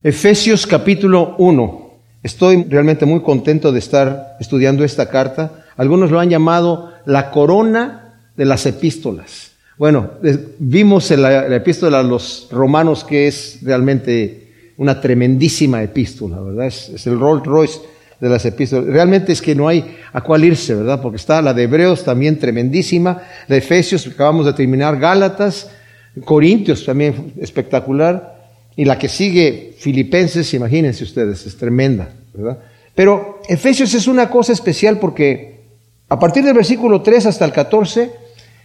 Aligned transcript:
Efesios 0.00 0.64
capítulo 0.64 1.34
1. 1.38 1.90
Estoy 2.22 2.62
realmente 2.68 3.04
muy 3.04 3.20
contento 3.20 3.72
de 3.72 3.80
estar 3.80 4.36
estudiando 4.38 4.84
esta 4.84 5.10
carta. 5.10 5.64
Algunos 5.76 6.12
lo 6.12 6.20
han 6.20 6.30
llamado 6.30 6.92
la 7.04 7.32
corona 7.32 8.20
de 8.36 8.44
las 8.44 8.64
epístolas. 8.66 9.54
Bueno, 9.76 10.12
vimos 10.60 11.10
en 11.10 11.22
la, 11.22 11.52
epístola 11.52 11.98
a 11.98 12.04
los 12.04 12.46
romanos 12.52 13.02
que 13.02 13.26
es 13.26 13.58
realmente 13.62 14.52
una 14.76 15.00
tremendísima 15.00 15.82
epístola, 15.82 16.40
¿verdad? 16.42 16.66
Es, 16.66 17.04
el 17.04 17.18
Rolls 17.18 17.44
Royce 17.44 17.80
de 18.20 18.28
las 18.28 18.44
epístolas. 18.44 18.86
Realmente 18.86 19.32
es 19.32 19.42
que 19.42 19.56
no 19.56 19.66
hay 19.66 19.96
a 20.12 20.20
cuál 20.20 20.44
irse, 20.44 20.76
¿verdad? 20.76 21.02
Porque 21.02 21.16
está 21.16 21.42
la 21.42 21.52
de 21.52 21.64
Hebreos 21.64 22.04
también 22.04 22.38
tremendísima, 22.38 23.20
de 23.48 23.56
Efesios, 23.56 24.06
acabamos 24.06 24.46
de 24.46 24.52
terminar, 24.52 24.96
Gálatas, 25.00 25.68
Corintios 26.24 26.84
también 26.84 27.32
espectacular 27.40 28.37
y 28.78 28.84
la 28.84 28.96
que 28.96 29.08
sigue, 29.08 29.74
Filipenses, 29.76 30.54
imagínense 30.54 31.02
ustedes, 31.02 31.44
es 31.44 31.56
tremenda, 31.56 32.10
¿verdad? 32.32 32.58
Pero 32.94 33.40
Efesios 33.48 33.92
es 33.92 34.06
una 34.06 34.30
cosa 34.30 34.52
especial 34.52 35.00
porque 35.00 35.62
a 36.08 36.16
partir 36.20 36.44
del 36.44 36.54
versículo 36.54 37.02
3 37.02 37.26
hasta 37.26 37.44
el 37.44 37.50
14 37.50 38.12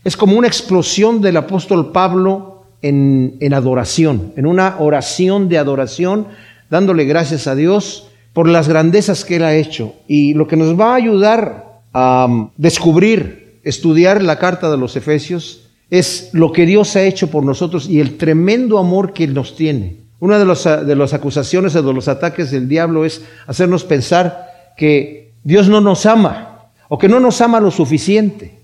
es 0.03 0.15
como 0.15 0.37
una 0.37 0.47
explosión 0.47 1.19
del 1.19 1.35
apóstol 1.37 1.91
Pablo 1.91 2.67
en, 2.83 3.37
en 3.39 3.55
adoración, 3.55 4.33
en 4.35 4.45
una 4.45 4.75
oración 4.77 5.49
de 5.49 5.57
adoración, 5.57 6.27
dándole 6.69 7.05
gracias 7.05 7.47
a 7.47 7.55
Dios 7.55 8.07
por 8.33 8.47
las 8.47 8.69
grandezas 8.69 9.25
que 9.25 9.37
Él 9.37 9.43
ha 9.43 9.55
hecho. 9.55 9.95
Y 10.07 10.35
lo 10.35 10.47
que 10.47 10.57
nos 10.57 10.79
va 10.79 10.91
a 10.91 10.97
ayudar 10.97 11.81
a 11.91 12.27
um, 12.29 12.51
descubrir, 12.57 13.61
estudiar 13.63 14.21
la 14.21 14.37
carta 14.37 14.69
de 14.69 14.77
los 14.77 14.95
Efesios, 14.95 15.71
es 15.89 16.29
lo 16.33 16.51
que 16.51 16.67
Dios 16.67 16.95
ha 16.95 17.03
hecho 17.03 17.31
por 17.31 17.43
nosotros 17.43 17.89
y 17.89 17.99
el 17.99 18.17
tremendo 18.17 18.77
amor 18.77 19.11
que 19.13 19.25
nos 19.25 19.55
tiene. 19.55 20.02
Una 20.23 20.39
de, 20.39 20.85
de 20.85 20.95
las 20.95 21.13
acusaciones 21.13 21.75
o 21.75 21.83
de 21.83 21.93
los 21.93 22.07
ataques 22.07 22.49
del 22.49 22.69
diablo 22.69 23.03
es 23.03 23.25
hacernos 23.45 23.83
pensar 23.83 24.71
que 24.77 25.33
Dios 25.43 25.67
no 25.67 25.81
nos 25.81 26.05
ama 26.05 26.69
o 26.87 26.97
que 26.97 27.09
no 27.09 27.19
nos 27.19 27.41
ama 27.41 27.59
lo 27.59 27.69
suficiente 27.69 28.57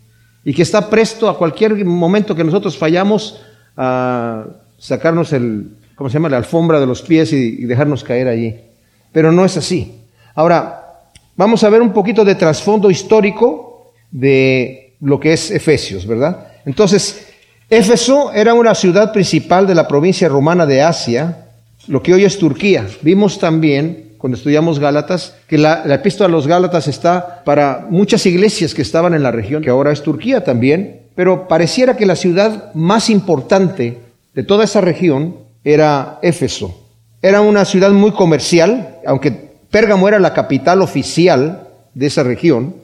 y 0.46 0.54
que 0.54 0.62
está 0.62 0.90
presto 0.90 1.28
a 1.28 1.38
cualquier 1.38 1.84
momento 1.84 2.34
que 2.34 2.46
nosotros 2.46 2.78
fallamos 2.78 3.42
a 3.76 4.46
sacarnos 4.78 5.34
el, 5.34 5.72
¿cómo 5.96 6.10
se 6.10 6.14
llama?, 6.14 6.30
la 6.30 6.38
alfombra 6.38 6.80
de 6.80 6.86
los 6.86 7.02
pies 7.02 7.34
y, 7.34 7.58
y 7.60 7.66
dejarnos 7.66 8.06
caer 8.06 8.30
allí. 8.30 8.56
Pero 9.12 9.34
no 9.34 9.44
es 9.44 9.58
así. 9.58 10.04
Ahora, 10.36 11.02
vamos 11.36 11.62
a 11.66 11.70
ver 11.70 11.82
un 11.82 11.92
poquito 11.92 12.24
de 12.24 12.36
trasfondo 12.36 12.90
histórico 12.90 13.92
de 14.12 14.96
lo 15.02 15.20
que 15.20 15.34
es 15.34 15.52
Efesios, 15.52 16.08
¿verdad? 16.08 16.54
Entonces, 16.64 17.28
Éfeso 17.70 18.32
era 18.32 18.54
una 18.54 18.74
ciudad 18.74 19.12
principal 19.12 19.68
de 19.68 19.76
la 19.76 19.90
provincia 19.90 20.30
romana 20.30 20.66
de 20.66 20.82
Asia, 20.82 21.48
lo 21.88 22.04
que 22.04 22.14
hoy 22.14 22.26
es 22.26 22.38
Turquía. 22.38 22.88
Vimos 23.02 23.40
también, 23.40 24.14
cuando 24.18 24.38
estudiamos 24.38 24.80
Gálatas, 24.80 25.36
que 25.48 25.58
la, 25.58 25.84
epístola 25.94 26.28
a 26.28 26.32
los 26.32 26.48
Gálatas 26.48 26.88
está 26.88 27.44
para 27.44 27.88
muchas 27.90 28.26
iglesias 28.26 28.74
que 28.74 28.82
estaban 28.82 29.14
en 29.14 29.24
la 29.24 29.32
región, 29.32 29.64
que 29.64 29.70
ahora 29.70 29.92
es 29.92 30.04
Turquía 30.04 30.44
también, 30.44 31.02
pero 31.16 31.48
pareciera 31.48 31.98
que 31.98 32.06
la 32.06 32.16
ciudad 32.16 32.74
más 32.74 33.10
importante 33.10 33.98
de 34.34 34.44
toda 34.44 34.64
esa 34.64 34.82
región 34.82 35.36
era 35.64 36.20
Éfeso. 36.22 36.86
Era 37.22 37.42
una 37.42 37.66
ciudad 37.66 37.92
muy 37.92 38.12
comercial, 38.12 38.98
aunque 39.06 39.50
Pérgamo 39.70 40.08
era 40.08 40.20
la 40.20 40.34
capital 40.34 40.82
oficial 40.82 41.68
de 41.94 42.08
esa 42.08 42.24
región. 42.24 42.76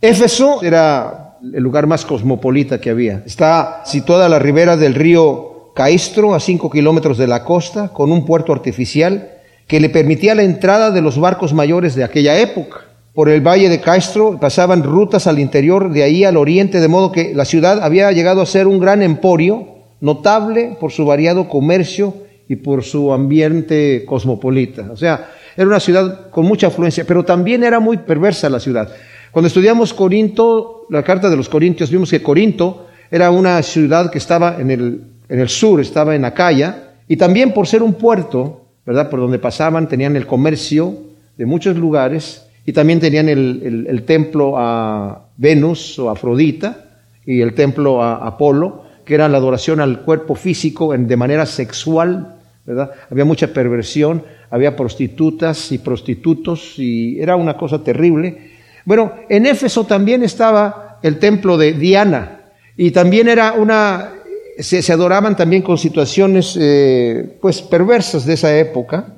Éfeso 0.00 0.62
era 0.62 1.36
el 1.42 1.62
lugar 1.62 1.86
más 1.86 2.04
cosmopolita 2.04 2.80
que 2.80 2.90
había. 2.90 3.22
Está 3.26 3.82
situada 3.84 4.26
a 4.26 4.28
la 4.28 4.38
ribera 4.38 4.76
del 4.76 4.94
río 4.94 5.57
Caistro, 5.78 6.34
a 6.34 6.40
cinco 6.40 6.70
kilómetros 6.70 7.18
de 7.18 7.28
la 7.28 7.44
costa, 7.44 7.92
con 7.92 8.10
un 8.10 8.26
puerto 8.26 8.52
artificial 8.52 9.30
que 9.68 9.78
le 9.78 9.88
permitía 9.88 10.34
la 10.34 10.42
entrada 10.42 10.90
de 10.90 11.00
los 11.00 11.20
barcos 11.20 11.54
mayores 11.54 11.94
de 11.94 12.02
aquella 12.02 12.36
época. 12.40 12.80
Por 13.14 13.28
el 13.28 13.46
valle 13.46 13.68
de 13.68 13.80
Caistro 13.80 14.40
pasaban 14.40 14.82
rutas 14.82 15.28
al 15.28 15.38
interior, 15.38 15.92
de 15.92 16.02
ahí 16.02 16.24
al 16.24 16.36
oriente, 16.36 16.80
de 16.80 16.88
modo 16.88 17.12
que 17.12 17.32
la 17.32 17.44
ciudad 17.44 17.80
había 17.80 18.10
llegado 18.10 18.42
a 18.42 18.46
ser 18.46 18.66
un 18.66 18.80
gran 18.80 19.02
emporio, 19.02 19.68
notable 20.00 20.76
por 20.80 20.90
su 20.90 21.04
variado 21.04 21.48
comercio 21.48 22.12
y 22.48 22.56
por 22.56 22.82
su 22.82 23.12
ambiente 23.12 24.04
cosmopolita. 24.04 24.90
O 24.90 24.96
sea, 24.96 25.30
era 25.56 25.68
una 25.68 25.78
ciudad 25.78 26.28
con 26.30 26.44
mucha 26.44 26.66
afluencia, 26.66 27.04
pero 27.06 27.24
también 27.24 27.62
era 27.62 27.78
muy 27.78 27.98
perversa 27.98 28.50
la 28.50 28.58
ciudad. 28.58 28.88
Cuando 29.30 29.46
estudiamos 29.46 29.94
Corinto, 29.94 30.86
la 30.90 31.04
carta 31.04 31.30
de 31.30 31.36
los 31.36 31.48
Corintios, 31.48 31.88
vimos 31.88 32.10
que 32.10 32.20
Corinto 32.20 32.88
era 33.12 33.30
una 33.30 33.62
ciudad 33.62 34.10
que 34.10 34.18
estaba 34.18 34.56
en 34.58 34.72
el 34.72 35.17
en 35.28 35.40
el 35.40 35.48
sur 35.48 35.80
estaba 35.80 36.14
en 36.14 36.24
Acaya, 36.24 36.94
y 37.06 37.16
también 37.16 37.52
por 37.52 37.66
ser 37.66 37.82
un 37.82 37.94
puerto, 37.94 38.64
¿verdad? 38.84 39.10
Por 39.10 39.20
donde 39.20 39.38
pasaban, 39.38 39.88
tenían 39.88 40.16
el 40.16 40.26
comercio 40.26 40.94
de 41.36 41.46
muchos 41.46 41.76
lugares, 41.76 42.46
y 42.64 42.72
también 42.72 43.00
tenían 43.00 43.28
el, 43.28 44.02
templo 44.06 44.54
a 44.58 45.22
Venus 45.36 45.98
o 45.98 46.10
Afrodita, 46.10 46.84
y 47.24 47.40
el 47.40 47.54
templo 47.54 48.02
a 48.02 48.26
Apolo, 48.26 48.84
que 49.04 49.14
era 49.14 49.28
la 49.28 49.38
adoración 49.38 49.80
al 49.80 50.00
cuerpo 50.00 50.34
físico 50.34 50.92
en, 50.92 51.06
de 51.08 51.16
manera 51.16 51.46
sexual, 51.46 52.36
¿verdad? 52.66 52.90
Había 53.10 53.24
mucha 53.24 53.48
perversión, 53.48 54.22
había 54.50 54.76
prostitutas 54.76 55.72
y 55.72 55.78
prostitutos, 55.78 56.78
y 56.78 57.20
era 57.20 57.36
una 57.36 57.56
cosa 57.56 57.82
terrible. 57.82 58.50
Bueno, 58.84 59.12
en 59.28 59.46
Éfeso 59.46 59.84
también 59.84 60.22
estaba 60.22 60.98
el 61.02 61.18
templo 61.18 61.56
de 61.56 61.72
Diana, 61.72 62.40
y 62.76 62.90
también 62.90 63.28
era 63.28 63.54
una 63.54 64.12
se, 64.58 64.92
adoraban 64.92 65.36
también 65.36 65.62
con 65.62 65.78
situaciones 65.78 66.56
eh, 66.60 67.38
pues 67.40 67.62
perversas 67.62 68.24
de 68.26 68.34
esa 68.34 68.56
época. 68.58 69.14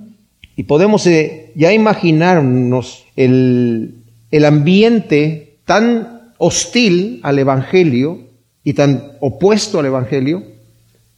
Y 0.56 0.64
podemos 0.64 1.06
eh, 1.06 1.52
ya 1.54 1.72
imaginarnos 1.72 3.04
el, 3.16 3.94
el 4.30 4.44
ambiente 4.44 5.58
tan 5.64 6.32
hostil 6.38 7.20
al 7.22 7.38
Evangelio 7.38 8.18
y 8.62 8.74
tan 8.74 9.12
opuesto 9.20 9.78
al 9.78 9.86
Evangelio, 9.86 10.42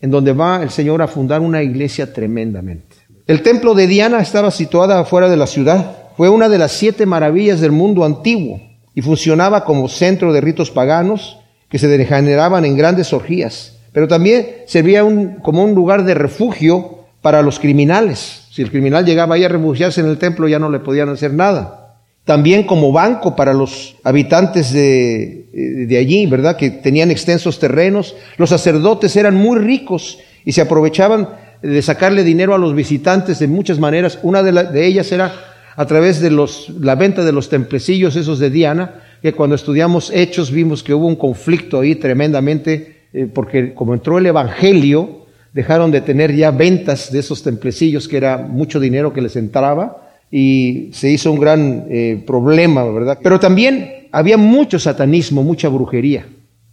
en 0.00 0.10
donde 0.10 0.32
va 0.32 0.62
el 0.62 0.70
Señor 0.70 1.02
a 1.02 1.08
fundar 1.08 1.40
una 1.40 1.62
iglesia 1.62 2.12
tremendamente. 2.12 2.96
El 3.26 3.42
templo 3.42 3.74
de 3.74 3.86
Diana 3.86 4.20
estaba 4.20 4.50
situada 4.50 5.00
afuera 5.00 5.28
de 5.28 5.36
la 5.36 5.46
ciudad, 5.46 5.96
fue 6.16 6.28
una 6.28 6.48
de 6.48 6.58
las 6.58 6.72
siete 6.72 7.06
maravillas 7.06 7.60
del 7.60 7.72
mundo 7.72 8.04
antiguo 8.04 8.60
y 8.94 9.00
funcionaba 9.00 9.64
como 9.64 9.88
centro 9.88 10.32
de 10.32 10.40
ritos 10.40 10.70
paganos 10.70 11.38
que 11.68 11.78
se 11.78 11.88
degeneraban 11.88 12.64
en 12.64 12.76
grandes 12.76 13.12
orgías 13.12 13.78
pero 13.92 14.08
también 14.08 14.46
servía 14.66 15.02
como 15.42 15.64
un 15.64 15.74
lugar 15.74 16.04
de 16.04 16.14
refugio 16.14 16.98
para 17.20 17.42
los 17.42 17.58
criminales. 17.58 18.46
Si 18.50 18.62
el 18.62 18.70
criminal 18.70 19.04
llegaba 19.04 19.34
ahí 19.34 19.44
a 19.44 19.48
refugiarse 19.48 20.00
en 20.00 20.08
el 20.08 20.18
templo 20.18 20.48
ya 20.48 20.58
no 20.58 20.70
le 20.70 20.80
podían 20.80 21.08
hacer 21.08 21.32
nada. 21.32 21.96
También 22.24 22.64
como 22.64 22.92
banco 22.92 23.34
para 23.34 23.52
los 23.52 23.96
habitantes 24.04 24.72
de, 24.72 25.46
eh, 25.52 25.98
allí, 25.98 26.26
¿verdad? 26.26 26.56
Que 26.56 26.70
tenían 26.70 27.10
extensos 27.10 27.58
terrenos. 27.58 28.14
Los 28.36 28.50
sacerdotes 28.50 29.16
eran 29.16 29.34
muy 29.34 29.58
ricos 29.58 30.18
y 30.44 30.52
se 30.52 30.60
aprovechaban 30.60 31.28
de 31.62 31.82
sacarle 31.82 32.24
dinero 32.24 32.54
a 32.54 32.58
los 32.58 32.74
visitantes 32.74 33.38
de 33.38 33.48
muchas 33.48 33.78
maneras. 33.78 34.18
Una 34.22 34.42
de, 34.42 34.52
de 34.52 34.86
ellas 34.86 35.10
era 35.10 35.32
a 35.76 35.86
través 35.86 36.20
de 36.20 36.30
los, 36.30 36.68
la 36.80 36.94
venta 36.94 37.24
de 37.24 37.32
los 37.32 37.48
templecillos 37.48 38.16
esos 38.16 38.38
de 38.38 38.50
Diana, 38.50 39.02
que 39.22 39.32
cuando 39.32 39.56
estudiamos 39.56 40.10
Hechos 40.10 40.50
vimos 40.50 40.82
que 40.82 40.94
hubo 40.94 41.06
un 41.06 41.16
conflicto 41.16 41.80
ahí 41.80 41.94
tremendamente 41.94 42.91
eh, 43.12 43.26
porque 43.32 43.74
como 43.74 43.94
entró 43.94 44.18
el 44.18 44.26
Evangelio, 44.26 45.26
dejaron 45.52 45.90
de 45.90 46.00
tener 46.00 46.34
ya 46.34 46.50
ventas 46.50 47.12
de 47.12 47.18
esos 47.20 47.42
templecillos, 47.42 48.08
que 48.08 48.16
era 48.16 48.38
mucho 48.38 48.80
dinero 48.80 49.12
que 49.12 49.20
les 49.20 49.36
entraba, 49.36 50.10
y 50.30 50.88
se 50.92 51.10
hizo 51.10 51.30
un 51.30 51.38
gran 51.38 51.86
eh, 51.90 52.22
problema, 52.26 52.84
¿verdad? 52.84 53.18
Pero 53.22 53.38
también 53.38 54.08
había 54.12 54.38
mucho 54.38 54.78
satanismo, 54.78 55.42
mucha 55.42 55.68
brujería. 55.68 56.26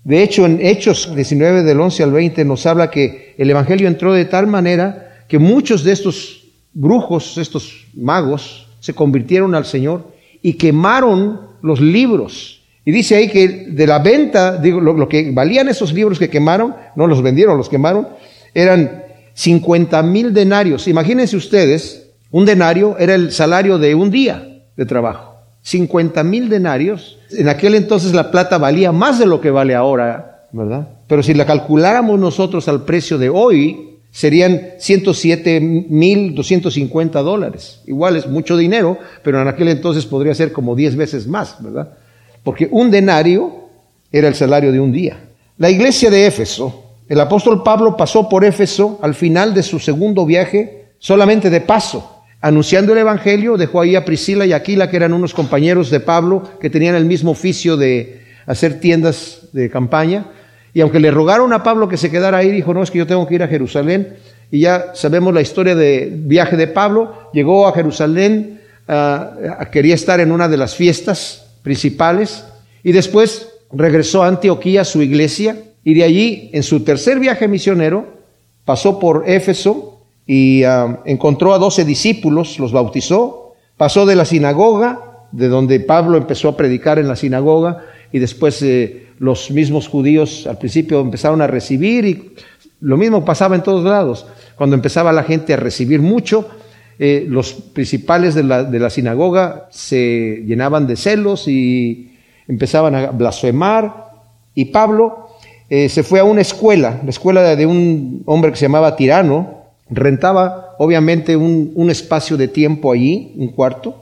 De 0.04 0.24
hecho, 0.24 0.46
en 0.46 0.66
Hechos 0.66 1.14
19 1.14 1.64
del 1.64 1.80
11 1.80 2.04
al 2.04 2.12
20 2.12 2.46
nos 2.46 2.66
habla 2.66 2.90
que 2.90 3.36
el 3.38 3.50
Evangelio 3.50 3.88
entró 3.88 4.14
de 4.14 4.26
tal 4.26 4.48
manera 4.48 5.26
que 5.28 5.40
muchos 5.40 5.84
de 5.84 5.92
estos 5.92 6.46
brujos, 6.74 7.38
estos 7.38 7.86
magos, 7.94 8.68
se 8.80 8.94
convirtieron 8.94 9.56
al 9.56 9.66
Señor 9.66 10.14
y 10.42 10.54
quemaron 10.54 11.42
los 11.62 11.82
libros 11.82 12.59
y 12.86 12.92
dice 12.92 13.16
ahí 13.16 13.28
que 13.28 13.68
de 13.70 13.88
la 13.88 14.00
venta, 14.00 14.58
digo, 14.58 14.80
lo, 14.80 15.08
que 15.08 15.32
valían 15.32 15.70
esos 15.70 15.94
libros 15.94 16.18
que 16.18 16.30
quemaron, 16.30 16.76
no 16.96 17.08
los 17.08 17.22
vendieron, 17.22 17.58
los 17.58 17.70
quemaron, 17.70 18.08
eran 18.54 19.04
50 19.34 20.02
mil 20.04 20.34
denarios. 20.34 20.88
Imagínense 20.88 21.36
ustedes, 21.36 22.12
un 22.32 22.46
denario 22.46 22.98
era 22.98 23.16
el 23.16 23.32
salario 23.32 23.78
de 23.78 23.96
un 23.96 24.12
día 24.12 24.64
de 24.76 24.86
trabajo. 24.86 25.36
50 25.62 26.24
mil 26.24 26.50
denarios. 26.50 27.20
En 27.32 27.50
aquel 27.50 27.76
entonces 27.76 28.14
la 28.14 28.32
plata 28.32 28.58
valía 28.58 28.92
más 28.92 29.20
de 29.20 29.26
lo 29.26 29.42
que 29.42 29.52
vale 29.52 29.76
ahora, 29.76 30.48
¿verdad? 30.52 30.88
Pero 31.08 31.22
si 31.22 31.34
la 31.34 31.46
calculáramos 31.46 32.20
nosotros 32.20 32.68
al 32.68 32.86
precio 32.86 33.18
de 33.18 33.30
hoy, 33.30 34.00
serían 34.12 34.62
107 34.80 35.60
mil 35.60 36.34
250 36.34 37.22
dólares. 37.22 37.82
Igual 37.86 38.16
es 38.16 38.28
mucho 38.28 38.58
dinero, 38.58 38.98
pero 39.24 39.42
en 39.42 39.48
aquel 39.48 39.68
entonces 39.68 40.06
podría 40.06 40.34
ser 40.34 40.52
como 40.52 40.76
10 40.76 40.96
veces 40.96 41.28
más, 41.28 41.62
¿verdad? 41.62 41.94
Porque 42.44 42.68
un 42.72 42.92
denario 42.92 43.70
era 44.12 44.28
el 44.28 44.36
salario 44.36 44.72
de 44.72 44.80
un 44.80 44.92
día. 44.92 45.18
La 45.58 45.70
iglesia 45.70 46.10
de 46.10 46.26
Éfeso, 46.26 46.96
el 47.08 47.20
apóstol 47.20 47.64
Pablo 47.64 47.98
pasó 47.98 48.30
por 48.30 48.46
Éfeso 48.46 49.00
al 49.02 49.16
final 49.16 49.54
de 49.54 49.64
su 49.64 49.80
segundo 49.80 50.26
viaje 50.26 50.86
solamente 51.00 51.50
de 51.50 51.62
paso. 51.62 52.16
anunciando 52.42 52.94
el 52.94 53.00
Evangelio, 53.00 53.58
dejó 53.58 53.82
ahí 53.82 53.98
a 53.98 54.06
Priscila 54.06 54.46
y 54.46 54.54
Aquila, 54.54 54.90
que 54.90 54.96
eran 54.96 55.12
unos 55.12 55.34
compañeros 55.34 55.90
de 55.90 56.00
Pablo, 56.00 56.44
que 56.62 56.70
tenían 56.70 56.96
el 56.96 57.04
mismo 57.04 57.32
oficio 57.32 57.76
de 57.76 58.24
hacer 58.46 58.80
tiendas 58.80 59.50
de 59.52 59.70
campaña. 59.70 60.28
Y 60.74 60.80
aunque 60.80 61.02
le 61.02 61.12
rogaron 61.12 61.52
a 61.52 61.64
Pablo 61.64 61.90
que 61.90 61.98
se 61.98 62.10
quedara 62.10 62.38
ahí, 62.38 62.50
dijo, 62.50 62.74
no, 62.74 62.82
es 62.82 62.92
que 62.92 63.00
yo 63.00 63.08
tengo 63.08 63.28
que 63.28 63.36
ir 63.36 63.44
a 63.44 63.50
Jerusalén. 63.50 64.16
Y 64.52 64.62
ya 64.62 64.92
sabemos 64.94 65.34
la 65.34 65.42
historia 65.42 65.76
del 65.76 66.12
viaje 66.12 66.56
de 66.56 66.68
Pablo. 66.68 67.30
Llegó 67.34 67.68
a 67.68 67.74
Jerusalén, 67.74 68.62
ah, 68.88 69.68
quería 69.70 69.96
estar 69.96 70.22
en 70.22 70.32
una 70.32 70.48
de 70.48 70.56
las 70.56 70.76
fiestas 70.76 71.49
principales. 71.62 72.46
Y 72.84 72.92
después 72.92 73.50
regresó 73.72 74.24
a 74.24 74.28
Antioquía, 74.28 74.84
su 74.84 75.02
iglesia. 75.02 75.64
Y 75.84 75.94
de 75.94 76.04
allí, 76.04 76.50
en 76.54 76.64
su 76.64 76.82
tercer 76.82 77.20
viaje 77.20 77.48
misionero, 77.48 78.08
pasó 78.66 79.00
por 79.00 79.24
Éfeso 79.28 80.02
y 80.26 80.64
encontró 81.06 81.54
a 81.54 81.58
doce 81.58 81.86
discípulos, 81.86 82.60
los 82.60 82.72
bautizó. 82.72 83.54
Pasó 83.78 84.06
de 84.06 84.16
la 84.16 84.26
sinagoga, 84.26 85.28
de 85.32 85.48
donde 85.48 85.80
Pablo 85.80 86.18
empezó 86.18 86.50
a 86.50 86.58
predicar 86.58 87.00
en 87.00 87.08
la 87.08 87.16
sinagoga, 87.16 87.86
y 88.12 88.20
después 88.20 88.62
eh, 88.62 89.08
los 89.20 89.52
mismos 89.52 89.88
judíos 89.88 90.48
al 90.48 90.58
principio 90.58 91.00
empezaron 91.00 91.42
a 91.42 91.48
recibir 91.48 92.06
y 92.06 92.34
lo 92.82 92.98
mismo 92.98 93.24
pasaba 93.26 93.56
en 93.56 93.64
todos 93.64 93.84
lados. 93.84 94.26
Cuando 94.56 94.76
empezaba 94.76 95.12
la 95.12 95.24
gente 95.24 95.54
a 95.54 95.58
recibir 95.58 96.02
mucho, 96.02 96.48
eh, 97.02 97.26
los 97.30 97.54
principales 97.54 98.36
de 98.36 98.44
la, 98.44 98.66
de 98.66 98.78
la, 98.78 98.90
sinagoga 98.90 99.70
se 99.72 100.44
llenaban 100.46 100.86
de 100.86 100.98
celos 100.98 101.48
y 101.48 102.12
empezaban 102.46 102.94
a 102.94 103.12
blasfemar. 103.12 104.12
Y 104.54 104.66
Pablo 104.66 105.30
eh, 105.70 105.88
se 105.88 106.04
fue 106.04 106.20
a 106.20 106.26
una 106.26 106.42
escuela, 106.42 107.00
la 107.02 107.10
escuela 107.10 107.56
de 107.56 107.66
un 107.66 108.24
hombre 108.26 108.52
que 108.52 108.58
se 108.58 108.66
llamaba 108.66 108.98
Tirano, 108.98 109.60
rentaba 109.90 110.76
obviamente 110.78 111.38
un, 111.38 111.72
un 111.74 111.90
espacio 111.90 112.36
de 112.36 112.50
tiempo 112.50 112.92
allí, 112.92 113.34
un 113.38 113.48
cuarto, 113.48 113.96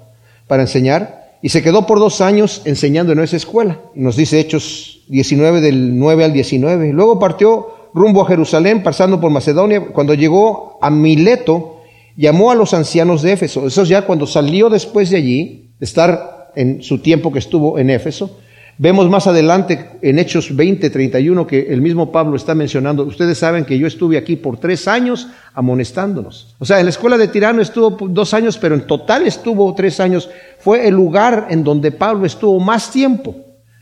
para 0.48 0.64
enseñar. 0.64 1.38
Y 1.44 1.50
se 1.50 1.62
quedó 1.62 1.86
por 1.86 2.00
dos 2.00 2.20
años 2.20 2.64
enseñando 2.66 3.14
en 3.14 3.20
esa 3.20 3.38
escuela. 3.38 3.80
Nos 3.94 4.16
dice 4.16 4.40
Hechos 4.40 5.04
19 5.10 5.62
del 5.62 6.00
9 6.00 6.26
al 6.26 6.34
19. 6.34 6.94
Luego 6.94 7.20
partió 7.20 7.68
rumbo 7.94 8.24
a 8.24 8.28
Jerusalén, 8.28 8.82
pasando 8.82 9.22
por 9.22 9.30
Macedonia. 9.30 9.86
Cuando 9.94 10.16
llegó 10.16 10.80
a 10.82 10.90
Mileto, 10.90 11.77
llamó 12.18 12.52
a 12.52 12.56
los 12.56 12.74
ancianos 12.74 13.22
de 13.22 13.32
Éfeso. 13.32 13.66
Eso 13.66 13.86
ya 13.86 14.02
cuando 14.02 14.28
salió 14.28 14.70
después 14.70 15.10
de 15.10 15.18
allí, 15.18 15.70
de 15.80 15.86
estar 15.86 16.52
en 16.56 16.84
su 16.84 16.98
tiempo 16.98 17.32
que 17.32 17.40
estuvo 17.40 17.80
en 17.80 17.90
Éfeso, 17.90 18.38
Vemos 18.80 19.10
más 19.10 19.26
adelante 19.26 19.90
en 20.04 20.20
Hechos 20.20 20.56
20, 20.56 20.92
31 20.92 21.48
que 21.48 21.62
el 21.74 21.82
mismo 21.82 22.12
Pablo 22.12 22.36
está 22.36 22.54
mencionando, 22.54 23.06
ustedes 23.06 23.40
saben 23.40 23.66
que 23.66 23.80
yo 23.80 23.88
estuve 23.88 24.18
aquí 24.18 24.36
por 24.36 24.60
tres 24.60 24.88
años 24.88 25.30
amonestándonos. 25.56 26.56
O 26.60 26.66
sea, 26.66 26.78
en 26.78 26.86
la 26.86 26.92
escuela 26.92 27.18
de 27.18 27.28
Tirano 27.28 27.60
estuvo 27.60 27.90
dos 28.08 28.36
años, 28.36 28.60
pero 28.60 28.76
en 28.76 28.86
total 28.86 29.26
estuvo 29.26 29.74
tres 29.74 30.00
años. 30.00 30.30
Fue 30.60 30.88
el 30.88 30.94
lugar 30.94 31.48
en 31.50 31.64
donde 31.64 31.92
Pablo 31.92 32.28
estuvo 32.28 32.60
más 32.60 32.92
tiempo. 32.92 33.36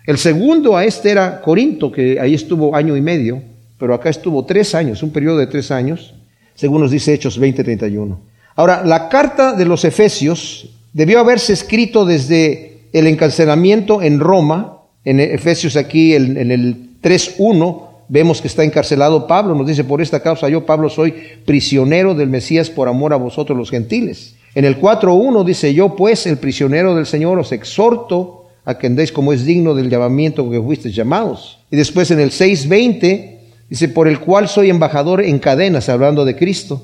El 0.07 0.17
segundo 0.17 0.77
a 0.77 0.85
este 0.85 1.11
era 1.11 1.41
Corinto, 1.41 1.91
que 1.91 2.17
ahí 2.17 2.33
estuvo 2.33 2.73
año 2.73 2.95
y 2.95 3.01
medio, 3.01 3.41
pero 3.77 3.93
acá 3.93 4.09
estuvo 4.09 4.45
tres 4.45 4.73
años, 4.75 5.03
un 5.03 5.11
periodo 5.11 5.39
de 5.39 5.47
tres 5.47 5.71
años, 5.71 6.13
según 6.55 6.81
nos 6.81 6.91
dice 6.91 7.13
Hechos 7.13 7.37
20, 7.37 7.63
31. 7.63 8.19
Ahora, 8.55 8.83
la 8.85 9.09
carta 9.09 9.53
de 9.53 9.65
los 9.65 9.83
Efesios 9.83 10.69
debió 10.93 11.19
haberse 11.19 11.53
escrito 11.53 12.05
desde 12.05 12.87
el 12.93 13.07
encarcelamiento 13.07 14.01
en 14.01 14.19
Roma, 14.19 14.77
en 15.03 15.19
Efesios 15.19 15.75
aquí, 15.75 16.15
en, 16.15 16.51
el 16.51 17.01
3.1, 17.01 17.83
vemos 18.07 18.41
que 18.41 18.47
está 18.47 18.63
encarcelado 18.63 19.27
Pablo. 19.27 19.53
Nos 19.53 19.67
dice, 19.67 19.83
por 19.83 20.01
esta 20.01 20.21
causa 20.21 20.47
yo, 20.47 20.65
Pablo, 20.65 20.89
soy 20.89 21.13
prisionero 21.45 22.15
del 22.15 22.29
Mesías 22.29 22.69
por 22.69 22.87
amor 22.87 23.11
a 23.11 23.17
vosotros 23.17 23.57
los 23.57 23.69
gentiles. 23.69 24.35
En 24.55 24.63
el 24.63 24.79
4.1 24.79 25.43
dice, 25.43 25.73
yo 25.73 25.95
pues, 25.97 26.25
el 26.25 26.37
prisionero 26.37 26.95
del 26.95 27.05
Señor, 27.05 27.37
os 27.37 27.51
exhorto 27.51 28.45
a 28.63 28.77
que 28.77 28.87
andéis 28.87 29.11
como 29.11 29.33
es 29.33 29.45
digno 29.45 29.75
del 29.75 29.89
llamamiento 29.89 30.49
que 30.49 30.61
fuisteis 30.61 30.95
llamados. 30.95 31.59
Y 31.69 31.75
después 31.75 32.09
en 32.11 32.21
el 32.21 32.31
6.20 32.31 33.34
dice, 33.69 33.89
por 33.89 34.07
el 34.07 34.19
cual 34.19 34.47
soy 34.47 34.69
embajador 34.69 35.21
en 35.21 35.39
cadenas, 35.39 35.89
hablando 35.89 36.25
de 36.25 36.35
Cristo. 36.35 36.83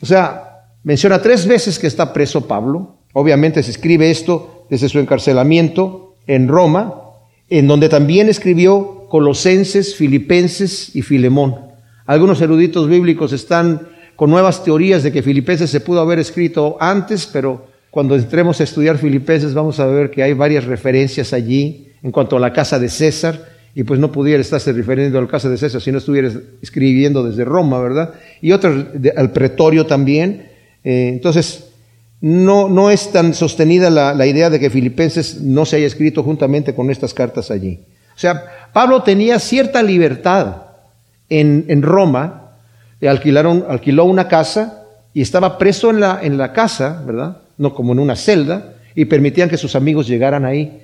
O 0.00 0.06
sea, 0.06 0.66
menciona 0.82 1.22
tres 1.22 1.46
veces 1.46 1.78
que 1.78 1.86
está 1.86 2.12
preso 2.12 2.46
Pablo. 2.46 2.96
Obviamente 3.12 3.62
se 3.62 3.70
escribe 3.70 4.10
esto 4.10 4.66
desde 4.70 4.88
su 4.88 4.98
encarcelamiento 4.98 6.16
en 6.26 6.48
Roma, 6.48 6.94
en 7.48 7.66
donde 7.66 7.88
también 7.88 8.28
escribió 8.28 9.06
Colosenses, 9.10 9.94
Filipenses 9.94 10.96
y 10.96 11.02
Filemón. 11.02 11.56
Algunos 12.06 12.40
eruditos 12.40 12.88
bíblicos 12.88 13.32
están 13.32 13.88
con 14.16 14.30
nuevas 14.30 14.64
teorías 14.64 15.02
de 15.02 15.12
que 15.12 15.22
Filipenses 15.22 15.70
se 15.70 15.80
pudo 15.80 16.00
haber 16.00 16.18
escrito 16.18 16.76
antes, 16.80 17.26
pero 17.26 17.66
cuando 17.90 18.16
entremos 18.16 18.60
a 18.60 18.64
estudiar 18.64 18.96
Filipenses 18.96 19.52
vamos 19.52 19.78
a 19.80 19.86
ver 19.86 20.10
que 20.10 20.22
hay 20.22 20.32
varias 20.32 20.64
referencias 20.64 21.32
allí 21.32 21.92
en 22.02 22.10
cuanto 22.10 22.36
a 22.36 22.40
la 22.40 22.52
casa 22.52 22.78
de 22.78 22.88
César, 22.88 23.51
y 23.74 23.84
pues 23.84 23.98
no 23.98 24.12
pudiera 24.12 24.40
estarse 24.40 24.72
refiriendo 24.72 25.18
a 25.18 25.22
la 25.22 25.28
casa 25.28 25.48
de 25.48 25.56
César 25.56 25.80
si 25.80 25.90
no 25.92 25.98
estuviera 25.98 26.30
escribiendo 26.60 27.22
desde 27.22 27.44
Roma, 27.44 27.80
¿verdad? 27.80 28.14
Y 28.40 28.52
otros 28.52 28.86
al 29.16 29.32
pretorio 29.32 29.86
también. 29.86 30.48
Eh, 30.84 31.08
entonces, 31.08 31.68
no, 32.20 32.68
no 32.68 32.90
es 32.90 33.10
tan 33.10 33.34
sostenida 33.34 33.90
la, 33.90 34.26
idea 34.26 34.50
de 34.50 34.60
que 34.60 34.70
Filipenses 34.70 35.40
no 35.40 35.64
se 35.64 35.76
haya 35.76 35.86
escrito 35.86 36.22
juntamente 36.22 36.74
con 36.74 36.90
estas 36.90 37.14
cartas 37.14 37.50
allí. 37.50 37.80
O 38.14 38.18
sea, 38.18 38.44
Pablo 38.72 39.02
tenía 39.02 39.38
cierta 39.38 39.82
libertad 39.82 40.56
en, 41.28 41.64
en 41.68 41.82
Roma, 41.82 42.52
alquilaron, 43.00 43.64
alquiló 43.68 44.04
una 44.04 44.28
casa 44.28 44.84
y 45.14 45.22
estaba 45.22 45.58
preso 45.58 45.90
en 45.90 46.00
la, 46.00 46.20
en 46.22 46.36
la 46.36 46.52
casa, 46.52 47.02
¿verdad? 47.06 47.38
No 47.56 47.74
como 47.74 47.92
en 47.92 47.98
una 47.98 48.16
celda, 48.16 48.74
y 48.94 49.06
permitían 49.06 49.48
que 49.48 49.56
sus 49.56 49.74
amigos 49.74 50.06
llegaran 50.06 50.44
ahí. 50.44 50.81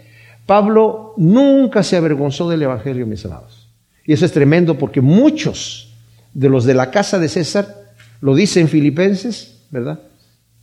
Pablo 0.49 1.13
nunca 1.19 1.83
se 1.83 1.99
avergonzó 1.99 2.49
del 2.49 2.63
Evangelio, 2.63 3.07
mis 3.07 3.23
amados. 3.27 3.69
Y 4.07 4.15
eso 4.15 4.25
es 4.25 4.33
tremendo 4.33 4.79
porque 4.79 5.03
muchos 5.03 5.93
de 6.33 6.49
los 6.49 6.65
de 6.65 6.73
la 6.73 6.91
casa 6.91 7.19
de 7.19 7.29
César, 7.29 7.93
lo 8.23 8.35
dicen 8.35 8.67
Filipenses, 8.67 9.59
¿verdad? 9.71 10.01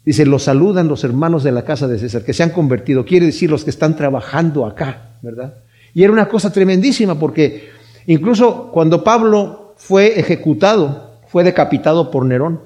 Dice, 0.04 0.26
los 0.26 0.42
saludan 0.42 0.88
los 0.88 1.04
hermanos 1.04 1.44
de 1.44 1.52
la 1.52 1.66
casa 1.66 1.88
de 1.88 2.00
César, 2.00 2.24
que 2.24 2.34
se 2.34 2.42
han 2.42 2.50
convertido, 2.50 3.06
quiere 3.06 3.28
decir 3.28 3.52
los 3.52 3.64
que 3.64 3.70
están 3.70 3.96
trabajando 3.96 4.66
acá, 4.66 5.18
¿verdad? 5.22 5.54
Y 5.94 6.02
era 6.02 6.12
una 6.12 6.30
cosa 6.30 6.52
tremendísima 6.52 7.20
porque 7.20 7.70
incluso 8.08 8.72
cuando 8.72 9.04
Pablo 9.04 9.76
fue 9.78 10.20
ejecutado, 10.20 11.20
fue 11.28 11.44
decapitado 11.44 12.10
por 12.10 12.26
Nerón, 12.26 12.60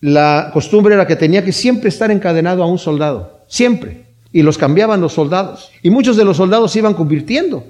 la 0.00 0.50
costumbre 0.52 0.96
era 0.96 1.06
que 1.06 1.14
tenía 1.14 1.44
que 1.44 1.52
siempre 1.52 1.90
estar 1.90 2.10
encadenado 2.10 2.64
a 2.64 2.66
un 2.66 2.78
soldado, 2.78 3.44
siempre, 3.46 4.05
y 4.36 4.42
los 4.42 4.58
cambiaban 4.58 5.00
los 5.00 5.14
soldados. 5.14 5.70
Y 5.82 5.88
muchos 5.88 6.14
de 6.14 6.22
los 6.22 6.36
soldados 6.36 6.70
se 6.70 6.80
iban 6.80 6.92
convirtiendo, 6.92 7.64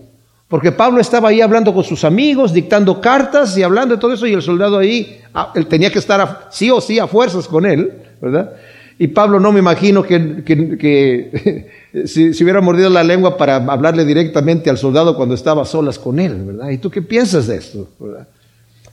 porque 0.48 0.72
Pablo 0.72 1.00
estaba 1.00 1.28
ahí 1.28 1.40
hablando 1.40 1.72
con 1.72 1.84
sus 1.84 2.02
amigos, 2.02 2.52
dictando 2.52 3.00
cartas 3.00 3.56
y 3.56 3.62
hablando 3.62 3.94
de 3.94 4.00
todo 4.00 4.14
eso, 4.14 4.26
y 4.26 4.32
el 4.32 4.42
soldado 4.42 4.78
ahí, 4.78 5.20
ah, 5.32 5.52
él 5.54 5.68
tenía 5.68 5.92
que 5.92 6.00
estar 6.00 6.48
sí 6.50 6.68
o 6.68 6.80
sí 6.80 6.98
a 6.98 7.06
fuerzas 7.06 7.46
con 7.46 7.66
él, 7.66 7.92
¿verdad? 8.20 8.54
Y 8.98 9.06
Pablo 9.06 9.38
no 9.38 9.52
me 9.52 9.60
imagino 9.60 10.02
que, 10.02 11.70
si, 12.04 12.42
hubiera 12.42 12.60
mordido 12.60 12.90
la 12.90 13.04
lengua 13.04 13.36
para 13.36 13.54
hablarle 13.58 14.04
directamente 14.04 14.68
al 14.68 14.76
soldado 14.76 15.14
cuando 15.14 15.36
estaba 15.36 15.64
solas 15.64 16.00
con 16.00 16.18
él, 16.18 16.34
¿verdad? 16.46 16.70
¿Y 16.70 16.78
tú 16.78 16.90
qué 16.90 17.00
piensas 17.00 17.46
de 17.46 17.58
esto? 17.58 17.86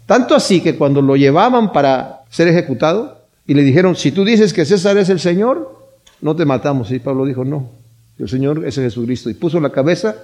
Tanto 0.06 0.36
así 0.36 0.62
que 0.62 0.76
cuando 0.76 1.02
lo 1.02 1.16
llevaban 1.16 1.72
para 1.72 2.22
ser 2.30 2.48
ejecutado 2.50 3.18
y 3.48 3.56
le 3.56 3.64
dijeron, 3.64 3.96
si 3.96 4.12
tú 4.12 4.24
dices 4.24 4.54
que 4.54 4.64
César 4.64 4.96
es 5.00 5.10
el 5.10 5.20
Señor, 5.20 5.83
no 6.24 6.36
te 6.36 6.46
matamos. 6.46 6.90
Y 6.92 7.00
Pablo 7.00 7.26
dijo, 7.26 7.46
no, 7.46 7.70
el 8.18 8.30
Señor 8.30 8.66
es 8.66 8.76
Jesucristo. 8.76 9.30
Y 9.30 9.36
puso 9.36 9.60
la 9.60 9.72
cabeza 9.72 10.16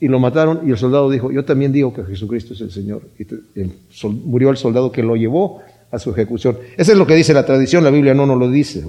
y 0.00 0.06
lo 0.06 0.20
mataron 0.20 0.60
y 0.64 0.70
el 0.70 0.78
soldado 0.78 1.10
dijo, 1.10 1.32
yo 1.32 1.44
también 1.44 1.72
digo 1.72 1.92
que 1.92 2.04
Jesucristo 2.04 2.54
es 2.54 2.60
el 2.60 2.70
Señor. 2.70 3.02
Y 3.18 3.26
murió 4.24 4.50
el 4.50 4.56
soldado 4.56 4.92
que 4.92 5.02
lo 5.02 5.16
llevó 5.16 5.60
a 5.90 5.98
su 5.98 6.10
ejecución. 6.10 6.56
Eso 6.76 6.92
es 6.92 6.98
lo 6.98 7.06
que 7.06 7.16
dice 7.16 7.34
la 7.34 7.44
tradición, 7.44 7.82
la 7.82 7.90
Biblia 7.90 8.14
no 8.14 8.26
nos 8.26 8.38
lo 8.38 8.48
dice. 8.50 8.84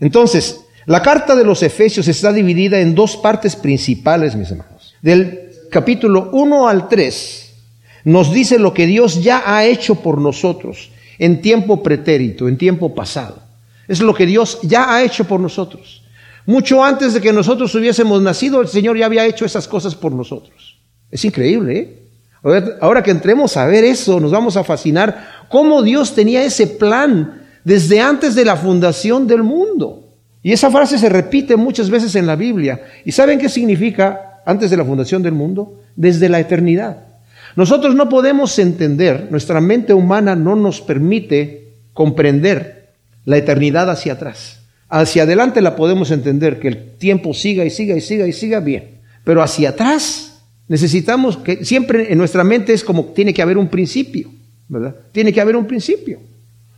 Entonces, 0.00 0.64
la 0.86 1.02
carta 1.02 1.34
de 1.34 1.44
los 1.44 1.62
Efesios 1.62 2.06
está 2.06 2.32
dividida 2.32 2.80
en 2.80 2.94
dos 2.94 3.16
partes 3.16 3.56
principales, 3.56 4.36
mis 4.36 4.50
hermanos. 4.50 4.94
Del 5.02 5.50
capítulo 5.70 6.30
1 6.32 6.68
al 6.68 6.88
3 6.88 7.44
nos 8.04 8.32
dice 8.32 8.58
lo 8.58 8.72
que 8.72 8.86
Dios 8.86 9.22
ya 9.22 9.42
ha 9.44 9.64
hecho 9.64 9.96
por 9.96 10.20
nosotros 10.20 10.90
en 11.18 11.42
tiempo 11.42 11.82
pretérito, 11.82 12.46
en 12.46 12.56
tiempo 12.56 12.94
pasado. 12.94 13.47
Es 13.88 14.00
lo 14.00 14.14
que 14.14 14.26
Dios 14.26 14.58
ya 14.62 14.94
ha 14.94 15.02
hecho 15.02 15.24
por 15.24 15.40
nosotros. 15.40 16.02
Mucho 16.46 16.84
antes 16.84 17.14
de 17.14 17.20
que 17.20 17.32
nosotros 17.32 17.74
hubiésemos 17.74 18.22
nacido, 18.22 18.60
el 18.60 18.68
Señor 18.68 18.96
ya 18.96 19.06
había 19.06 19.26
hecho 19.26 19.44
esas 19.44 19.66
cosas 19.66 19.94
por 19.94 20.12
nosotros. 20.12 20.78
Es 21.10 21.24
increíble, 21.24 21.78
¿eh? 21.78 21.98
Ahora 22.80 23.02
que 23.02 23.10
entremos 23.10 23.56
a 23.56 23.66
ver 23.66 23.84
eso, 23.84 24.20
nos 24.20 24.30
vamos 24.30 24.56
a 24.56 24.64
fascinar 24.64 25.46
cómo 25.48 25.82
Dios 25.82 26.14
tenía 26.14 26.44
ese 26.44 26.66
plan 26.66 27.42
desde 27.64 28.00
antes 28.00 28.34
de 28.34 28.44
la 28.44 28.56
fundación 28.56 29.26
del 29.26 29.42
mundo. 29.42 30.04
Y 30.42 30.52
esa 30.52 30.70
frase 30.70 30.98
se 30.98 31.08
repite 31.08 31.56
muchas 31.56 31.90
veces 31.90 32.14
en 32.14 32.26
la 32.26 32.36
Biblia. 32.36 32.80
¿Y 33.04 33.12
saben 33.12 33.38
qué 33.38 33.48
significa 33.48 34.40
antes 34.46 34.70
de 34.70 34.76
la 34.76 34.84
fundación 34.84 35.22
del 35.22 35.32
mundo? 35.32 35.80
Desde 35.96 36.28
la 36.28 36.38
eternidad. 36.38 37.04
Nosotros 37.56 37.94
no 37.94 38.08
podemos 38.08 38.56
entender, 38.58 39.28
nuestra 39.30 39.60
mente 39.60 39.92
humana 39.92 40.36
no 40.36 40.54
nos 40.54 40.80
permite 40.80 41.72
comprender 41.92 42.77
la 43.28 43.36
eternidad 43.36 43.90
hacia 43.90 44.14
atrás. 44.14 44.60
Hacia 44.88 45.24
adelante 45.24 45.60
la 45.60 45.76
podemos 45.76 46.10
entender, 46.10 46.58
que 46.58 46.68
el 46.68 46.96
tiempo 46.96 47.34
siga 47.34 47.62
y 47.66 47.68
siga 47.68 47.94
y 47.94 48.00
siga 48.00 48.26
y 48.26 48.32
siga 48.32 48.60
bien. 48.60 49.02
Pero 49.22 49.42
hacia 49.42 49.68
atrás 49.68 50.40
necesitamos 50.66 51.36
que 51.36 51.62
siempre 51.62 52.10
en 52.10 52.16
nuestra 52.16 52.42
mente 52.42 52.72
es 52.72 52.82
como 52.82 53.04
tiene 53.04 53.34
que 53.34 53.42
haber 53.42 53.58
un 53.58 53.68
principio, 53.68 54.30
¿verdad? 54.66 54.96
Tiene 55.12 55.30
que 55.30 55.42
haber 55.42 55.56
un 55.56 55.66
principio. 55.66 56.20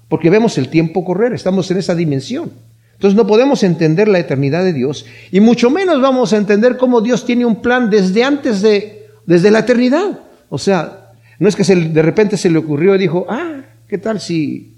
Porque 0.08 0.28
vemos 0.28 0.58
el 0.58 0.68
tiempo 0.70 1.04
correr, 1.04 1.32
estamos 1.34 1.70
en 1.70 1.76
esa 1.76 1.94
dimensión. 1.94 2.50
Entonces 2.94 3.16
no 3.16 3.28
podemos 3.28 3.62
entender 3.62 4.08
la 4.08 4.18
eternidad 4.18 4.64
de 4.64 4.72
Dios 4.72 5.06
y 5.30 5.38
mucho 5.38 5.70
menos 5.70 6.02
vamos 6.02 6.32
a 6.32 6.36
entender 6.36 6.76
cómo 6.76 7.00
Dios 7.00 7.24
tiene 7.24 7.44
un 7.44 7.62
plan 7.62 7.90
desde 7.90 8.24
antes 8.24 8.60
de, 8.60 9.06
desde 9.24 9.52
la 9.52 9.60
eternidad. 9.60 10.18
O 10.48 10.58
sea, 10.58 11.12
no 11.38 11.48
es 11.48 11.54
que 11.54 11.62
de 11.62 12.02
repente 12.02 12.36
se 12.36 12.50
le 12.50 12.58
ocurrió 12.58 12.96
y 12.96 12.98
dijo, 12.98 13.24
ah, 13.28 13.62
¿qué 13.86 13.98
tal 13.98 14.20
si... 14.20 14.74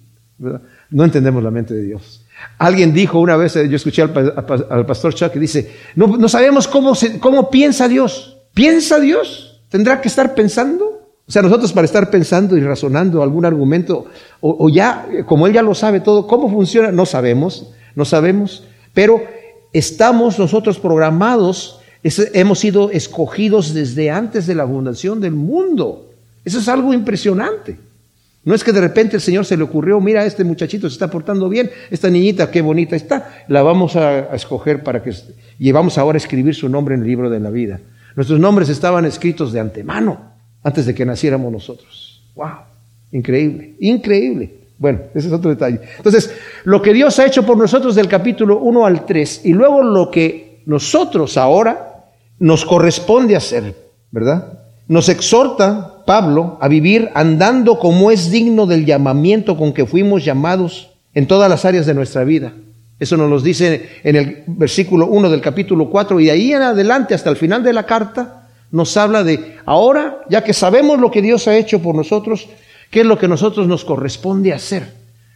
No 0.93 1.05
entendemos 1.05 1.43
la 1.43 1.51
mente 1.51 1.75
de 1.75 1.83
Dios. 1.83 2.25
Alguien 2.59 2.93
dijo 2.93 3.19
una 3.19 3.37
vez, 3.37 3.55
yo 3.55 3.77
escuché 3.77 4.03
al, 4.03 4.87
pastor 4.87 5.15
Chuck 5.15 5.33
que 5.33 5.41
dice, 5.41 5.73
no, 5.97 6.29
sabemos 6.29 6.69
cómo, 6.69 6.93
cómo 7.21 7.51
piensa 7.51 7.89
Dios. 7.89 8.39
¿Piensa 8.55 9.01
Dios? 9.01 9.61
¿Tendrá 9.69 10.01
que 10.01 10.09
estar 10.09 10.35
pensando? 10.35 10.85
O 11.27 11.33
sea, 11.33 11.43
nosotros 11.43 11.73
para 11.73 11.87
estar 11.87 12.11
pensando 12.11 12.57
y 12.57 12.61
razonando 12.61 13.23
algún 13.23 13.45
argumento, 13.45 14.07
o, 14.41 14.67
o 14.67 14.69
ya, 14.69 15.07
como 15.27 15.47
Él 15.47 15.53
ya 15.53 15.63
lo 15.63 15.75
sabe 15.75 16.01
todo, 16.01 16.27
¿cómo 16.27 16.51
funciona? 16.51 16.93
No 16.93 17.07
sabemos 17.07 17.73
no 17.95 18.05
sabemos, 18.05 18.65
pero 18.95 19.23
estamos 19.73 20.39
nosotros 20.39 20.79
programados, 20.79 21.81
hemos 22.03 22.59
sido 22.59 22.91
escogidos 22.91 23.75
desde 23.75 24.11
antes 24.11 24.47
de 24.47 24.55
la 24.55 24.67
fundación 24.67 25.21
del 25.21 25.33
mundo. 25.33 26.11
Eso 26.45 26.59
es 26.59 26.69
algo 26.69 26.93
impresionante. 26.93 27.79
No 28.45 28.55
es 28.55 28.65
que 28.65 28.73
de 28.73 28.81
repente 28.81 29.17
el 29.17 29.23
Señor 29.23 29.45
se 29.45 29.57
le 29.57 29.63
ocurrió, 29.63 30.01
mira, 30.01 30.25
este 30.25 30.43
muchachito 30.43 30.89
se 30.89 30.95
está 30.95 31.09
portando 31.09 31.49
bien, 31.49 31.71
esta 31.91 32.11
niñita 32.11 32.51
qué 32.51 32.61
bonita 32.61 32.97
está, 32.97 33.45
la 33.49 33.63
vamos 33.63 33.95
a, 33.95 34.35
escoger 34.35 34.83
para 34.83 35.03
que... 35.03 35.15
Y 35.61 35.71
vamos 35.71 35.97
ahora 35.97 36.17
a 36.17 36.19
escribir 36.19 36.55
su 36.55 36.69
nombre 36.69 36.97
en 36.97 37.03
el 37.03 37.07
libro 37.07 37.31
de 37.31 37.39
la 37.39 37.51
vida. 37.51 37.81
Nuestros 38.17 38.41
nombres 38.41 38.69
estaban 38.69 39.05
escritos 39.05 39.53
de 39.53 39.61
antemano, 39.61 40.33
antes 40.65 40.87
de 40.87 40.95
que 40.95 41.07
naciéramos 41.07 41.53
nosotros. 41.53 42.25
¡Wow! 42.35 42.49
Increíble, 43.13 43.75
increíble. 43.79 44.55
Bueno, 44.77 45.03
ese 45.15 45.29
es 45.29 45.33
otro 45.33 45.51
detalle. 45.51 45.81
Entonces, 45.99 46.35
lo 46.65 46.83
que 46.83 46.93
Dios 46.93 47.17
ha 47.21 47.27
hecho 47.27 47.47
por 47.47 47.57
nosotros 47.57 47.95
del 47.95 48.09
capítulo 48.09 48.59
1 48.59 48.87
al 48.87 49.07
3 49.07 49.43
y 49.45 49.53
luego 49.53 49.85
lo 49.85 50.11
que 50.11 50.63
nosotros 50.67 51.37
ahora 51.37 52.07
nos 52.41 52.65
corresponde 52.65 53.37
hacer, 53.37 53.77
¿verdad? 54.11 54.62
Nos 54.89 55.09
exhorta 55.09 56.05
Pablo 56.05 56.59
a 56.61 56.69
vivir 56.69 57.11
andando 57.15 57.79
como 57.79 58.11
es 58.11 58.31
digno 58.31 58.67
del 58.67 58.85
llamamiento 58.85 59.57
con 59.57 59.73
que 59.73 59.87
fuimos 59.87 60.25
llamados 60.25 60.91
en 61.15 61.27
todas 61.27 61.49
las 61.49 61.65
áreas 61.65 61.87
de 61.87 61.95
nuestra 61.95 62.25
vida. 62.25 62.53
Eso 62.99 63.17
nos 63.17 63.31
lo 63.31 63.41
dice 63.41 63.89
en 64.05 64.17
el 64.17 64.45
versículo 64.47 65.07
1 65.07 65.31
del 65.31 65.41
capítulo 65.41 65.91
4 65.91 66.21
y 66.21 66.27
de 66.27 66.31
ahí 66.31 66.53
en 66.53 66.63
adelante 66.63 67.15
hasta 67.15 67.31
el 67.31 67.37
final 67.37 67.63
de 67.63 67.73
la 67.73 67.85
carta 67.85 68.49
nos 68.71 68.97
habla 68.97 69.23
de 69.23 69.57
ahora, 69.67 70.21
ya 70.31 70.43
que 70.43 70.55
sabemos 70.55 70.99
lo 70.99 71.11
que 71.11 71.21
Dios 71.21 71.47
ha 71.47 71.57
hecho 71.57 71.83
por 71.83 71.95
nosotros, 71.95 72.49
qué 72.91 73.01
es 73.01 73.07
lo 73.07 73.19
que 73.19 73.29
nosotros 73.29 73.67
nos 73.67 73.85
corresponde 73.85 74.53
hacer, 74.53 74.95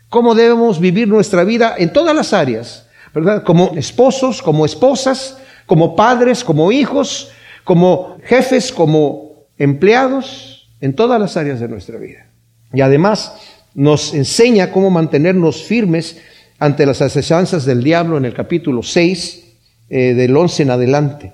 cómo 0.09 0.35
debemos 0.35 0.81
vivir 0.81 1.09
nuestra 1.09 1.45
vida 1.45 1.75
en 1.77 1.93
todas 1.93 2.15
las 2.15 2.33
áreas, 2.33 2.87
¿verdad? 3.13 3.43
Como 3.43 3.73
esposos, 3.77 4.41
como 4.41 4.65
esposas, 4.65 5.37
como 5.67 5.97
padres, 5.97 6.45
como 6.45 6.73
hijos, 6.73 7.31
como 7.65 8.17
jefes, 8.25 8.73
como 8.73 9.26
empleados, 9.59 10.69
en 10.81 10.95
todas 10.95 11.21
las 11.21 11.37
áreas 11.37 11.61
de 11.61 11.69
nuestra 11.69 11.99
vida. 11.99 12.27
Y 12.73 12.81
además 12.81 13.35
nos 13.75 14.15
enseña 14.15 14.71
cómo 14.71 14.91
mantenernos 14.91 15.63
firmes 15.63 16.19
ante 16.59 16.87
las 16.87 17.03
asechanzas 17.03 17.65
del 17.65 17.83
diablo 17.83 18.17
en 18.19 18.25
el 18.25 18.35
capítulo 18.35 18.83
6, 18.83 19.45
eh, 19.89 20.15
del 20.15 20.37
11 20.37 20.63
en 20.63 20.71
adelante 20.71 21.33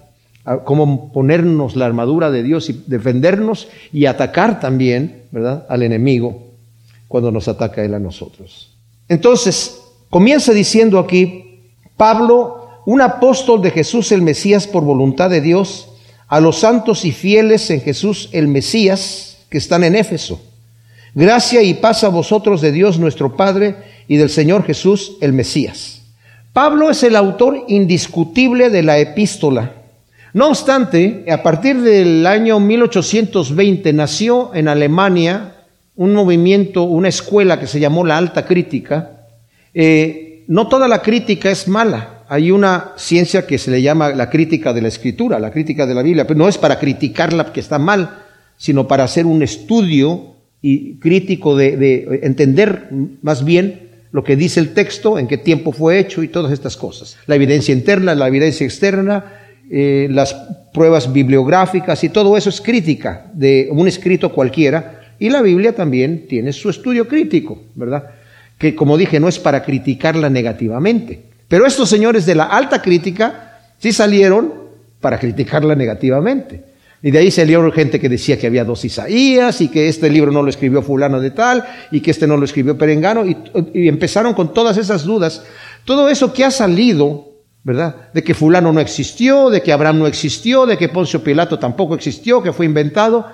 cómo 0.64 1.12
ponernos 1.12 1.76
la 1.76 1.86
armadura 1.86 2.30
de 2.30 2.42
Dios 2.42 2.68
y 2.68 2.84
defendernos 2.86 3.68
y 3.92 4.06
atacar 4.06 4.60
también, 4.60 5.22
¿verdad?, 5.30 5.66
al 5.68 5.82
enemigo 5.82 6.48
cuando 7.08 7.30
nos 7.30 7.46
ataca 7.48 7.84
él 7.84 7.94
a 7.94 7.98
nosotros. 7.98 8.74
Entonces, 9.08 9.80
comienza 10.10 10.52
diciendo 10.52 10.98
aquí, 10.98 11.60
Pablo, 11.96 12.66
un 12.86 13.00
apóstol 13.00 13.62
de 13.62 13.70
Jesús 13.70 14.10
el 14.10 14.22
Mesías 14.22 14.66
por 14.66 14.82
voluntad 14.82 15.30
de 15.30 15.40
Dios, 15.40 15.91
a 16.32 16.40
los 16.40 16.58
santos 16.58 17.04
y 17.04 17.12
fieles 17.12 17.70
en 17.70 17.82
Jesús 17.82 18.30
el 18.32 18.48
Mesías 18.48 19.38
que 19.50 19.58
están 19.58 19.84
en 19.84 19.94
Éfeso. 19.94 20.42
Gracia 21.14 21.62
y 21.62 21.74
paz 21.74 22.04
a 22.04 22.08
vosotros 22.08 22.60
de 22.60 22.72
Dios 22.72 22.98
nuestro 22.98 23.36
Padre 23.36 23.76
y 24.08 24.16
del 24.16 24.30
Señor 24.30 24.64
Jesús 24.64 25.18
el 25.20 25.32
Mesías. 25.32 26.02
Pablo 26.52 26.90
es 26.90 27.02
el 27.02 27.16
autor 27.16 27.64
indiscutible 27.68 28.70
de 28.70 28.82
la 28.82 28.98
epístola 28.98 29.74
no 30.34 30.48
obstante, 30.48 31.26
a 31.30 31.42
partir 31.42 31.82
del 31.82 32.26
año 32.26 32.58
1820 32.58 33.92
nació 33.92 34.54
en 34.54 34.66
Alemania 34.66 35.56
un 35.94 36.14
movimiento, 36.14 36.84
una 36.84 37.08
escuela 37.08 37.60
que 37.60 37.66
se 37.66 37.80
llamó 37.80 38.06
la 38.06 38.16
alta 38.16 38.46
crítica. 38.46 39.26
Eh, 39.74 40.44
no 40.48 40.68
toda 40.68 40.88
la 40.88 41.02
crítica 41.02 41.50
es 41.50 41.68
mala. 41.68 42.11
Hay 42.32 42.50
una 42.50 42.92
ciencia 42.96 43.46
que 43.46 43.58
se 43.58 43.70
le 43.70 43.82
llama 43.82 44.08
la 44.14 44.30
crítica 44.30 44.72
de 44.72 44.80
la 44.80 44.88
escritura, 44.88 45.38
la 45.38 45.50
crítica 45.50 45.84
de 45.84 45.94
la 45.94 46.00
Biblia, 46.00 46.26
pero 46.26 46.38
no 46.38 46.48
es 46.48 46.56
para 46.56 46.78
criticarla 46.78 47.52
que 47.52 47.60
está 47.60 47.78
mal, 47.78 48.22
sino 48.56 48.88
para 48.88 49.04
hacer 49.04 49.26
un 49.26 49.42
estudio 49.42 50.36
y 50.62 50.94
crítico 50.94 51.54
de, 51.54 51.76
de 51.76 52.20
entender 52.22 52.88
más 53.20 53.44
bien 53.44 53.90
lo 54.12 54.24
que 54.24 54.36
dice 54.36 54.60
el 54.60 54.72
texto, 54.72 55.18
en 55.18 55.28
qué 55.28 55.36
tiempo 55.36 55.72
fue 55.72 55.98
hecho 55.98 56.22
y 56.22 56.28
todas 56.28 56.52
estas 56.52 56.74
cosas. 56.78 57.18
La 57.26 57.34
evidencia 57.34 57.74
interna, 57.74 58.14
la 58.14 58.28
evidencia 58.28 58.64
externa, 58.64 59.24
eh, 59.70 60.08
las 60.10 60.32
pruebas 60.72 61.12
bibliográficas 61.12 62.02
y 62.02 62.08
todo 62.08 62.38
eso 62.38 62.48
es 62.48 62.62
crítica 62.62 63.30
de 63.34 63.68
un 63.70 63.86
escrito 63.86 64.32
cualquiera. 64.32 65.02
Y 65.18 65.28
la 65.28 65.42
Biblia 65.42 65.74
también 65.74 66.26
tiene 66.26 66.54
su 66.54 66.70
estudio 66.70 67.06
crítico, 67.06 67.60
¿verdad? 67.74 68.04
Que 68.56 68.74
como 68.74 68.96
dije, 68.96 69.20
no 69.20 69.28
es 69.28 69.38
para 69.38 69.62
criticarla 69.62 70.30
negativamente. 70.30 71.31
Pero 71.52 71.66
estos 71.66 71.90
señores 71.90 72.24
de 72.24 72.34
la 72.34 72.44
alta 72.44 72.80
crítica 72.80 73.58
sí 73.76 73.92
salieron 73.92 74.54
para 75.02 75.18
criticarla 75.18 75.74
negativamente. 75.74 76.64
Y 77.02 77.10
de 77.10 77.18
ahí 77.18 77.30
salió 77.30 77.70
gente 77.72 78.00
que 78.00 78.08
decía 78.08 78.38
que 78.38 78.46
había 78.46 78.64
dos 78.64 78.86
Isaías 78.86 79.60
y 79.60 79.68
que 79.68 79.86
este 79.86 80.08
libro 80.08 80.32
no 80.32 80.42
lo 80.42 80.48
escribió 80.48 80.80
fulano 80.80 81.20
de 81.20 81.30
tal 81.30 81.62
y 81.90 82.00
que 82.00 82.10
este 82.10 82.26
no 82.26 82.38
lo 82.38 82.46
escribió 82.46 82.78
Perengano 82.78 83.26
y, 83.26 83.36
y 83.74 83.86
empezaron 83.86 84.32
con 84.32 84.54
todas 84.54 84.78
esas 84.78 85.04
dudas. 85.04 85.42
Todo 85.84 86.08
eso 86.08 86.32
que 86.32 86.42
ha 86.42 86.50
salido 86.50 87.28
¿verdad? 87.64 88.10
De 88.14 88.24
que 88.24 88.32
fulano 88.32 88.72
no 88.72 88.80
existió, 88.80 89.50
de 89.50 89.60
que 89.60 89.74
Abraham 89.74 89.98
no 89.98 90.06
existió, 90.06 90.64
de 90.64 90.78
que 90.78 90.88
Poncio 90.88 91.22
Pilato 91.22 91.58
tampoco 91.58 91.94
existió, 91.94 92.42
que 92.42 92.54
fue 92.54 92.64
inventado. 92.64 93.26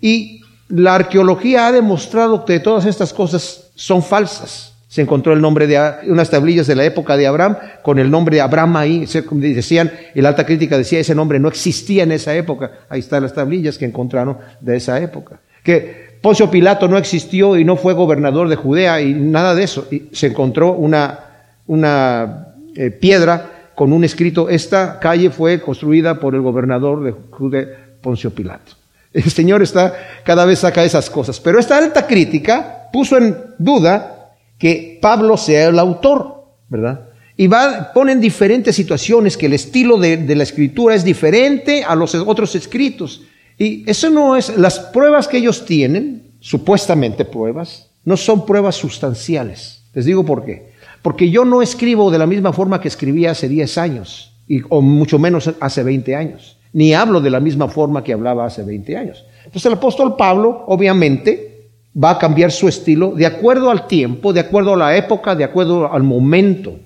Y 0.00 0.40
la 0.68 0.94
arqueología 0.94 1.66
ha 1.66 1.72
demostrado 1.72 2.46
que 2.46 2.60
todas 2.60 2.86
estas 2.86 3.12
cosas 3.12 3.72
son 3.74 4.02
falsas. 4.02 4.72
Se 4.88 5.02
encontró 5.02 5.34
el 5.34 5.40
nombre 5.40 5.66
de 5.66 5.78
unas 6.06 6.30
tablillas 6.30 6.66
de 6.66 6.74
la 6.74 6.84
época 6.84 7.16
de 7.16 7.26
Abraham 7.26 7.56
con 7.82 7.98
el 7.98 8.10
nombre 8.10 8.36
de 8.36 8.40
Abraham 8.40 8.76
ahí. 8.76 9.06
Decían, 9.32 9.92
la 10.14 10.30
alta 10.30 10.46
crítica 10.46 10.78
decía, 10.78 10.98
ese 10.98 11.14
nombre 11.14 11.38
no 11.38 11.48
existía 11.48 12.02
en 12.02 12.12
esa 12.12 12.34
época. 12.34 12.72
Ahí 12.88 13.00
están 13.00 13.22
las 13.22 13.34
tablillas 13.34 13.76
que 13.76 13.84
encontraron 13.84 14.38
de 14.60 14.76
esa 14.76 14.98
época. 15.00 15.40
Que 15.62 16.08
Poncio 16.22 16.50
Pilato 16.50 16.88
no 16.88 16.96
existió 16.96 17.56
y 17.56 17.64
no 17.64 17.76
fue 17.76 17.92
gobernador 17.92 18.48
de 18.48 18.56
Judea 18.56 19.00
y 19.02 19.12
nada 19.12 19.54
de 19.54 19.64
eso. 19.64 19.86
Y 19.90 20.08
se 20.12 20.28
encontró 20.28 20.72
una, 20.72 21.20
una 21.66 22.48
eh, 22.74 22.90
piedra 22.90 23.70
con 23.74 23.92
un 23.92 24.02
escrito, 24.02 24.48
esta 24.48 24.98
calle 24.98 25.30
fue 25.30 25.60
construida 25.60 26.18
por 26.18 26.34
el 26.34 26.40
gobernador 26.40 27.04
de 27.04 27.12
Judea, 27.30 27.68
Poncio 28.00 28.30
Pilato. 28.30 28.72
El 29.12 29.30
Señor 29.30 29.62
está, 29.62 29.94
cada 30.24 30.44
vez 30.44 30.58
saca 30.58 30.82
esas 30.82 31.08
cosas. 31.08 31.38
Pero 31.38 31.60
esta 31.60 31.78
alta 31.78 32.06
crítica 32.06 32.88
puso 32.92 33.16
en 33.16 33.36
duda 33.56 34.17
que 34.58 34.98
Pablo 35.00 35.36
sea 35.36 35.68
el 35.68 35.78
autor, 35.78 36.44
¿verdad? 36.68 37.08
Y 37.36 37.46
va, 37.46 37.92
ponen 37.94 38.20
diferentes 38.20 38.74
situaciones, 38.74 39.36
que 39.36 39.46
el 39.46 39.52
estilo 39.52 39.96
de, 39.96 40.34
la 40.34 40.42
escritura 40.42 40.96
es 40.96 41.04
diferente 41.04 41.84
a 41.84 41.94
los 41.94 42.14
otros 42.16 42.56
escritos. 42.56 43.22
Y 43.56 43.88
eso 43.88 44.10
no 44.10 44.36
es, 44.36 44.56
las 44.56 44.80
pruebas 44.80 45.28
que 45.28 45.38
ellos 45.38 45.64
tienen, 45.64 46.32
supuestamente 46.40 47.24
pruebas, 47.24 47.90
no 48.04 48.16
son 48.16 48.44
pruebas 48.44 48.74
sustanciales. 48.74 49.84
Les 49.94 50.04
digo 50.04 50.24
por 50.24 50.44
qué. 50.44 50.72
Porque 51.00 51.30
yo 51.30 51.44
no 51.44 51.62
escribo 51.62 52.10
de 52.10 52.18
la 52.18 52.26
misma 52.26 52.52
forma 52.52 52.80
que 52.80 52.88
escribía 52.88 53.30
hace 53.30 53.48
10 53.48 53.78
años, 53.78 54.32
y, 54.48 54.62
o 54.68 54.80
mucho 54.80 55.20
menos 55.20 55.48
hace 55.60 55.84
20 55.84 56.16
años, 56.16 56.58
ni 56.72 56.92
hablo 56.92 57.20
de 57.20 57.30
la 57.30 57.38
misma 57.38 57.68
forma 57.68 58.02
que 58.02 58.12
hablaba 58.12 58.46
hace 58.46 58.64
20 58.64 58.96
años. 58.96 59.24
Entonces 59.44 59.66
el 59.66 59.74
apóstol 59.74 60.16
Pablo, 60.16 60.64
obviamente, 60.66 61.57
va 61.92 62.10
a 62.10 62.18
cambiar 62.18 62.52
su 62.52 62.68
estilo 62.68 63.12
de 63.12 63.26
acuerdo 63.26 63.70
al 63.70 63.86
tiempo, 63.86 64.32
de 64.32 64.40
acuerdo 64.40 64.74
a 64.74 64.76
la 64.76 64.96
época, 64.96 65.34
de 65.34 65.44
acuerdo 65.44 65.92
al 65.92 66.02
momento. 66.02 66.78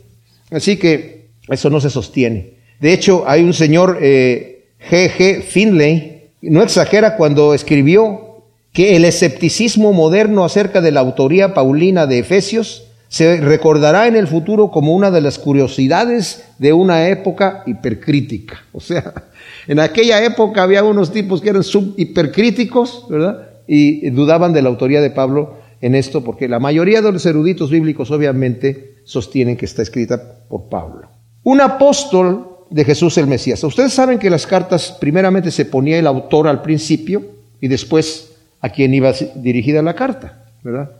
Así 0.50 0.76
que 0.76 1.28
eso 1.48 1.70
no 1.70 1.80
se 1.80 1.90
sostiene. 1.90 2.54
De 2.80 2.92
hecho, 2.92 3.24
hay 3.26 3.42
un 3.42 3.54
señor, 3.54 3.98
eh, 4.00 4.64
G.G. 4.90 5.42
Finlay, 5.42 6.30
no 6.42 6.62
exagera 6.62 7.16
cuando 7.16 7.54
escribió 7.54 8.42
que 8.72 8.96
el 8.96 9.04
escepticismo 9.04 9.92
moderno 9.92 10.44
acerca 10.44 10.80
de 10.80 10.90
la 10.90 11.00
autoría 11.00 11.54
paulina 11.54 12.06
de 12.06 12.20
Efesios 12.20 12.84
se 13.08 13.36
recordará 13.42 14.08
en 14.08 14.16
el 14.16 14.26
futuro 14.26 14.70
como 14.70 14.94
una 14.94 15.10
de 15.10 15.20
las 15.20 15.38
curiosidades 15.38 16.44
de 16.58 16.72
una 16.72 17.08
época 17.08 17.62
hipercrítica. 17.66 18.64
O 18.72 18.80
sea, 18.80 19.12
en 19.68 19.78
aquella 19.78 20.24
época 20.24 20.62
había 20.62 20.82
unos 20.82 21.12
tipos 21.12 21.42
que 21.42 21.50
eran 21.50 21.62
sub 21.62 21.94
hipercríticos, 21.98 23.06
¿verdad? 23.10 23.51
Y 23.74 24.10
dudaban 24.10 24.52
de 24.52 24.60
la 24.60 24.68
autoría 24.68 25.00
de 25.00 25.08
Pablo 25.08 25.54
en 25.80 25.94
esto, 25.94 26.22
porque 26.22 26.46
la 26.46 26.58
mayoría 26.58 27.00
de 27.00 27.10
los 27.10 27.24
eruditos 27.24 27.70
bíblicos 27.70 28.10
obviamente 28.10 28.96
sostienen 29.04 29.56
que 29.56 29.64
está 29.64 29.80
escrita 29.80 30.20
por 30.46 30.68
Pablo. 30.68 31.08
Un 31.42 31.62
apóstol 31.62 32.48
de 32.68 32.84
Jesús 32.84 33.16
el 33.16 33.28
Mesías. 33.28 33.64
Ustedes 33.64 33.94
saben 33.94 34.18
que 34.18 34.28
las 34.28 34.46
cartas 34.46 34.94
primeramente 35.00 35.50
se 35.50 35.64
ponía 35.64 35.98
el 35.98 36.06
autor 36.06 36.48
al 36.48 36.60
principio 36.60 37.22
y 37.62 37.68
después 37.68 38.32
a 38.60 38.68
quien 38.68 38.92
iba 38.92 39.10
dirigida 39.36 39.80
la 39.80 39.94
carta, 39.94 40.44
¿verdad? 40.62 40.90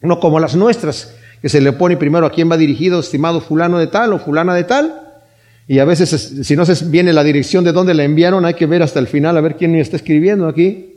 No 0.00 0.18
como 0.18 0.40
las 0.40 0.56
nuestras, 0.56 1.14
que 1.42 1.50
se 1.50 1.60
le 1.60 1.72
pone 1.72 1.98
primero 1.98 2.24
a 2.24 2.32
quién 2.32 2.50
va 2.50 2.56
dirigido, 2.56 3.00
estimado 3.00 3.42
fulano 3.42 3.78
de 3.78 3.88
tal 3.88 4.14
o 4.14 4.18
fulana 4.18 4.54
de 4.54 4.64
tal, 4.64 4.98
y 5.68 5.78
a 5.78 5.84
veces 5.84 6.08
si 6.42 6.56
no 6.56 6.64
se 6.64 6.86
viene 6.86 7.12
la 7.12 7.22
dirección 7.22 7.64
de 7.64 7.72
dónde 7.72 7.92
la 7.92 8.04
enviaron, 8.04 8.46
hay 8.46 8.54
que 8.54 8.64
ver 8.64 8.82
hasta 8.82 8.98
el 8.98 9.08
final 9.08 9.36
a 9.36 9.42
ver 9.42 9.56
quién 9.56 9.72
me 9.72 9.80
está 9.80 9.96
escribiendo 9.96 10.48
aquí. 10.48 10.88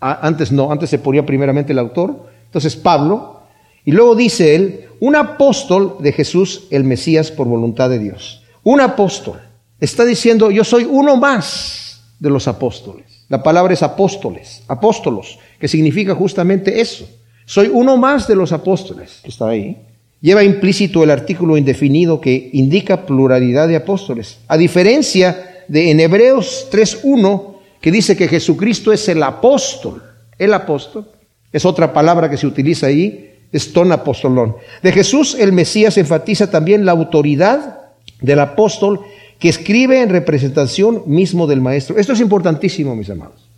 Antes 0.00 0.52
no, 0.52 0.70
antes 0.70 0.90
se 0.90 0.98
ponía 0.98 1.26
primeramente 1.26 1.72
el 1.72 1.78
autor, 1.78 2.28
entonces 2.44 2.76
Pablo, 2.76 3.40
y 3.84 3.92
luego 3.92 4.14
dice 4.14 4.54
él, 4.54 4.84
un 5.00 5.16
apóstol 5.16 5.96
de 6.00 6.12
Jesús 6.12 6.66
el 6.70 6.84
Mesías 6.84 7.30
por 7.30 7.46
voluntad 7.46 7.90
de 7.90 7.98
Dios. 7.98 8.42
Un 8.62 8.80
apóstol. 8.80 9.40
Está 9.80 10.04
diciendo, 10.04 10.50
yo 10.50 10.64
soy 10.64 10.84
uno 10.84 11.16
más 11.16 12.02
de 12.18 12.30
los 12.30 12.48
apóstoles. 12.48 13.24
La 13.28 13.42
palabra 13.42 13.74
es 13.74 13.82
apóstoles, 13.82 14.62
apóstolos, 14.68 15.38
que 15.58 15.68
significa 15.68 16.14
justamente 16.14 16.80
eso. 16.80 17.08
Soy 17.44 17.70
uno 17.72 17.96
más 17.96 18.26
de 18.26 18.34
los 18.34 18.52
apóstoles, 18.52 19.20
está 19.24 19.48
ahí. 19.48 19.76
Lleva 20.20 20.42
implícito 20.42 21.04
el 21.04 21.10
artículo 21.10 21.56
indefinido 21.56 22.20
que 22.20 22.50
indica 22.52 23.06
pluralidad 23.06 23.68
de 23.68 23.76
apóstoles. 23.76 24.38
A 24.48 24.56
diferencia 24.56 25.64
de 25.68 25.90
en 25.90 26.00
Hebreos 26.00 26.68
3.1, 26.72 27.57
que 27.80 27.92
dice 27.92 28.16
que 28.16 28.28
Jesucristo 28.28 28.92
es 28.92 29.08
el 29.08 29.22
apóstol. 29.22 30.02
El 30.38 30.54
apóstol 30.54 31.08
es 31.52 31.64
otra 31.64 31.92
palabra 31.92 32.28
que 32.28 32.36
se 32.36 32.46
utiliza 32.46 32.86
ahí, 32.86 33.34
es 33.52 33.72
ton 33.72 33.92
apostolón. 33.92 34.56
De 34.82 34.92
Jesús 34.92 35.36
el 35.38 35.52
Mesías 35.52 35.96
enfatiza 35.96 36.50
también 36.50 36.84
la 36.84 36.92
autoridad 36.92 37.92
del 38.20 38.40
apóstol 38.40 39.00
que 39.38 39.48
escribe 39.48 40.02
en 40.02 40.10
representación 40.10 41.02
mismo 41.06 41.46
del 41.46 41.60
maestro. 41.60 41.96
Esto 41.96 42.12
es 42.12 42.20
importantísimo, 42.20 42.94
mis 42.96 43.10
amados, 43.10 43.48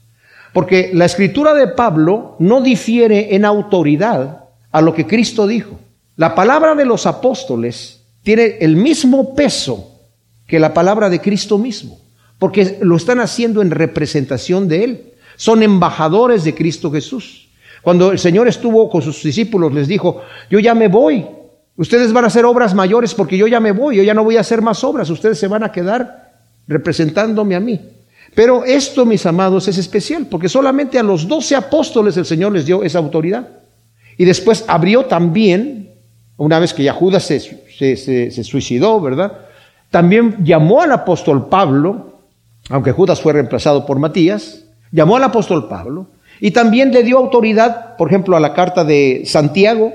porque 0.52 0.90
la 0.92 1.06
escritura 1.06 1.54
de 1.54 1.68
Pablo 1.68 2.36
no 2.38 2.60
difiere 2.60 3.34
en 3.34 3.44
autoridad 3.44 4.44
a 4.70 4.80
lo 4.80 4.94
que 4.94 5.06
Cristo 5.06 5.46
dijo. 5.46 5.78
La 6.16 6.34
palabra 6.34 6.74
de 6.74 6.84
los 6.84 7.06
apóstoles 7.06 8.02
tiene 8.22 8.58
el 8.60 8.76
mismo 8.76 9.34
peso 9.34 9.90
que 10.46 10.60
la 10.60 10.74
palabra 10.74 11.08
de 11.08 11.20
Cristo 11.20 11.56
mismo, 11.58 11.98
porque 12.40 12.80
lo 12.82 12.96
están 12.96 13.20
haciendo 13.20 13.62
en 13.62 13.70
representación 13.70 14.66
de 14.66 14.82
Él. 14.82 15.04
Son 15.36 15.62
embajadores 15.62 16.42
de 16.42 16.56
Cristo 16.56 16.90
Jesús. 16.90 17.48
Cuando 17.82 18.10
el 18.10 18.18
Señor 18.18 18.48
estuvo 18.48 18.90
con 18.90 19.00
sus 19.00 19.22
discípulos, 19.22 19.72
les 19.72 19.86
dijo, 19.86 20.22
yo 20.50 20.58
ya 20.58 20.74
me 20.74 20.88
voy, 20.88 21.24
Ustedes 21.80 22.12
van 22.12 22.24
a 22.24 22.26
hacer 22.26 22.44
obras 22.44 22.74
mayores 22.74 23.14
porque 23.14 23.38
yo 23.38 23.46
ya 23.46 23.58
me 23.58 23.72
voy, 23.72 23.96
yo 23.96 24.02
ya 24.02 24.12
no 24.12 24.22
voy 24.22 24.36
a 24.36 24.40
hacer 24.40 24.60
más 24.60 24.84
obras, 24.84 25.08
ustedes 25.08 25.38
se 25.38 25.48
van 25.48 25.64
a 25.64 25.72
quedar 25.72 26.30
representándome 26.68 27.54
a 27.54 27.60
mí. 27.60 27.80
Pero 28.34 28.66
esto, 28.66 29.06
mis 29.06 29.24
amados, 29.24 29.66
es 29.66 29.78
especial, 29.78 30.26
porque 30.30 30.50
solamente 30.50 30.98
a 30.98 31.02
los 31.02 31.26
doce 31.26 31.56
apóstoles 31.56 32.18
el 32.18 32.26
Señor 32.26 32.52
les 32.52 32.66
dio 32.66 32.82
esa 32.82 32.98
autoridad. 32.98 33.48
Y 34.18 34.26
después 34.26 34.62
abrió 34.68 35.06
también, 35.06 35.94
una 36.36 36.58
vez 36.58 36.74
que 36.74 36.82
ya 36.82 36.92
Judas 36.92 37.24
se, 37.24 37.40
se 37.96 38.44
suicidó, 38.44 39.00
¿verdad? 39.00 39.32
También 39.90 40.44
llamó 40.44 40.82
al 40.82 40.92
apóstol 40.92 41.48
Pablo, 41.48 42.09
aunque 42.70 42.92
Judas 42.92 43.20
fue 43.20 43.32
reemplazado 43.32 43.84
por 43.84 43.98
Matías, 43.98 44.64
llamó 44.92 45.16
al 45.16 45.24
apóstol 45.24 45.68
Pablo 45.68 46.06
y 46.40 46.52
también 46.52 46.92
le 46.92 47.02
dio 47.02 47.18
autoridad, 47.18 47.96
por 47.96 48.08
ejemplo, 48.08 48.36
a 48.36 48.40
la 48.40 48.54
carta 48.54 48.84
de 48.84 49.22
Santiago, 49.26 49.92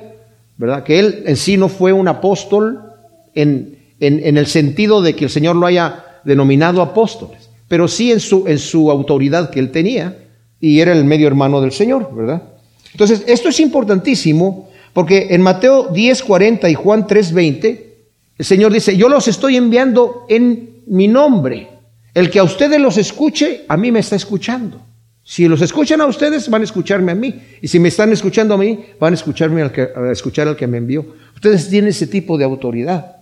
¿verdad? 0.57 0.83
Que 0.83 0.99
él 0.99 1.23
en 1.25 1.37
sí 1.37 1.57
no 1.57 1.69
fue 1.69 1.93
un 1.93 2.07
apóstol 2.07 2.93
en, 3.33 3.79
en, 3.99 4.37
el 4.37 4.45
sentido 4.45 5.01
de 5.01 5.15
que 5.15 5.25
el 5.25 5.29
Señor 5.29 5.55
lo 5.55 5.65
haya 5.65 6.05
denominado 6.23 6.81
apóstoles, 6.81 7.49
pero 7.67 7.87
sí 7.87 8.11
en 8.11 8.19
su, 8.19 8.47
en 8.47 8.59
su 8.59 8.91
autoridad 8.91 9.49
que 9.49 9.59
él 9.59 9.71
tenía 9.71 10.17
y 10.59 10.79
era 10.79 10.93
el 10.93 11.05
medio 11.05 11.27
hermano 11.27 11.61
del 11.61 11.71
Señor, 11.71 12.09
¿verdad? 12.13 12.43
Entonces, 12.91 13.23
esto 13.27 13.49
es 13.49 13.59
importantísimo 13.59 14.69
porque 14.93 15.27
en 15.31 15.41
Mateo 15.41 15.89
10, 15.91 16.23
40 16.23 16.69
y 16.69 16.73
Juan 16.73 17.07
3, 17.07 17.33
20, 17.33 17.95
el 18.37 18.45
Señor 18.45 18.71
dice, 18.71 18.95
yo 18.95 19.09
los 19.09 19.27
estoy 19.27 19.57
enviando 19.57 20.25
en 20.29 20.83
mi 20.87 21.07
nombre. 21.07 21.74
El 22.15 22.31
que 22.31 22.39
a 22.39 22.43
ustedes 22.43 22.79
los 22.79 22.97
escuche, 22.97 23.65
a 23.67 23.75
mí 23.75 23.91
me 23.91 23.99
está 23.99 24.15
escuchando. 24.15 24.81
Si 25.21 25.49
los 25.49 25.61
escuchan 25.61 25.99
a 25.99 26.05
ustedes, 26.05 26.49
van 26.49 26.61
a 26.61 26.63
escucharme 26.63 27.11
a 27.11 27.15
mí. 27.15 27.41
Y 27.61 27.67
si 27.67 27.77
me 27.77 27.89
están 27.89 28.13
escuchando 28.13 28.53
a 28.53 28.57
mí, 28.57 28.85
van 28.97 29.11
a, 29.11 29.15
escucharme 29.15 29.61
al 29.61 29.71
que, 29.71 29.81
a 29.81 30.11
escuchar 30.11 30.47
al 30.47 30.55
que 30.55 30.65
me 30.65 30.77
envió. 30.77 31.05
Ustedes 31.35 31.69
tienen 31.69 31.89
ese 31.89 32.07
tipo 32.07 32.37
de 32.37 32.45
autoridad. 32.45 33.17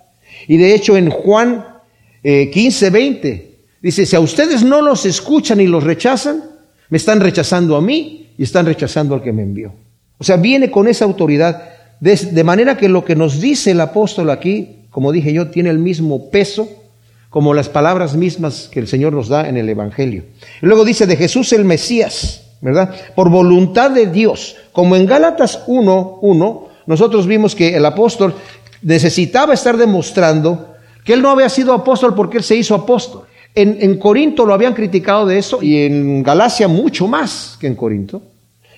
Y 0.47 0.57
de 0.57 0.75
hecho 0.75 0.95
en 0.95 1.09
Juan 1.09 1.65
15, 2.21 2.87
eh, 2.87 2.89
20, 2.91 3.55
dice, 3.81 4.05
si 4.05 4.15
a 4.15 4.19
ustedes 4.19 4.63
no 4.63 4.79
los 4.81 5.07
escuchan 5.07 5.59
y 5.59 5.65
los 5.65 5.83
rechazan, 5.83 6.43
me 6.89 6.97
están 6.97 7.19
rechazando 7.19 7.75
a 7.75 7.81
mí 7.81 8.29
y 8.37 8.43
están 8.43 8.67
rechazando 8.67 9.15
al 9.15 9.23
que 9.23 9.33
me 9.33 9.41
envió. 9.41 9.73
O 10.19 10.23
sea, 10.23 10.37
viene 10.37 10.69
con 10.69 10.87
esa 10.87 11.05
autoridad. 11.05 11.63
de 11.99 12.43
manera 12.43 12.77
que 12.77 12.89
lo 12.89 13.03
que 13.03 13.15
nos 13.15 13.41
dice 13.41 13.71
el 13.71 13.81
apóstol 13.81 14.29
aquí, 14.29 14.85
como 14.91 15.11
dije 15.11 15.33
yo, 15.33 15.47
tiene 15.47 15.71
el 15.71 15.79
mismo 15.79 16.29
peso 16.29 16.82
como 17.33 17.55
las 17.55 17.67
palabras 17.67 18.15
mismas 18.15 18.69
que 18.71 18.79
el 18.79 18.87
Señor 18.87 19.11
nos 19.11 19.27
da 19.27 19.49
en 19.49 19.57
el 19.57 19.67
Evangelio. 19.67 20.23
Luego 20.61 20.85
dice 20.85 21.07
de 21.07 21.17
Jesús 21.17 21.51
el 21.51 21.65
Mesías, 21.65 22.43
¿verdad? 22.61 22.93
Por 23.15 23.31
voluntad 23.31 23.89
de 23.89 24.05
Dios. 24.05 24.55
Como 24.71 24.95
en 24.95 25.07
Gálatas 25.07 25.65
1.1, 25.65 26.67
nosotros 26.85 27.25
vimos 27.25 27.55
que 27.55 27.75
el 27.75 27.83
apóstol 27.87 28.35
necesitaba 28.83 29.55
estar 29.55 29.77
demostrando 29.77 30.75
que 31.03 31.13
él 31.13 31.23
no 31.23 31.31
había 31.31 31.49
sido 31.49 31.73
apóstol 31.73 32.13
porque 32.13 32.37
él 32.37 32.43
se 32.43 32.55
hizo 32.55 32.75
apóstol. 32.75 33.23
En, 33.55 33.79
en 33.81 33.97
Corinto 33.97 34.45
lo 34.45 34.53
habían 34.53 34.75
criticado 34.75 35.25
de 35.25 35.39
eso 35.39 35.57
y 35.63 35.87
en 35.87 36.21
Galacia 36.21 36.67
mucho 36.67 37.07
más 37.07 37.57
que 37.59 37.65
en 37.65 37.73
Corinto. 37.73 38.21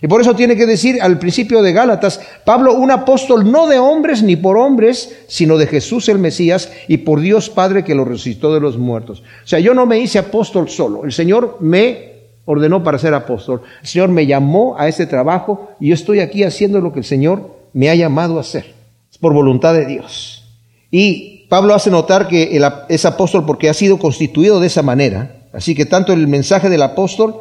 Y 0.05 0.07
por 0.07 0.21
eso 0.21 0.35
tiene 0.35 0.55
que 0.55 0.67
decir 0.67 1.01
al 1.01 1.17
principio 1.17 1.63
de 1.63 1.73
Gálatas, 1.73 2.21
Pablo, 2.43 2.75
un 2.75 2.91
apóstol 2.91 3.51
no 3.51 3.65
de 3.65 3.79
hombres 3.79 4.21
ni 4.21 4.35
por 4.35 4.55
hombres, 4.55 5.23
sino 5.27 5.57
de 5.57 5.65
Jesús 5.65 6.07
el 6.09 6.19
Mesías 6.19 6.71
y 6.87 6.97
por 6.97 7.21
Dios 7.21 7.49
Padre 7.49 7.83
que 7.83 7.95
lo 7.95 8.05
resucitó 8.05 8.53
de 8.53 8.59
los 8.59 8.77
muertos. 8.77 9.23
O 9.43 9.47
sea, 9.47 9.57
yo 9.57 9.73
no 9.73 9.87
me 9.87 9.97
hice 9.97 10.19
apóstol 10.19 10.69
solo, 10.69 11.05
el 11.05 11.11
Señor 11.11 11.57
me 11.59 12.19
ordenó 12.45 12.83
para 12.83 12.99
ser 12.99 13.15
apóstol, 13.15 13.63
el 13.81 13.87
Señor 13.87 14.09
me 14.09 14.27
llamó 14.27 14.75
a 14.77 14.87
ese 14.87 15.07
trabajo 15.07 15.71
y 15.79 15.87
yo 15.87 15.95
estoy 15.95 16.19
aquí 16.19 16.43
haciendo 16.43 16.81
lo 16.81 16.93
que 16.93 16.99
el 16.99 17.05
Señor 17.05 17.55
me 17.73 17.89
ha 17.89 17.95
llamado 17.95 18.37
a 18.37 18.41
hacer. 18.41 18.75
Es 19.11 19.17
por 19.17 19.33
voluntad 19.33 19.73
de 19.73 19.87
Dios. 19.87 20.47
Y 20.91 21.47
Pablo 21.49 21.73
hace 21.73 21.89
notar 21.89 22.27
que 22.27 22.61
es 22.89 23.05
apóstol 23.05 23.43
porque 23.47 23.69
ha 23.69 23.73
sido 23.73 23.97
constituido 23.97 24.59
de 24.59 24.67
esa 24.67 24.83
manera. 24.83 25.47
Así 25.51 25.73
que 25.73 25.87
tanto 25.87 26.13
el 26.13 26.27
mensaje 26.27 26.69
del 26.69 26.83
apóstol 26.83 27.37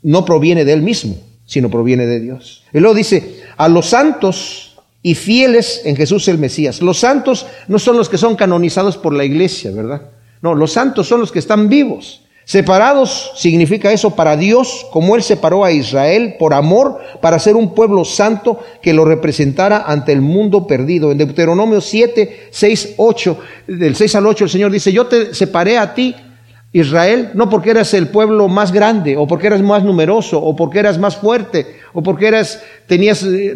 no 0.00 0.24
proviene 0.24 0.64
de 0.64 0.74
él 0.74 0.82
mismo, 0.82 1.16
sino 1.46 1.70
proviene 1.70 2.06
de 2.06 2.20
Dios. 2.20 2.64
Y 2.72 2.80
luego 2.80 2.94
dice, 2.94 3.42
a 3.56 3.68
los 3.68 3.86
santos 3.86 4.76
y 5.02 5.14
fieles 5.14 5.82
en 5.84 5.96
Jesús 5.96 6.28
el 6.28 6.38
Mesías. 6.38 6.80
Los 6.80 6.98
santos 6.98 7.46
no 7.68 7.78
son 7.78 7.98
los 7.98 8.08
que 8.08 8.18
son 8.18 8.36
canonizados 8.36 8.96
por 8.96 9.12
la 9.12 9.24
iglesia, 9.24 9.70
¿verdad? 9.70 10.02
No, 10.40 10.54
los 10.54 10.72
santos 10.72 11.06
son 11.06 11.20
los 11.20 11.30
que 11.30 11.38
están 11.38 11.68
vivos. 11.68 12.22
Separados 12.46 13.32
significa 13.36 13.92
eso 13.92 14.14
para 14.14 14.36
Dios, 14.36 14.86
como 14.92 15.16
Él 15.16 15.22
separó 15.22 15.64
a 15.64 15.72
Israel 15.72 16.36
por 16.38 16.52
amor, 16.52 16.98
para 17.22 17.38
ser 17.38 17.56
un 17.56 17.74
pueblo 17.74 18.04
santo 18.04 18.60
que 18.82 18.92
lo 18.92 19.06
representara 19.06 19.84
ante 19.86 20.12
el 20.12 20.20
mundo 20.20 20.66
perdido. 20.66 21.10
En 21.10 21.18
Deuteronomio 21.18 21.80
7, 21.80 22.48
6, 22.50 22.94
8, 22.98 23.38
del 23.66 23.96
6 23.96 24.14
al 24.16 24.26
8, 24.26 24.44
el 24.44 24.50
Señor 24.50 24.70
dice, 24.70 24.92
yo 24.92 25.06
te 25.06 25.34
separé 25.34 25.78
a 25.78 25.94
ti 25.94 26.14
Israel, 26.74 27.30
no 27.34 27.48
porque 27.48 27.70
eras 27.70 27.94
el 27.94 28.08
pueblo 28.08 28.48
más 28.48 28.72
grande, 28.72 29.16
o 29.16 29.28
porque 29.28 29.46
eras 29.46 29.62
más 29.62 29.84
numeroso, 29.84 30.42
o 30.42 30.56
porque 30.56 30.80
eras 30.80 30.98
más 30.98 31.16
fuerte, 31.16 31.76
o 31.92 32.02
porque 32.02 32.26
eras, 32.26 32.60
tenías 32.88 33.22
eh, 33.22 33.54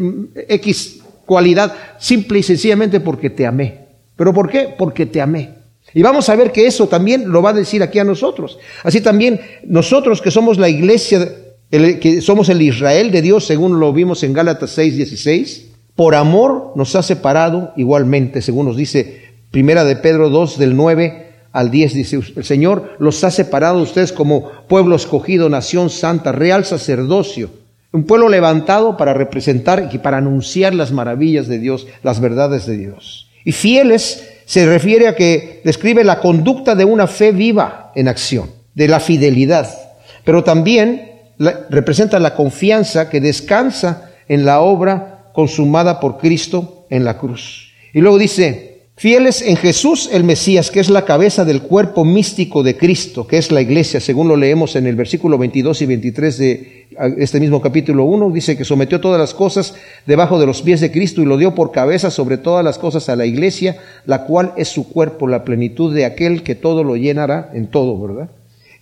X 0.51 1.01
cualidad, 1.27 1.75
simple 1.99 2.39
y 2.39 2.43
sencillamente 2.45 3.01
porque 3.01 3.29
te 3.29 3.45
amé. 3.45 3.89
¿Pero 4.15 4.33
por 4.33 4.49
qué? 4.49 4.73
Porque 4.79 5.05
te 5.05 5.21
amé. 5.21 5.51
Y 5.93 6.03
vamos 6.03 6.29
a 6.29 6.37
ver 6.37 6.53
que 6.53 6.69
eso 6.69 6.87
también 6.87 7.29
lo 7.29 7.43
va 7.43 7.51
a 7.51 7.55
decir 7.55 7.83
aquí 7.83 7.99
a 7.99 8.05
nosotros. 8.05 8.61
Así 8.85 9.01
también 9.01 9.41
nosotros 9.65 10.23
que 10.23 10.31
somos 10.31 10.57
la 10.57 10.69
iglesia, 10.69 11.29
que 11.71 12.21
somos 12.21 12.49
el 12.51 12.63
Israel 12.63 13.11
de 13.11 13.21
Dios, 13.21 13.47
según 13.47 13.81
lo 13.81 13.93
vimos 13.93 14.23
en 14.23 14.33
Gálatas 14.33 14.71
6, 14.71 14.95
16, 14.95 15.67
por 15.97 16.15
amor 16.15 16.73
nos 16.77 16.95
ha 16.95 17.03
separado 17.03 17.73
igualmente, 17.77 18.43
según 18.43 18.67
nos 18.67 18.77
dice 18.77 19.23
Primera 19.51 19.83
de 19.83 19.97
Pedro 19.97 20.31
2 20.31 20.59
del 20.59 20.77
9 20.77 21.28
al 21.53 21.71
10 21.71 21.95
dice, 21.95 22.21
el 22.37 22.45
Señor 22.45 22.97
los 22.99 23.25
ha 23.25 23.31
separado 23.31 23.79
a 23.79 23.83
ustedes 23.83 24.13
como 24.13 24.51
pueblo 24.69 24.97
escogido, 24.97 25.49
nación 25.49 25.91
santa, 25.91 26.33
real 26.33 26.65
sacerdocio. 26.65 27.51
Un 27.91 28.05
pueblo 28.05 28.29
levantado 28.29 28.97
para 28.97 29.15
representar 29.15 29.89
y 29.93 29.99
para 29.99 30.19
anunciar 30.19 30.75
las 30.75 30.93
maravillas 30.93 31.49
de 31.49 31.59
Dios, 31.59 31.87
las 32.03 32.21
verdades 32.21 32.67
de 32.67 32.77
Dios. 32.77 33.29
Y 33.45 33.53
fieles 33.53 34.29
se 34.45 34.67
refiere 34.67 35.09
a 35.09 35.17
que 35.17 35.63
describe 35.65 36.05
la 36.05 36.21
conducta 36.21 36.75
de 36.75 36.85
una 36.85 37.07
fe 37.07 37.33
viva 37.33 37.93
en 37.95 38.09
acción, 38.09 38.51
de 38.75 38.89
la 38.89 39.01
fidelidad, 39.01 39.69
pero 40.25 40.45
también 40.45 41.13
representa 41.71 42.19
la 42.19 42.35
confianza 42.35 43.09
que 43.09 43.21
descansa 43.21 44.11
en 44.29 44.45
la 44.45 44.61
obra 44.61 45.31
consumada 45.33 46.01
por 46.01 46.19
Cristo 46.19 46.87
en 46.91 47.05
la 47.05 47.17
cruz. 47.17 47.73
Y 47.95 48.01
luego 48.01 48.19
dice, 48.19 48.68
Fieles 48.99 49.43
en 49.43 49.55
Jesús 49.55 50.11
el 50.13 50.25
Mesías, 50.25 50.73
que 50.73 50.81
es 50.81 50.91
la 50.91 51.05
cabeza 51.05 51.45
del 51.45 51.63
cuerpo 51.63 52.05
místico 52.05 52.65
de 52.65 52.77
Cristo, 52.77 53.29
que 53.29 53.39
es 53.39 53.53
la 53.53 53.61
iglesia, 53.61 54.01
según 54.01 54.27
lo 54.27 54.35
leemos 54.35 54.75
en 54.75 54.89
el 54.89 54.97
versículo 54.97 55.39
22 55.39 55.83
y 55.83 55.87
23 55.87 56.39
de 56.39 56.87
este 57.19 57.39
mismo 57.39 57.63
capítulo 57.63 58.03
1, 58.07 58.33
dice 58.33 58.57
que 58.57 58.65
sometió 58.65 59.01
todas 59.01 59.21
las 59.21 59.35
cosas 59.35 59.77
debajo 60.05 60.41
de 60.41 60.47
los 60.47 60.63
pies 60.63 60.81
de 60.81 60.91
Cristo 60.91 61.23
y 61.23 61.27
lo 61.27 61.37
dio 61.37 61.55
por 61.55 61.71
cabeza 61.71 62.11
sobre 62.11 62.39
todas 62.39 62.65
las 62.65 62.77
cosas 62.77 63.09
a 63.09 63.15
la 63.15 63.25
iglesia, 63.25 63.77
la 64.05 64.25
cual 64.25 64.53
es 64.57 64.67
su 64.67 64.89
cuerpo, 64.89 65.29
la 65.29 65.45
plenitud 65.45 65.95
de 65.95 66.05
aquel 66.05 66.43
que 66.43 66.57
todo 66.57 66.83
lo 66.83 66.97
llenará 66.97 67.53
en 67.55 67.69
todo, 67.69 67.97
¿verdad? 68.05 68.31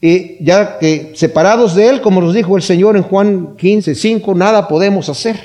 Y 0.01 0.43
ya 0.43 0.79
que 0.79 1.13
separados 1.15 1.75
de 1.75 1.91
él, 1.91 2.01
como 2.01 2.23
nos 2.23 2.33
dijo 2.33 2.57
el 2.57 2.63
Señor 2.63 2.97
en 2.97 3.03
Juan 3.03 3.55
15, 3.59 3.95
5, 3.95 4.35
nada 4.35 4.67
podemos 4.67 5.11
hacer. 5.11 5.37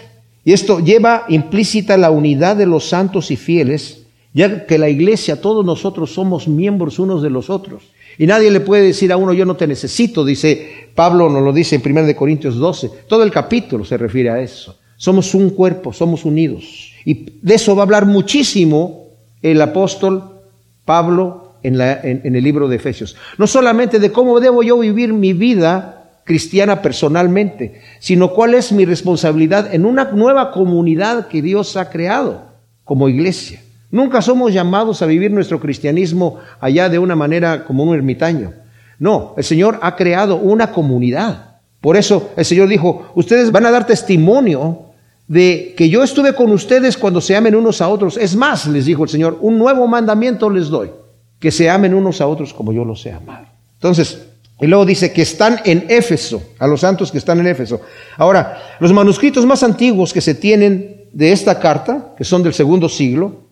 Y 0.45 0.53
esto 0.53 0.79
lleva 0.79 1.25
implícita 1.27 1.97
la 1.97 2.09
unidad 2.09 2.55
de 2.55 2.67
los 2.67 2.87
santos 2.87 3.31
y 3.31 3.35
fieles, 3.35 4.00
ya 4.33 4.65
que 4.65 4.77
la 4.77 4.89
iglesia, 4.89 5.41
todos 5.41 5.65
nosotros 5.65 6.13
somos 6.13 6.47
miembros 6.47 6.99
unos 6.99 7.21
de 7.21 7.29
los 7.29 7.49
otros. 7.49 7.83
Y 8.17 8.27
nadie 8.27 8.51
le 8.51 8.59
puede 8.59 8.83
decir 8.83 9.11
a 9.11 9.17
uno, 9.17 9.33
yo 9.33 9.45
no 9.45 9.55
te 9.55 9.67
necesito, 9.67 10.23
dice 10.23 10.89
Pablo, 10.95 11.29
nos 11.29 11.43
lo 11.43 11.53
dice 11.53 11.75
en 11.75 11.97
1 11.97 12.15
Corintios 12.15 12.55
12. 12.57 12.91
Todo 13.07 13.23
el 13.23 13.31
capítulo 13.31 13.85
se 13.85 13.97
refiere 13.97 14.29
a 14.29 14.39
eso. 14.39 14.77
Somos 14.97 15.33
un 15.33 15.49
cuerpo, 15.51 15.91
somos 15.91 16.25
unidos. 16.25 16.93
Y 17.05 17.39
de 17.41 17.55
eso 17.55 17.75
va 17.75 17.81
a 17.81 17.85
hablar 17.85 18.05
muchísimo 18.05 19.07
el 19.41 19.61
apóstol 19.61 20.41
Pablo 20.85 21.55
en, 21.63 21.79
en 21.81 22.35
el 22.35 22.43
libro 22.43 22.67
de 22.67 22.75
Efesios. 22.75 23.15
No 23.37 23.47
solamente 23.47 23.99
de 23.99 24.11
cómo 24.11 24.39
debo 24.39 24.61
yo 24.61 24.77
vivir 24.77 25.13
mi 25.13 25.33
vida 25.33 25.97
cristiana 26.23 26.81
personalmente, 26.81 27.81
sino 27.99 28.31
cuál 28.31 28.53
es 28.53 28.71
mi 28.71 28.85
responsabilidad 28.85 29.73
en 29.73 29.85
una 29.85 30.11
nueva 30.11 30.51
comunidad 30.51 31.27
que 31.27 31.41
Dios 31.41 31.75
ha 31.77 31.89
creado 31.89 32.43
como 32.83 33.09
iglesia. 33.09 33.61
Nunca 33.91 34.21
somos 34.21 34.53
llamados 34.53 35.01
a 35.01 35.05
vivir 35.05 35.31
nuestro 35.31 35.59
cristianismo 35.59 36.37
allá 36.59 36.89
de 36.89 36.97
una 36.97 37.15
manera 37.15 37.65
como 37.65 37.83
un 37.83 37.93
ermitaño. 37.93 38.53
No, 38.99 39.33
el 39.37 39.43
Señor 39.43 39.79
ha 39.81 39.95
creado 39.95 40.37
una 40.37 40.71
comunidad. 40.71 41.57
Por 41.81 41.97
eso 41.97 42.31
el 42.37 42.45
Señor 42.45 42.69
dijo, 42.69 43.11
ustedes 43.15 43.51
van 43.51 43.65
a 43.65 43.71
dar 43.71 43.85
testimonio 43.85 44.85
de 45.27 45.73
que 45.75 45.89
yo 45.89 46.03
estuve 46.03 46.35
con 46.35 46.51
ustedes 46.51 46.97
cuando 46.97 47.19
se 47.21 47.35
amen 47.35 47.55
unos 47.55 47.81
a 47.81 47.89
otros. 47.89 48.17
Es 48.17 48.35
más, 48.35 48.67
les 48.67 48.85
dijo 48.85 49.03
el 49.03 49.09
Señor, 49.09 49.37
un 49.41 49.57
nuevo 49.57 49.87
mandamiento 49.87 50.49
les 50.49 50.67
doy, 50.67 50.91
que 51.39 51.51
se 51.51 51.69
amen 51.69 51.93
unos 51.93 52.21
a 52.21 52.27
otros 52.27 52.53
como 52.53 52.71
yo 52.71 52.85
los 52.85 53.05
he 53.05 53.11
amado. 53.11 53.47
Entonces, 53.73 54.21
y 54.61 54.67
luego 54.67 54.85
dice 54.85 55.11
que 55.11 55.23
están 55.23 55.59
en 55.65 55.85
Éfeso, 55.89 56.43
a 56.59 56.67
los 56.67 56.81
santos 56.81 57.11
que 57.11 57.17
están 57.17 57.39
en 57.39 57.47
Éfeso. 57.47 57.81
Ahora, 58.15 58.75
los 58.79 58.93
manuscritos 58.93 59.45
más 59.45 59.63
antiguos 59.63 60.13
que 60.13 60.21
se 60.21 60.35
tienen 60.35 61.07
de 61.11 61.31
esta 61.31 61.59
carta, 61.59 62.13
que 62.15 62.23
son 62.23 62.43
del 62.43 62.53
segundo 62.53 62.87
siglo, 62.87 63.50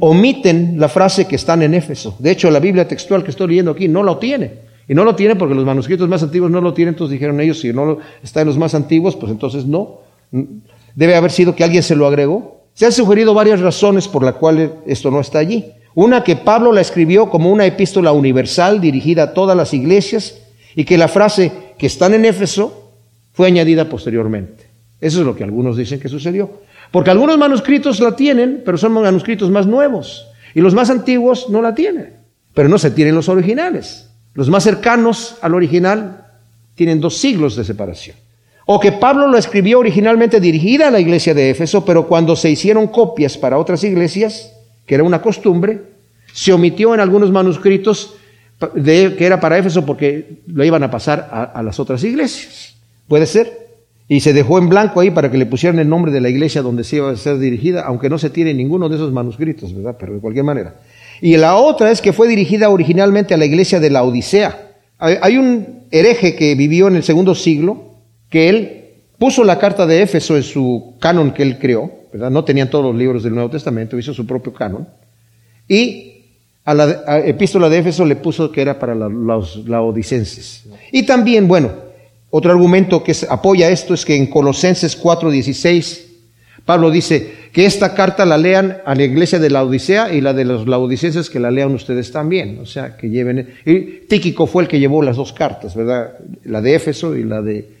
omiten 0.00 0.74
la 0.78 0.88
frase 0.88 1.26
que 1.26 1.36
están 1.36 1.62
en 1.62 1.74
Éfeso. 1.74 2.16
De 2.18 2.32
hecho, 2.32 2.50
la 2.50 2.58
Biblia 2.58 2.88
textual 2.88 3.22
que 3.22 3.30
estoy 3.30 3.48
leyendo 3.48 3.70
aquí 3.70 3.86
no 3.86 4.02
lo 4.02 4.18
tiene. 4.18 4.70
Y 4.88 4.94
no 4.94 5.04
lo 5.04 5.14
tiene 5.14 5.36
porque 5.36 5.54
los 5.54 5.64
manuscritos 5.64 6.08
más 6.08 6.22
antiguos 6.22 6.50
no 6.50 6.60
lo 6.60 6.74
tienen, 6.74 6.94
entonces 6.94 7.12
dijeron 7.12 7.40
ellos, 7.40 7.60
si 7.60 7.72
no 7.72 7.98
está 8.24 8.40
en 8.40 8.48
los 8.48 8.58
más 8.58 8.74
antiguos, 8.74 9.14
pues 9.14 9.30
entonces 9.30 9.64
no. 9.66 10.00
Debe 10.96 11.14
haber 11.14 11.30
sido 11.30 11.54
que 11.54 11.62
alguien 11.62 11.84
se 11.84 11.94
lo 11.94 12.08
agregó. 12.08 12.64
Se 12.74 12.86
han 12.86 12.92
sugerido 12.92 13.32
varias 13.32 13.60
razones 13.60 14.08
por 14.08 14.24
las 14.24 14.34
cuales 14.34 14.70
esto 14.86 15.12
no 15.12 15.20
está 15.20 15.38
allí. 15.38 15.66
Una, 15.94 16.24
que 16.24 16.34
Pablo 16.34 16.72
la 16.72 16.80
escribió 16.80 17.30
como 17.30 17.50
una 17.50 17.66
epístola 17.66 18.10
universal 18.10 18.80
dirigida 18.80 19.22
a 19.22 19.34
todas 19.34 19.56
las 19.56 19.74
iglesias 19.74 20.38
y 20.74 20.84
que 20.84 20.98
la 20.98 21.08
frase 21.08 21.52
que 21.78 21.86
están 21.86 22.14
en 22.14 22.24
Éfeso 22.24 22.90
fue 23.32 23.46
añadida 23.46 23.88
posteriormente. 23.88 24.64
Eso 25.00 25.20
es 25.20 25.26
lo 25.26 25.36
que 25.36 25.44
algunos 25.44 25.76
dicen 25.76 26.00
que 26.00 26.08
sucedió. 26.08 26.50
Porque 26.90 27.10
algunos 27.10 27.38
manuscritos 27.38 28.00
la 28.00 28.16
tienen, 28.16 28.62
pero 28.64 28.76
son 28.76 28.92
manuscritos 28.92 29.50
más 29.50 29.66
nuevos. 29.66 30.26
Y 30.54 30.60
los 30.60 30.74
más 30.74 30.90
antiguos 30.90 31.48
no 31.48 31.62
la 31.62 31.74
tienen. 31.74 32.14
Pero 32.54 32.68
no 32.68 32.78
se 32.78 32.90
tienen 32.90 33.14
los 33.14 33.28
originales. 33.28 34.08
Los 34.34 34.48
más 34.48 34.64
cercanos 34.64 35.36
al 35.40 35.54
original 35.54 36.26
tienen 36.74 37.00
dos 37.00 37.16
siglos 37.16 37.56
de 37.56 37.64
separación. 37.64 38.16
O 38.66 38.78
que 38.78 38.92
Pablo 38.92 39.28
lo 39.28 39.36
escribió 39.36 39.78
originalmente 39.78 40.40
dirigida 40.40 40.88
a 40.88 40.90
la 40.90 41.00
iglesia 41.00 41.34
de 41.34 41.50
Éfeso, 41.50 41.84
pero 41.84 42.06
cuando 42.06 42.36
se 42.36 42.50
hicieron 42.50 42.88
copias 42.88 43.36
para 43.36 43.58
otras 43.58 43.82
iglesias, 43.84 44.52
que 44.86 44.94
era 44.94 45.04
una 45.04 45.22
costumbre, 45.22 45.82
se 46.32 46.52
omitió 46.52 46.94
en 46.94 47.00
algunos 47.00 47.30
manuscritos 47.30 48.14
de, 48.74 49.16
que 49.16 49.26
era 49.26 49.40
para 49.40 49.58
Éfeso 49.58 49.84
porque 49.84 50.40
lo 50.46 50.64
iban 50.64 50.82
a 50.82 50.90
pasar 50.90 51.28
a, 51.32 51.44
a 51.44 51.62
las 51.62 51.80
otras 51.80 52.02
iglesias. 52.04 52.74
Puede 53.08 53.26
ser. 53.26 53.69
Y 54.12 54.18
se 54.22 54.32
dejó 54.32 54.58
en 54.58 54.68
blanco 54.68 54.98
ahí 54.98 55.12
para 55.12 55.30
que 55.30 55.38
le 55.38 55.46
pusieran 55.46 55.78
el 55.78 55.88
nombre 55.88 56.10
de 56.10 56.20
la 56.20 56.28
iglesia 56.28 56.62
donde 56.62 56.82
se 56.82 56.96
iba 56.96 57.12
a 57.12 57.16
ser 57.16 57.38
dirigida, 57.38 57.82
aunque 57.82 58.10
no 58.10 58.18
se 58.18 58.28
tiene 58.28 58.52
ninguno 58.52 58.88
de 58.88 58.96
esos 58.96 59.12
manuscritos, 59.12 59.72
¿verdad? 59.72 59.96
Pero 60.00 60.14
de 60.14 60.18
cualquier 60.18 60.44
manera. 60.44 60.74
Y 61.20 61.36
la 61.36 61.54
otra 61.54 61.92
es 61.92 62.00
que 62.02 62.12
fue 62.12 62.26
dirigida 62.26 62.70
originalmente 62.70 63.34
a 63.34 63.36
la 63.36 63.44
iglesia 63.44 63.78
de 63.78 63.88
la 63.88 64.02
Odisea. 64.02 64.72
Hay 64.98 65.36
un 65.36 65.84
hereje 65.92 66.34
que 66.34 66.56
vivió 66.56 66.88
en 66.88 66.96
el 66.96 67.04
segundo 67.04 67.36
siglo, 67.36 67.84
que 68.28 68.48
él 68.48 68.84
puso 69.16 69.44
la 69.44 69.60
carta 69.60 69.86
de 69.86 70.02
Éfeso 70.02 70.36
en 70.36 70.42
su 70.42 70.94
canon 70.98 71.30
que 71.30 71.44
él 71.44 71.60
creó, 71.60 71.92
¿verdad? 72.12 72.32
No 72.32 72.42
tenían 72.42 72.68
todos 72.68 72.86
los 72.86 72.96
libros 72.96 73.22
del 73.22 73.34
Nuevo 73.34 73.50
Testamento, 73.50 73.96
hizo 73.96 74.12
su 74.12 74.26
propio 74.26 74.52
canon. 74.52 74.88
Y 75.68 76.24
a 76.64 76.74
la 76.74 77.20
epístola 77.24 77.68
de 77.68 77.78
Éfeso 77.78 78.04
le 78.04 78.16
puso 78.16 78.50
que 78.50 78.60
era 78.60 78.76
para 78.76 78.96
los 78.96 79.68
laodicenses. 79.68 80.64
Y 80.90 81.04
también, 81.04 81.46
bueno, 81.46 81.89
otro 82.30 82.50
argumento 82.50 83.02
que 83.02 83.14
apoya 83.28 83.70
esto 83.70 83.94
es 83.94 84.04
que 84.04 84.16
en 84.16 84.26
Colosenses 84.26 85.00
4:16 85.00 86.06
Pablo 86.64 86.90
dice 86.90 87.32
que 87.52 87.66
esta 87.66 87.94
carta 87.94 88.24
la 88.24 88.38
lean 88.38 88.78
a 88.84 88.94
la 88.94 89.02
iglesia 89.02 89.38
de 89.38 89.50
la 89.50 89.64
Odisea 89.64 90.12
y 90.12 90.20
la 90.20 90.32
de 90.32 90.44
los 90.44 90.68
laodicenses 90.68 91.28
que 91.28 91.40
la 91.40 91.50
lean 91.50 91.74
ustedes 91.74 92.12
también, 92.12 92.58
o 92.60 92.66
sea, 92.66 92.96
que 92.96 93.08
lleven 93.08 93.54
y 93.64 94.06
Tíquico 94.06 94.46
fue 94.46 94.62
el 94.62 94.68
que 94.68 94.78
llevó 94.78 95.02
las 95.02 95.16
dos 95.16 95.32
cartas, 95.32 95.74
¿verdad? 95.74 96.12
La 96.44 96.60
de 96.60 96.74
Éfeso 96.74 97.16
y 97.16 97.24
la 97.24 97.42
de 97.42 97.80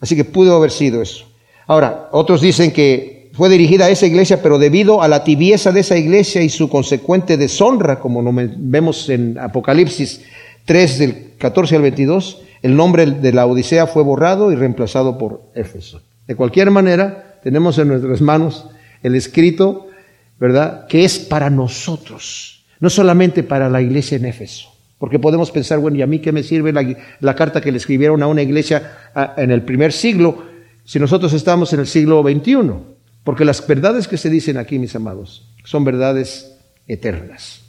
Así 0.00 0.16
que 0.16 0.24
pudo 0.24 0.56
haber 0.56 0.70
sido 0.70 1.02
eso. 1.02 1.26
Ahora, 1.66 2.08
otros 2.12 2.40
dicen 2.40 2.72
que 2.72 3.30
fue 3.34 3.48
dirigida 3.48 3.86
a 3.86 3.90
esa 3.90 4.06
iglesia, 4.06 4.42
pero 4.42 4.58
debido 4.58 5.02
a 5.02 5.08
la 5.08 5.22
tibieza 5.22 5.72
de 5.72 5.80
esa 5.80 5.96
iglesia 5.96 6.42
y 6.42 6.48
su 6.48 6.68
consecuente 6.68 7.36
deshonra, 7.36 8.00
como 8.00 8.22
vemos 8.56 9.08
en 9.08 9.38
Apocalipsis 9.38 10.22
3 10.64 10.98
del 10.98 11.32
14 11.38 11.76
al 11.76 11.82
22, 11.82 12.42
el 12.62 12.76
nombre 12.76 13.06
de 13.06 13.32
la 13.32 13.46
Odisea 13.46 13.86
fue 13.86 14.02
borrado 14.02 14.52
y 14.52 14.56
reemplazado 14.56 15.18
por 15.18 15.42
Éfeso. 15.54 16.02
De 16.26 16.36
cualquier 16.36 16.70
manera, 16.70 17.38
tenemos 17.42 17.78
en 17.78 17.88
nuestras 17.88 18.20
manos 18.20 18.66
el 19.02 19.14
escrito, 19.14 19.88
¿verdad?, 20.38 20.86
que 20.86 21.04
es 21.04 21.18
para 21.18 21.50
nosotros, 21.50 22.64
no 22.80 22.90
solamente 22.90 23.42
para 23.42 23.68
la 23.68 23.80
iglesia 23.80 24.16
en 24.16 24.26
Éfeso. 24.26 24.68
Porque 24.98 25.18
podemos 25.18 25.50
pensar, 25.50 25.78
bueno, 25.78 25.96
¿y 25.96 26.02
a 26.02 26.06
mí 26.06 26.18
qué 26.18 26.30
me 26.30 26.42
sirve 26.42 26.74
la, 27.20 27.34
carta 27.34 27.62
que 27.62 27.72
le 27.72 27.78
escribieron 27.78 28.22
a 28.22 28.26
una 28.26 28.42
iglesia 28.42 29.10
en 29.38 29.50
el 29.50 29.62
primer 29.62 29.94
siglo 29.94 30.44
si 30.84 30.98
nosotros 30.98 31.32
estamos 31.32 31.72
en 31.72 31.80
el 31.80 31.86
siglo 31.86 32.22
XXI? 32.22 32.70
Porque 33.24 33.46
las 33.46 33.66
verdades 33.66 34.06
que 34.06 34.18
se 34.18 34.28
dicen 34.28 34.58
aquí, 34.58 34.78
mis 34.78 34.94
amados, 34.94 35.48
son 35.64 35.84
verdades 35.84 36.54
eternas. 36.86 37.62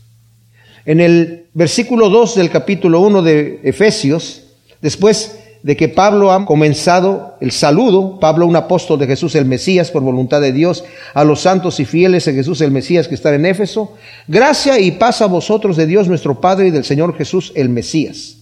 En 0.86 0.99
el 0.99 1.45
versículo 1.54 2.10
2 2.10 2.36
del 2.36 2.49
capítulo 2.49 2.99
1 2.99 3.21
de 3.21 3.62
Efesios, 3.63 4.40
Después 4.82 5.38
de 5.63 5.78
que 5.78 5.89
Pablo 5.89 6.32
ha 6.32 6.46
comenzado 6.46 7.36
el 7.39 7.52
saludo, 7.52 8.20
Pablo, 8.20 8.48
un 8.48 8.56
apóstol 8.56 8.98
de 9.00 9.08
Jesús 9.08 9.36
el 9.36 9.46
Mesías 9.46 9.91
por 9.91 10.02
voluntad 10.02 10.41
de 10.41 10.52
Dios, 10.52 10.84
a 11.13 11.24
los 11.24 11.41
santos 11.41 11.80
y 11.80 11.86
fieles 11.86 12.28
en 12.28 12.36
Jesús 12.36 12.62
el 12.62 12.72
Mesías 12.72 13.08
que 13.08 13.15
están 13.15 13.36
en 13.36 13.46
Éfeso, 13.46 13.94
gracia 14.28 14.80
y 14.80 14.91
paz 14.91 15.22
a 15.22 15.28
vosotros 15.28 15.78
de 15.78 15.86
Dios 15.86 16.08
nuestro 16.08 16.41
Padre 16.41 16.67
y 16.67 16.72
del 16.72 16.84
Señor 16.84 17.15
Jesús 17.15 17.52
el 17.56 17.70
Mesías. 17.70 18.38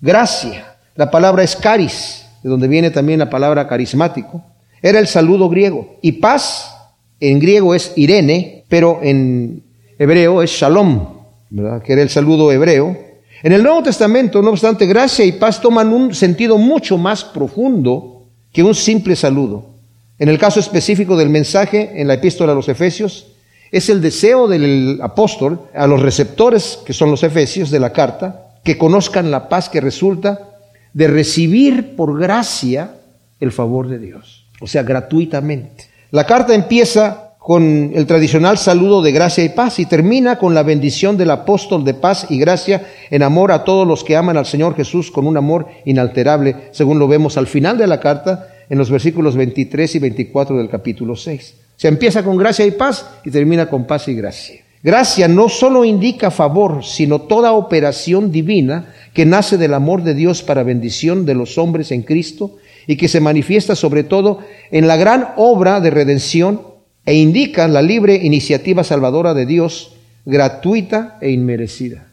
Gracia, 0.00 0.76
la 0.94 1.10
palabra 1.10 1.42
es 1.42 1.56
caris, 1.56 2.26
de 2.42 2.48
donde 2.48 2.68
viene 2.68 2.90
también 2.90 3.18
la 3.18 3.30
palabra 3.30 3.66
carismático, 3.66 4.42
era 4.80 4.98
el 4.98 5.08
saludo 5.08 5.48
griego. 5.48 5.96
Y 6.02 6.12
paz 6.12 6.76
en 7.18 7.38
griego 7.40 7.74
es 7.74 7.92
Irene, 7.96 8.64
pero 8.68 9.00
en 9.02 9.64
hebreo 9.98 10.42
es 10.42 10.50
shalom, 10.50 11.18
¿verdad? 11.50 11.82
que 11.82 11.92
era 11.92 12.02
el 12.02 12.08
saludo 12.08 12.52
hebreo 12.52 13.09
en 13.42 13.52
el 13.52 13.62
Nuevo 13.62 13.82
Testamento, 13.82 14.42
no 14.42 14.50
obstante, 14.50 14.86
gracia 14.86 15.24
y 15.24 15.32
paz 15.32 15.60
toman 15.60 15.92
un 15.92 16.14
sentido 16.14 16.58
mucho 16.58 16.98
más 16.98 17.24
profundo 17.24 18.26
que 18.52 18.62
un 18.62 18.74
simple 18.74 19.16
saludo. 19.16 19.70
En 20.18 20.28
el 20.28 20.38
caso 20.38 20.60
específico 20.60 21.16
del 21.16 21.30
mensaje 21.30 21.92
en 22.00 22.06
la 22.06 22.14
epístola 22.14 22.52
a 22.52 22.54
los 22.54 22.68
Efesios, 22.68 23.28
es 23.72 23.88
el 23.88 24.02
deseo 24.02 24.48
del 24.48 24.98
apóstol 25.02 25.60
a 25.74 25.86
los 25.86 26.02
receptores, 26.02 26.80
que 26.84 26.92
son 26.92 27.10
los 27.10 27.22
Efesios 27.22 27.70
de 27.70 27.80
la 27.80 27.92
carta, 27.92 28.58
que 28.64 28.76
conozcan 28.76 29.30
la 29.30 29.48
paz 29.48 29.68
que 29.68 29.80
resulta 29.80 30.50
de 30.92 31.08
recibir 31.08 31.96
por 31.96 32.18
gracia 32.18 32.96
el 33.38 33.52
favor 33.52 33.88
de 33.88 33.98
Dios. 33.98 34.46
o 34.60 34.66
sea, 34.66 34.82
gratuitamente. 34.82 35.88
La 36.10 36.26
carta 36.26 36.54
empieza 36.54 37.29
con 37.50 37.90
el 37.96 38.06
tradicional 38.06 38.58
saludo 38.58 39.02
de 39.02 39.10
gracia 39.10 39.42
y 39.42 39.48
paz 39.48 39.80
y 39.80 39.86
termina 39.86 40.38
con 40.38 40.54
la 40.54 40.62
bendición 40.62 41.16
del 41.16 41.32
apóstol 41.32 41.84
de 41.84 41.94
paz 41.94 42.26
y 42.30 42.38
gracia 42.38 42.86
en 43.10 43.24
amor 43.24 43.50
a 43.50 43.64
todos 43.64 43.88
los 43.88 44.04
que 44.04 44.14
aman 44.14 44.36
al 44.36 44.46
Señor 44.46 44.76
Jesús 44.76 45.10
con 45.10 45.26
un 45.26 45.36
amor 45.36 45.66
inalterable, 45.84 46.54
según 46.70 47.00
lo 47.00 47.08
vemos 47.08 47.36
al 47.36 47.48
final 47.48 47.76
de 47.76 47.88
la 47.88 47.98
carta 47.98 48.50
en 48.68 48.78
los 48.78 48.88
versículos 48.88 49.34
23 49.34 49.96
y 49.96 49.98
24 49.98 50.58
del 50.58 50.68
capítulo 50.68 51.16
6. 51.16 51.54
Se 51.74 51.88
empieza 51.88 52.22
con 52.22 52.36
gracia 52.36 52.64
y 52.64 52.70
paz 52.70 53.04
y 53.24 53.32
termina 53.32 53.68
con 53.68 53.84
paz 53.84 54.06
y 54.06 54.14
gracia. 54.14 54.60
Gracia 54.84 55.26
no 55.26 55.48
solo 55.48 55.84
indica 55.84 56.30
favor, 56.30 56.84
sino 56.84 57.22
toda 57.22 57.50
operación 57.50 58.30
divina 58.30 58.94
que 59.12 59.26
nace 59.26 59.58
del 59.58 59.74
amor 59.74 60.04
de 60.04 60.14
Dios 60.14 60.44
para 60.44 60.62
bendición 60.62 61.26
de 61.26 61.34
los 61.34 61.58
hombres 61.58 61.90
en 61.90 62.02
Cristo 62.02 62.58
y 62.86 62.94
que 62.94 63.08
se 63.08 63.20
manifiesta 63.20 63.74
sobre 63.74 64.04
todo 64.04 64.38
en 64.70 64.86
la 64.86 64.96
gran 64.96 65.30
obra 65.36 65.80
de 65.80 65.90
redención 65.90 66.69
e 67.10 67.14
indica 67.16 67.66
la 67.66 67.82
libre 67.82 68.14
iniciativa 68.14 68.84
salvadora 68.84 69.34
de 69.34 69.44
Dios, 69.44 69.96
gratuita 70.24 71.18
e 71.20 71.32
inmerecida. 71.32 72.06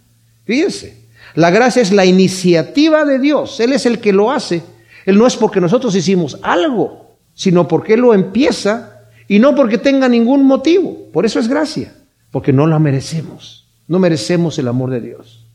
Fíjense, 0.44 0.98
la 1.36 1.52
gracia 1.52 1.84
es 1.84 1.92
la 1.92 2.04
iniciativa 2.04 3.06
de 3.06 3.20
Dios, 3.20 3.60
Él 3.60 3.74
es 3.74 3.86
el 3.86 4.00
que 4.00 4.12
lo 4.12 4.32
hace. 4.32 4.64
Él 5.06 5.20
no 5.20 5.28
es 5.28 5.36
porque 5.36 5.62
nosotros 5.62 5.94
hicimos 5.94 6.40
algo, 6.42 7.16
sino 7.36 7.68
porque 7.68 7.94
Él 7.94 8.00
lo 8.00 8.16
empieza 8.16 9.04
y 9.28 9.38
no 9.38 9.54
porque 9.54 9.78
tenga 9.78 10.10
ningún 10.10 10.48
motivo. 10.48 10.98
Por 11.14 11.28
eso 11.28 11.40
es 11.40 11.48
gracia, 11.48 11.94
porque 12.32 12.52
no 12.52 12.66
la 12.66 12.80
merecemos, 12.80 13.68
no 13.88 14.00
merecemos 14.00 14.58
el 14.58 14.68
amor 14.68 14.90
de 14.90 15.02
Dios. 15.02 15.46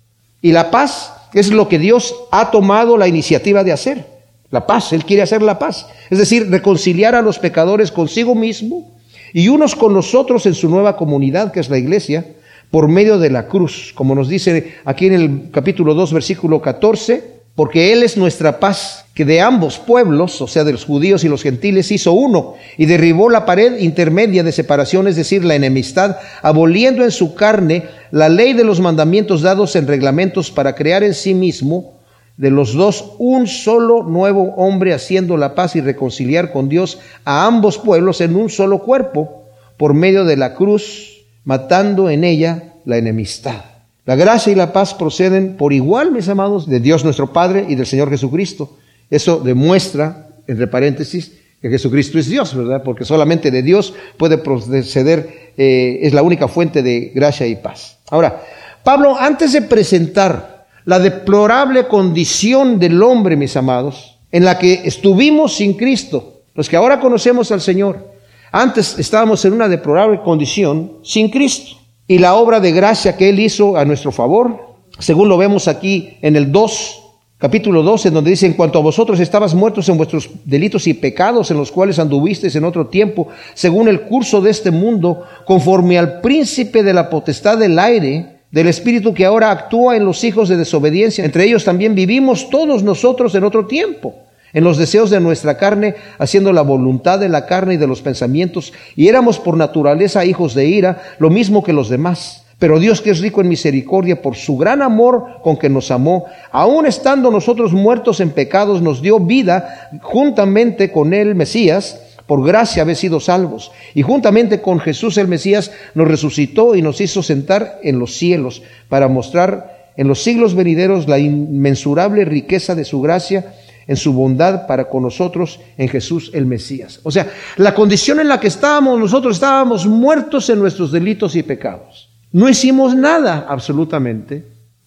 Y 0.41 0.53
la 0.53 0.71
paz 0.71 1.15
es 1.35 1.51
lo 1.51 1.69
que 1.69 1.81
Dios 1.81 2.15
ha 2.31 2.53
tomado 2.53 2.97
la 2.97 3.09
iniciativa 3.09 3.65
de 3.65 3.73
hacer. 3.73 4.07
La 4.53 4.69
paz, 4.69 4.93
Él 4.93 5.05
quiere 5.05 5.23
hacer 5.23 5.43
la 5.43 5.59
paz. 5.59 5.89
Es 6.11 6.19
decir, 6.19 6.49
reconciliar 6.49 7.17
a 7.17 7.23
los 7.23 7.41
pecadores 7.41 7.91
consigo 7.91 8.37
mismo 8.37 9.02
y 9.33 9.49
unos 9.49 9.75
con 9.75 9.95
nosotros 9.95 10.47
en 10.47 10.55
su 10.55 10.69
nueva 10.69 10.97
comunidad, 10.97 11.53
que 11.53 11.61
es 11.61 11.71
la 11.71 11.79
iglesia, 11.79 12.27
por 12.71 12.89
medio 12.89 13.19
de 13.19 13.31
la 13.31 13.49
cruz, 13.49 13.93
como 13.95 14.15
nos 14.15 14.29
dice 14.29 14.77
aquí 14.85 15.07
en 15.07 15.15
el 15.15 15.51
capítulo 15.51 15.95
2, 15.95 16.13
versículo 16.13 16.63
14, 16.63 17.43
porque 17.55 17.93
Él 17.93 18.03
es 18.03 18.17
nuestra 18.17 18.59
paz, 18.59 19.05
que 19.13 19.27
de 19.27 19.43
ambos 19.43 19.79
pueblos, 19.79 20.41
o 20.41 20.47
sea, 20.47 20.65
de 20.65 20.73
los 20.73 20.87
judíos 20.87 21.23
y 21.23 21.29
los 21.29 21.43
gentiles, 21.43 21.93
hizo 21.93 22.13
uno 22.13 22.55
y 22.79 22.87
derribó 22.87 23.29
la 23.29 23.45
pared 23.45 23.79
intermedia 23.79 24.43
de 24.43 24.53
separación, 24.53 25.07
es 25.07 25.17
decir, 25.17 25.45
la 25.45 25.55
enemistad, 25.55 26.17
aboliendo 26.41 27.05
en 27.05 27.11
su 27.11 27.35
carne 27.35 27.85
la 28.11 28.31
ley 28.31 28.55
de 28.55 28.65
los 28.65 28.81
mandamientos 28.81 29.43
dados 29.43 29.77
en 29.77 29.87
reglamentos 29.87 30.51
para 30.51 30.75
crear 30.75 31.03
en 31.03 31.13
sí 31.13 31.35
mismo 31.35 32.01
de 32.37 32.51
los 32.51 32.75
dos 32.75 33.13
un 33.19 33.47
solo 33.47 34.03
nuevo 34.03 34.55
hombre 34.57 34.95
haciendo 34.95 35.37
la 35.37 35.55
paz 35.55 35.77
y 35.77 35.81
reconciliar 35.81 36.53
con 36.53 36.69
Dios 36.69 36.99
a 37.25 37.47
ambos 37.47 37.79
pueblos 37.79 38.21
en 38.21 38.37
un 38.37 38.49
solo 38.49 38.81
cuerpo 38.81 39.45
por 39.77 39.95
medio 39.95 40.25
de 40.25 40.37
la 40.37 40.55
cruz, 40.55 41.25
matando 41.45 42.09
en 42.11 42.25
ella 42.25 42.75
la 42.85 42.99
enemistad. 42.99 43.65
La 44.05 44.17
gracia 44.17 44.53
y 44.53 44.57
la 44.57 44.73
paz 44.73 44.95
proceden 44.95 45.57
por 45.57 45.73
igual, 45.73 46.11
mis 46.11 46.29
amados, 46.29 46.69
de 46.69 46.81
Dios 46.81 47.05
nuestro 47.05 47.33
Padre 47.33 47.67
y 47.69 47.77
del 47.77 47.87
Señor 47.87 48.11
Jesucristo. 48.11 48.77
Eso 49.11 49.39
demuestra, 49.39 50.29
entre 50.47 50.67
paréntesis, 50.67 51.33
que 51.61 51.71
Jesucristo 51.71 52.19
es 52.19 52.29
Dios, 52.29 52.57
¿verdad? 52.57 52.83
Porque 52.83 53.05
solamente 53.05 53.53
de 53.53 53.63
Dios 53.63 53.95
puede 54.17 54.39
proceder, 54.39 55.53
eh, 55.57 56.01
es 56.03 56.13
la 56.13 56.23
única 56.23 56.49
fuente 56.49 56.83
de 56.83 57.13
gracia 57.15 57.47
y 57.47 57.55
paz. 57.55 57.99
Ahora, 58.11 58.43
Pablo, 58.83 59.17
antes 59.17 59.53
de 59.53 59.63
presentar 59.63 60.52
la 60.85 60.99
deplorable 60.99 61.87
condición 61.87 62.79
del 62.79 63.03
hombre, 63.03 63.37
mis 63.37 63.57
amados, 63.57 64.19
en 64.31 64.45
la 64.45 64.59
que 64.59 64.83
estuvimos 64.85 65.55
sin 65.55 65.75
Cristo, 65.75 66.43
los 66.55 66.69
que 66.69 66.77
ahora 66.77 67.01
conocemos 67.01 67.53
al 67.53 67.61
Señor. 67.61 68.13
Antes 68.51 68.99
estábamos 68.99 69.45
en 69.45 69.53
una 69.53 69.69
deplorable 69.69 70.21
condición 70.23 70.99
sin 71.03 71.31
Cristo. 71.31 71.77
Y 72.09 72.19
la 72.19 72.35
obra 72.35 72.61
de 72.61 72.73
gracia 72.73 73.17
que 73.17 73.29
Él 73.29 73.41
hizo 73.41 73.77
a 73.77 73.85
nuestro 73.85 74.13
favor, 74.13 74.77
según 74.99 75.29
lo 75.29 75.39
vemos 75.39 75.69
aquí 75.69 76.19
en 76.21 76.37
el 76.37 76.51
2, 76.51 77.03
capítulo 77.39 77.83
12, 77.83 78.11
donde 78.11 78.31
dice, 78.31 78.47
en 78.47 78.53
cuanto 78.53 78.79
a 78.79 78.83
vosotros 78.83 79.19
estabas 79.21 79.55
muertos 79.55 79.89
en 79.89 79.97
vuestros 79.97 80.29
delitos 80.45 80.87
y 80.87 80.95
pecados 80.95 81.51
en 81.51 81.57
los 81.57 81.73
cuales 81.73 81.99
anduvisteis 81.99 82.55
en 82.57 82.65
otro 82.65 82.89
tiempo, 82.89 83.29
según 83.55 83.89
el 83.89 84.03
curso 84.03 84.41
de 84.41 84.51
este 84.51 84.71
mundo, 84.71 85.25
conforme 85.47 85.99
al 85.99 86.21
príncipe 86.21 86.83
de 86.83 86.93
la 86.93 87.09
potestad 87.09 87.57
del 87.57 87.79
aire, 87.79 88.32
del 88.53 88.69
espíritu 88.69 89.15
que 89.15 89.25
ahora 89.25 89.51
actúa 89.51 89.97
en 89.97 90.05
los 90.05 90.23
hijos 90.23 90.49
de 90.49 90.59
desobediencia. 90.59 91.25
Entre 91.25 91.45
ellos 91.45 91.65
también 91.65 91.95
vivimos 91.95 92.51
todos 92.51 92.85
nosotros 92.85 93.35
en 93.35 93.45
otro 93.45 93.67
tiempo, 93.67 94.15
en 94.53 94.63
los 94.63 94.77
deseos 94.77 95.11
de 95.11 95.21
nuestra 95.21 95.57
carne, 95.57 95.97
haciendo 96.19 96.53
la 96.53 96.63
voluntad 96.63 97.19
de 97.19 97.31
la 97.31 97.47
carne 97.47 97.75
y 97.75 97.79
de 97.79 97.87
los 97.87 98.03
pensamientos, 98.03 98.73
y 98.95 99.09
éramos 99.09 99.39
por 99.41 99.57
naturaleza 99.57 100.27
hijos 100.27 100.55
de 100.55 100.67
ira, 100.67 101.03
lo 101.19 101.31
mismo 101.31 101.65
que 101.65 101.73
los 101.73 101.89
demás. 101.89 102.45
Pero 102.59 102.79
Dios 102.79 103.01
que 103.01 103.11
es 103.11 103.21
rico 103.21 103.41
en 103.41 103.49
misericordia, 103.49 104.21
por 104.21 104.37
su 104.37 104.57
gran 104.57 104.83
amor 104.83 105.41
con 105.43 105.57
que 105.57 105.71
nos 105.71 105.91
amó, 105.91 106.27
aun 106.53 106.87
estando 106.87 107.31
nosotros 107.31 107.73
muertos 107.73 108.21
en 108.21 108.31
pecados, 108.31 108.83
nos 108.83 109.01
dio 109.03 109.19
vida 109.19 109.91
juntamente 110.03 110.93
con 110.93 111.15
él, 111.15 111.35
Mesías, 111.35 112.12
por 112.27 112.45
gracia 112.45 112.83
habéis 112.83 112.99
sido 112.99 113.21
salvos. 113.21 113.73
Y 113.95 114.03
juntamente 114.03 114.61
con 114.61 114.81
Jesús 114.81 115.17
el 115.19 115.29
Mesías 115.29 115.73
nos 115.95 116.09
resucitó 116.09 116.75
y 116.75 116.83
nos 116.83 117.01
hizo 117.01 117.23
sentar 117.23 117.81
en 117.83 117.99
los 117.99 118.15
cielos 118.15 118.63
para 118.89 119.09
mostrar 119.09 119.91
en 119.97 120.09
los 120.09 120.23
siglos 120.23 120.55
venideros 120.55 121.09
la 121.09 121.19
inmensurable 121.19 122.25
riqueza 122.25 122.75
de 122.75 122.85
su 122.85 123.01
gracia 123.01 123.55
en 123.87 123.97
su 123.97 124.13
bondad 124.13 124.67
para 124.67 124.89
con 124.89 125.03
nosotros 125.03 125.61
en 125.77 125.89
Jesús 125.89 126.31
el 126.35 126.47
Mesías. 126.47 127.01
O 127.03 127.11
sea, 127.11 127.31
la 127.57 127.75
condición 127.75 128.21
en 128.21 128.29
la 128.29 128.39
que 128.41 128.49
estábamos 128.49 128.99
nosotros 128.99 129.37
estábamos 129.37 129.87
muertos 129.87 130.49
en 130.51 130.59
nuestros 130.59 130.93
delitos 130.93 131.37
y 131.37 131.43
pecados. 131.43 132.09
No 132.31 132.49
hicimos 132.49 132.95
nada 132.95 133.47
absolutamente 133.49 134.47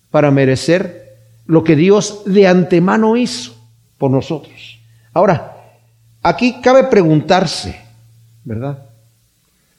para 0.10 0.32
merecer 0.32 1.18
lo 1.46 1.64
que 1.64 1.76
Dios 1.76 2.24
de 2.26 2.48
antemano 2.48 3.18
hizo 3.18 3.54
por 3.98 4.12
nosotros. 4.12 4.80
Ahora, 5.14 5.55
Aquí 6.28 6.60
cabe 6.60 6.86
preguntarse, 6.86 7.80
¿verdad? 8.46 8.80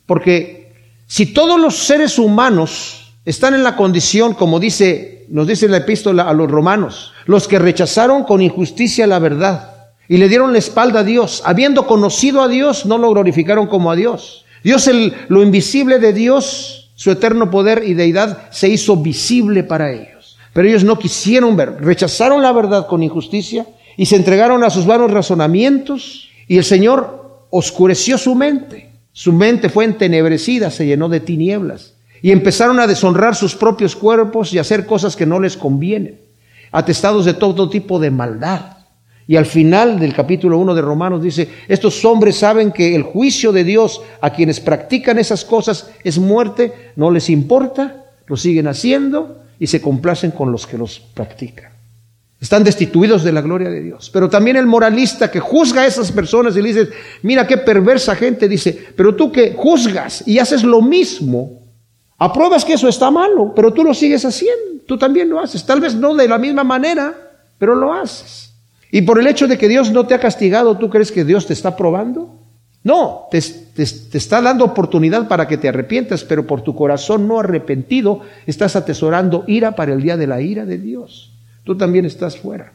Porque 0.06 0.72
si 1.08 1.26
todos 1.26 1.60
los 1.60 1.76
seres 1.76 2.20
humanos 2.20 3.12
están 3.24 3.54
en 3.54 3.64
la 3.64 3.74
condición, 3.74 4.34
como 4.34 4.60
dice, 4.60 5.26
nos 5.28 5.48
dice 5.48 5.66
la 5.66 5.78
epístola 5.78 6.22
a 6.22 6.32
los 6.32 6.48
romanos, 6.48 7.12
los 7.24 7.48
que 7.48 7.58
rechazaron 7.58 8.22
con 8.22 8.42
injusticia 8.42 9.08
la 9.08 9.18
verdad 9.18 9.74
y 10.08 10.18
le 10.18 10.28
dieron 10.28 10.52
la 10.52 10.60
espalda 10.60 11.00
a 11.00 11.02
Dios, 11.02 11.42
habiendo 11.44 11.88
conocido 11.88 12.40
a 12.42 12.46
Dios, 12.46 12.86
no 12.86 12.96
lo 12.96 13.10
glorificaron 13.10 13.66
como 13.66 13.90
a 13.90 13.96
Dios. 13.96 14.44
Dios, 14.62 14.86
el, 14.86 15.14
lo 15.26 15.42
invisible 15.42 15.98
de 15.98 16.12
Dios, 16.12 16.92
su 16.94 17.10
eterno 17.10 17.50
poder 17.50 17.82
y 17.84 17.94
deidad, 17.94 18.52
se 18.52 18.68
hizo 18.68 18.96
visible 18.96 19.64
para 19.64 19.90
ellos. 19.90 20.38
Pero 20.52 20.68
ellos 20.68 20.84
no 20.84 20.96
quisieron 20.96 21.56
ver, 21.56 21.78
rechazaron 21.80 22.40
la 22.40 22.52
verdad 22.52 22.86
con 22.86 23.02
injusticia 23.02 23.66
y 23.96 24.06
se 24.06 24.14
entregaron 24.14 24.62
a 24.62 24.70
sus 24.70 24.86
vanos 24.86 25.10
razonamientos 25.10 26.26
y 26.48 26.58
el 26.58 26.64
Señor 26.64 27.46
oscureció 27.50 28.18
su 28.18 28.34
mente. 28.34 28.90
Su 29.12 29.32
mente 29.32 29.68
fue 29.68 29.84
entenebrecida, 29.84 30.70
se 30.70 30.86
llenó 30.86 31.08
de 31.08 31.20
tinieblas. 31.20 31.94
Y 32.22 32.30
empezaron 32.30 32.80
a 32.80 32.86
deshonrar 32.86 33.34
sus 33.34 33.54
propios 33.54 33.96
cuerpos 33.96 34.52
y 34.52 34.58
a 34.58 34.62
hacer 34.62 34.86
cosas 34.86 35.16
que 35.16 35.26
no 35.26 35.40
les 35.40 35.56
convienen, 35.56 36.20
atestados 36.72 37.24
de 37.24 37.34
todo 37.34 37.68
tipo 37.68 37.98
de 37.98 38.10
maldad. 38.10 38.76
Y 39.28 39.36
al 39.36 39.46
final 39.46 39.98
del 39.98 40.14
capítulo 40.14 40.58
1 40.58 40.74
de 40.74 40.82
Romanos 40.82 41.22
dice, 41.22 41.48
estos 41.66 42.04
hombres 42.04 42.36
saben 42.36 42.72
que 42.72 42.94
el 42.94 43.02
juicio 43.02 43.52
de 43.52 43.64
Dios 43.64 44.00
a 44.20 44.30
quienes 44.30 44.60
practican 44.60 45.18
esas 45.18 45.44
cosas 45.44 45.90
es 46.04 46.18
muerte, 46.18 46.92
no 46.94 47.10
les 47.10 47.28
importa, 47.28 48.04
lo 48.26 48.36
siguen 48.36 48.68
haciendo 48.68 49.42
y 49.58 49.66
se 49.66 49.80
complacen 49.80 50.30
con 50.30 50.52
los 50.52 50.66
que 50.66 50.78
los 50.78 51.00
practican. 51.00 51.75
Están 52.40 52.64
destituidos 52.64 53.24
de 53.24 53.32
la 53.32 53.40
gloria 53.40 53.70
de 53.70 53.82
Dios. 53.82 54.10
Pero 54.12 54.28
también 54.28 54.56
el 54.56 54.66
moralista 54.66 55.30
que 55.30 55.40
juzga 55.40 55.82
a 55.82 55.86
esas 55.86 56.12
personas 56.12 56.56
y 56.56 56.62
le 56.62 56.68
dice, 56.68 56.90
mira 57.22 57.46
qué 57.46 57.56
perversa 57.56 58.14
gente, 58.14 58.48
dice, 58.48 58.78
pero 58.94 59.14
tú 59.14 59.32
que 59.32 59.54
juzgas 59.54 60.22
y 60.26 60.38
haces 60.38 60.62
lo 60.62 60.82
mismo, 60.82 61.62
apruebas 62.18 62.64
que 62.64 62.74
eso 62.74 62.88
está 62.88 63.10
malo, 63.10 63.52
pero 63.54 63.72
tú 63.72 63.82
lo 63.82 63.94
sigues 63.94 64.24
haciendo, 64.24 64.82
tú 64.86 64.98
también 64.98 65.30
lo 65.30 65.40
haces. 65.40 65.64
Tal 65.64 65.80
vez 65.80 65.94
no 65.94 66.14
de 66.14 66.28
la 66.28 66.36
misma 66.36 66.62
manera, 66.62 67.14
pero 67.58 67.74
lo 67.74 67.94
haces. 67.94 68.52
Y 68.90 69.02
por 69.02 69.18
el 69.18 69.26
hecho 69.26 69.48
de 69.48 69.56
que 69.56 69.68
Dios 69.68 69.90
no 69.90 70.06
te 70.06 70.14
ha 70.14 70.20
castigado, 70.20 70.76
¿tú 70.76 70.90
crees 70.90 71.10
que 71.10 71.24
Dios 71.24 71.46
te 71.46 71.54
está 71.54 71.74
probando? 71.74 72.42
No, 72.84 73.28
te, 73.30 73.40
te, 73.40 73.82
está 73.82 74.42
dando 74.42 74.64
oportunidad 74.64 75.26
para 75.26 75.48
que 75.48 75.56
te 75.56 75.68
arrepientas, 75.68 76.22
pero 76.22 76.46
por 76.46 76.60
tu 76.60 76.76
corazón 76.76 77.26
no 77.26 77.40
arrepentido 77.40 78.20
estás 78.46 78.76
atesorando 78.76 79.42
ira 79.46 79.74
para 79.74 79.94
el 79.94 80.02
día 80.02 80.16
de 80.18 80.26
la 80.26 80.40
ira 80.40 80.66
de 80.66 80.78
Dios 80.78 81.32
tú 81.66 81.76
también 81.76 82.04
estás 82.04 82.38
fuera. 82.38 82.72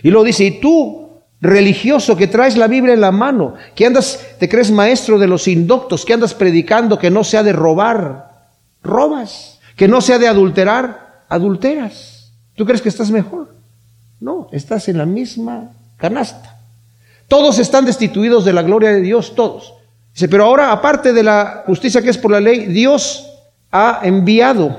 Y 0.00 0.10
luego 0.10 0.24
dice, 0.24 0.44
y 0.44 0.60
tú, 0.60 1.10
religioso, 1.40 2.16
que 2.16 2.28
traes 2.28 2.56
la 2.56 2.68
Biblia 2.68 2.94
en 2.94 3.00
la 3.00 3.10
mano, 3.10 3.54
que 3.74 3.84
andas, 3.84 4.24
te 4.38 4.48
crees 4.48 4.70
maestro 4.70 5.18
de 5.18 5.26
los 5.26 5.48
indoctos, 5.48 6.04
que 6.04 6.14
andas 6.14 6.34
predicando 6.34 7.00
que 7.00 7.10
no 7.10 7.24
sea 7.24 7.42
de 7.42 7.52
robar, 7.52 8.52
robas, 8.80 9.58
que 9.76 9.88
no 9.88 10.00
sea 10.00 10.20
de 10.20 10.28
adulterar, 10.28 11.24
adulteras. 11.28 12.32
¿Tú 12.54 12.64
crees 12.64 12.80
que 12.80 12.88
estás 12.88 13.10
mejor? 13.10 13.56
No, 14.20 14.48
estás 14.52 14.88
en 14.88 14.98
la 14.98 15.06
misma 15.06 15.72
canasta. 15.96 16.60
Todos 17.26 17.58
están 17.58 17.84
destituidos 17.86 18.44
de 18.44 18.52
la 18.52 18.62
gloria 18.62 18.90
de 18.90 19.00
Dios, 19.00 19.34
todos. 19.34 19.74
Dice, 20.14 20.28
pero 20.28 20.44
ahora, 20.44 20.70
aparte 20.70 21.12
de 21.12 21.24
la 21.24 21.64
justicia 21.66 22.02
que 22.02 22.10
es 22.10 22.18
por 22.18 22.30
la 22.30 22.40
ley, 22.40 22.66
Dios 22.66 23.28
ha 23.72 24.00
enviado 24.04 24.76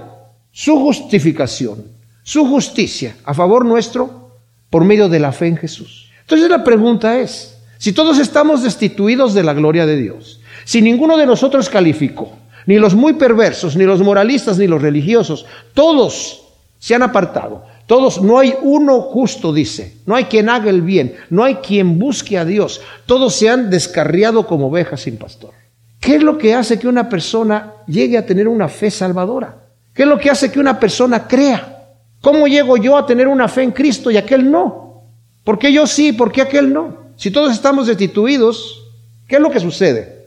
su 0.49 0.79
justificación, 0.79 1.98
su 2.29 2.45
justicia 2.45 3.15
a 3.25 3.33
favor 3.33 3.65
nuestro 3.65 4.37
por 4.69 4.85
medio 4.85 5.09
de 5.09 5.19
la 5.19 5.31
fe 5.31 5.47
en 5.47 5.57
Jesús. 5.57 6.11
Entonces 6.21 6.47
la 6.47 6.63
pregunta 6.63 7.17
es, 7.17 7.57
si 7.79 7.91
todos 7.91 8.19
estamos 8.19 8.61
destituidos 8.61 9.33
de 9.33 9.41
la 9.41 9.55
gloria 9.55 9.87
de 9.87 9.97
Dios, 9.97 10.39
si 10.63 10.79
ninguno 10.79 11.17
de 11.17 11.25
nosotros 11.25 11.69
calificó, 11.69 12.33
ni 12.67 12.77
los 12.77 12.93
muy 12.93 13.13
perversos, 13.13 13.75
ni 13.75 13.83
los 13.83 14.03
moralistas, 14.03 14.59
ni 14.59 14.67
los 14.67 14.79
religiosos, 14.79 15.47
todos 15.73 16.43
se 16.77 16.93
han 16.93 17.01
apartado, 17.01 17.63
todos, 17.87 18.21
no 18.21 18.37
hay 18.37 18.53
uno 18.61 19.01
justo, 19.01 19.51
dice, 19.51 19.97
no 20.05 20.13
hay 20.15 20.25
quien 20.25 20.49
haga 20.49 20.69
el 20.69 20.83
bien, 20.83 21.15
no 21.31 21.43
hay 21.43 21.55
quien 21.55 21.97
busque 21.97 22.37
a 22.37 22.45
Dios, 22.45 22.79
todos 23.07 23.33
se 23.33 23.49
han 23.49 23.71
descarriado 23.71 24.45
como 24.45 24.67
ovejas 24.67 25.01
sin 25.01 25.17
pastor. 25.17 25.55
¿Qué 25.99 26.17
es 26.17 26.21
lo 26.21 26.37
que 26.37 26.53
hace 26.53 26.77
que 26.77 26.87
una 26.87 27.09
persona 27.09 27.73
llegue 27.87 28.19
a 28.19 28.25
tener 28.27 28.47
una 28.47 28.69
fe 28.69 28.91
salvadora? 28.91 29.63
¿Qué 29.95 30.03
es 30.03 30.07
lo 30.07 30.19
que 30.19 30.29
hace 30.29 30.51
que 30.51 30.59
una 30.59 30.79
persona 30.79 31.27
crea? 31.27 31.77
¿Cómo 32.21 32.47
llego 32.47 32.77
yo 32.77 32.97
a 32.97 33.05
tener 33.05 33.27
una 33.27 33.47
fe 33.47 33.63
en 33.63 33.71
Cristo 33.71 34.11
y 34.11 34.17
aquel 34.17 34.49
no? 34.49 35.03
¿Por 35.43 35.57
qué 35.57 35.71
yo 35.71 35.87
sí? 35.87 36.13
¿Por 36.13 36.31
qué 36.31 36.41
aquel 36.41 36.73
no? 36.73 36.97
Si 37.15 37.31
todos 37.31 37.53
estamos 37.53 37.87
destituidos, 37.87 38.85
¿qué 39.27 39.37
es 39.37 39.41
lo 39.41 39.49
que 39.49 39.59
sucede? 39.59 40.19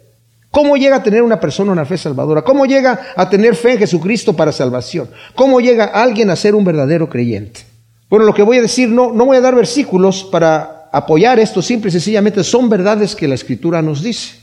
¿Cómo 0.51 0.77
llega 0.77 0.97
a 0.97 1.03
tener 1.03 1.23
una 1.23 1.41
persona 1.41 1.73
una 1.73 1.87
fe 1.87 1.97
salvadora? 1.97 2.43
¿Cómo 2.43 2.67
llega 2.67 3.01
a 3.17 3.31
tener 3.31 3.57
fe 3.57 3.73
en 3.73 3.79
Jesucristo 3.79 4.35
para 4.35 4.53
salvación? 4.53 5.09
¿Cómo 5.35 5.61
llega 5.61 5.87
alguien 5.87 6.29
a 6.29 6.37
ser 6.37 6.55
un 6.55 6.65
verdadero 6.65 7.09
creyente? 7.09 7.63
Bueno, 8.11 8.27
lo 8.27 8.35
que 8.35 8.43
voy 8.43 8.59
a 8.59 8.63
decir, 8.63 8.91
no, 8.91 9.13
no 9.13 9.25
voy 9.25 9.39
a 9.39 9.41
dar 9.41 9.55
versículos 9.55 10.25
para 10.25 10.91
apoyar 10.93 11.39
esto, 11.39 11.63
simple 11.63 11.89
y 11.89 11.93
sencillamente 11.93 12.45
son 12.45 12.69
verdades 12.69 13.17
que 13.17 13.27
la 13.27 13.35
Escritura 13.35 13.81
nos 13.81 14.03
dice, 14.03 14.35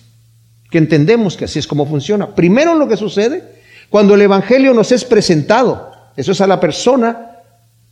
que 0.71 0.79
entendemos 0.79 1.37
que 1.37 1.45
así 1.45 1.59
es 1.59 1.67
como 1.67 1.85
funciona. 1.85 2.33
Primero 2.33 2.73
lo 2.73 2.87
que 2.87 2.97
sucede 2.97 3.43
cuando 3.89 4.15
el 4.15 4.23
Evangelio 4.23 4.73
nos 4.73 4.91
es 4.91 5.05
presentado, 5.05 5.91
eso 6.17 6.31
es 6.31 6.41
a 6.41 6.47
la 6.47 6.59
persona 6.59 7.28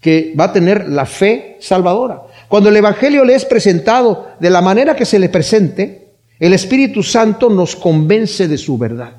que 0.08 0.34
va 0.40 0.46
a 0.46 0.54
tener 0.54 0.88
la 0.88 1.06
fe 1.06 1.58
salvadora. 1.60 2.22
Cuando 2.48 2.70
el 2.70 2.78
Evangelio 2.78 3.26
le 3.26 3.36
es 3.36 3.44
presentado 3.44 4.30
de 4.40 4.50
la 4.50 4.62
manera 4.62 4.96
que 4.96 5.04
se 5.04 5.20
le 5.20 5.28
presente, 5.28 6.14
el 6.40 6.54
Espíritu 6.54 7.04
Santo 7.04 7.50
nos 7.50 7.76
convence 7.76 8.48
de 8.48 8.58
su 8.58 8.78
verdad. 8.78 9.12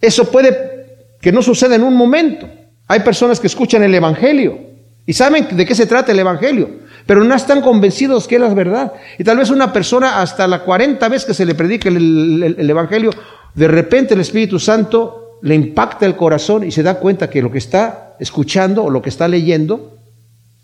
Eso 0.00 0.28
puede 0.32 1.18
que 1.20 1.30
no 1.30 1.40
suceda 1.40 1.76
en 1.76 1.84
un 1.84 1.94
momento. 1.94 2.48
Hay 2.88 2.98
personas 2.98 3.38
que 3.38 3.46
escuchan 3.46 3.84
el 3.84 3.94
Evangelio 3.94 4.58
y 5.06 5.12
saben 5.12 5.46
de 5.52 5.64
qué 5.64 5.76
se 5.76 5.86
trata 5.86 6.10
el 6.10 6.18
Evangelio, 6.18 6.68
pero 7.06 7.22
no 7.22 7.36
están 7.36 7.60
convencidos 7.60 8.26
que 8.26 8.34
es 8.34 8.40
la 8.40 8.52
verdad. 8.54 8.92
Y 9.20 9.22
tal 9.22 9.38
vez 9.38 9.50
una 9.50 9.72
persona 9.72 10.20
hasta 10.20 10.48
la 10.48 10.64
cuarenta 10.64 11.08
vez 11.08 11.24
que 11.24 11.34
se 11.34 11.46
le 11.46 11.54
predica 11.54 11.88
el 11.88 12.68
Evangelio, 12.68 13.12
de 13.54 13.68
repente 13.68 14.14
el 14.14 14.20
Espíritu 14.20 14.58
Santo 14.58 15.38
le 15.42 15.54
impacta 15.54 16.06
el 16.06 16.16
corazón 16.16 16.64
y 16.64 16.72
se 16.72 16.82
da 16.82 16.98
cuenta 16.98 17.30
que 17.30 17.40
lo 17.40 17.52
que 17.52 17.58
está 17.58 18.16
escuchando 18.18 18.82
o 18.82 18.90
lo 18.90 19.00
que 19.00 19.10
está 19.10 19.28
leyendo 19.28 19.93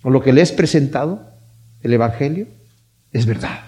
o 0.03 0.11
lo 0.11 0.23
que 0.23 0.33
le 0.33 0.43
es 0.43 0.53
presentado, 0.53 1.21
el 1.83 1.93
Evangelio, 1.93 2.47
es 3.13 3.27
verdad. 3.27 3.61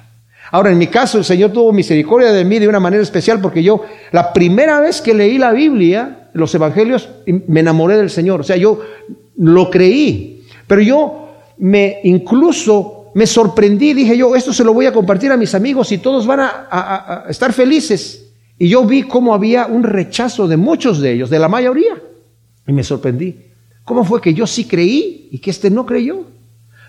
Ahora, 0.50 0.70
en 0.70 0.78
mi 0.78 0.88
caso, 0.88 1.18
el 1.18 1.24
Señor 1.24 1.52
tuvo 1.52 1.72
misericordia 1.72 2.32
de 2.32 2.44
mí 2.44 2.58
de 2.58 2.68
una 2.68 2.80
manera 2.80 3.02
especial 3.02 3.40
porque 3.40 3.62
yo, 3.62 3.84
la 4.10 4.32
primera 4.32 4.80
vez 4.80 5.00
que 5.00 5.14
leí 5.14 5.38
la 5.38 5.52
Biblia, 5.52 6.28
los 6.34 6.54
Evangelios, 6.54 7.08
me 7.46 7.60
enamoré 7.60 7.96
del 7.96 8.10
Señor. 8.10 8.40
O 8.40 8.44
sea, 8.44 8.56
yo 8.56 8.80
lo 9.36 9.70
creí, 9.70 10.44
pero 10.66 10.82
yo 10.82 11.28
me 11.58 12.00
incluso 12.04 13.10
me 13.14 13.26
sorprendí, 13.26 13.92
dije 13.92 14.16
yo, 14.16 14.34
esto 14.34 14.52
se 14.52 14.64
lo 14.64 14.72
voy 14.72 14.86
a 14.86 14.92
compartir 14.92 15.30
a 15.32 15.36
mis 15.36 15.54
amigos 15.54 15.92
y 15.92 15.98
todos 15.98 16.26
van 16.26 16.40
a, 16.40 16.66
a 16.70 17.24
estar 17.28 17.52
felices. 17.52 18.30
Y 18.58 18.68
yo 18.68 18.84
vi 18.84 19.02
cómo 19.02 19.34
había 19.34 19.66
un 19.66 19.82
rechazo 19.82 20.46
de 20.48 20.56
muchos 20.56 21.00
de 21.00 21.12
ellos, 21.12 21.30
de 21.30 21.38
la 21.38 21.48
mayoría. 21.48 22.00
Y 22.66 22.72
me 22.72 22.84
sorprendí. 22.84 23.51
¿Cómo 23.84 24.04
fue 24.04 24.20
que 24.20 24.34
yo 24.34 24.46
sí 24.46 24.64
creí 24.64 25.28
y 25.30 25.38
que 25.38 25.50
este 25.50 25.70
no 25.70 25.84
creyó? 25.84 26.24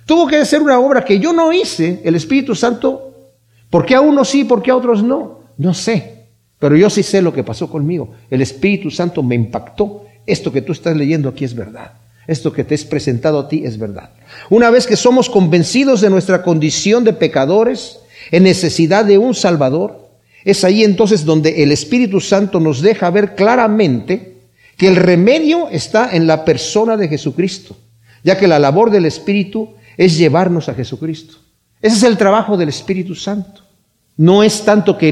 Tuvo 0.06 0.28
que 0.28 0.44
ser 0.46 0.62
una 0.62 0.80
obra 0.80 1.04
que 1.04 1.20
yo 1.20 1.34
no 1.34 1.52
hice, 1.52 2.02
el 2.04 2.16
Espíritu 2.16 2.56
Santo. 2.56 3.12
¿Por 3.70 3.86
qué 3.86 3.96
a 3.96 4.02
unos 4.02 4.30
sí, 4.30 4.44
por 4.44 4.62
qué 4.62 4.72
a 4.72 4.76
otros 4.76 5.02
no? 5.02 5.40
No 5.58 5.74
sé. 5.74 6.28
Pero 6.60 6.78
yo 6.78 6.90
sí 6.90 7.04
sé 7.04 7.22
lo 7.22 7.34
que 7.34 7.44
pasó 7.44 7.70
conmigo. 7.70 8.14
El 8.30 8.42
Espíritu 8.42 8.92
Santo 8.92 9.24
me 9.24 9.36
impactó. 9.36 10.06
Esto 10.26 10.52
que 10.52 10.62
tú 10.62 10.72
estás 10.72 10.96
leyendo 10.96 11.30
aquí 11.30 11.44
es 11.44 11.56
verdad. 11.56 11.94
Esto 12.28 12.54
que 12.54 12.64
te 12.64 12.76
es 12.76 12.86
presentado 12.86 13.40
a 13.40 13.50
ti 13.50 13.64
es 13.66 13.78
verdad. 13.78 14.12
Una 14.50 14.70
vez 14.70 14.88
que 14.88 14.96
somos 14.96 15.30
convencidos 15.30 16.00
de 16.02 16.10
nuestra 16.10 16.42
condición 16.42 17.04
de 17.04 17.14
pecadores, 17.14 18.00
en 18.32 18.44
necesidad 18.44 19.04
de 19.04 19.18
un 19.18 19.34
Salvador, 19.34 20.08
es 20.46 20.64
ahí 20.64 20.84
entonces 20.84 21.26
donde 21.26 21.64
el 21.64 21.72
Espíritu 21.72 22.22
Santo 22.22 22.60
nos 22.60 22.82
deja 22.82 23.10
ver 23.10 23.36
claramente 23.36 24.33
que 24.78 24.88
el 24.88 24.96
remedio 24.96 25.70
está 25.70 26.16
en 26.16 26.28
la 26.28 26.46
persona 26.46 26.98
de 26.98 27.08
Jesucristo, 27.08 27.76
ya 28.24 28.38
que 28.38 28.48
la 28.48 28.60
labor 28.60 28.92
del 28.92 29.06
Espíritu 29.06 29.76
es 29.98 30.18
llevarnos 30.18 30.70
a 30.70 30.74
Jesucristo. 30.74 31.38
Ese 31.82 31.98
es 31.98 32.04
el 32.04 32.18
trabajo 32.18 32.58
del 32.58 32.70
Espíritu 32.70 33.14
Santo. 33.14 33.62
No 34.18 34.44
es 34.44 34.64
tanto 34.64 34.98
que 34.98 35.12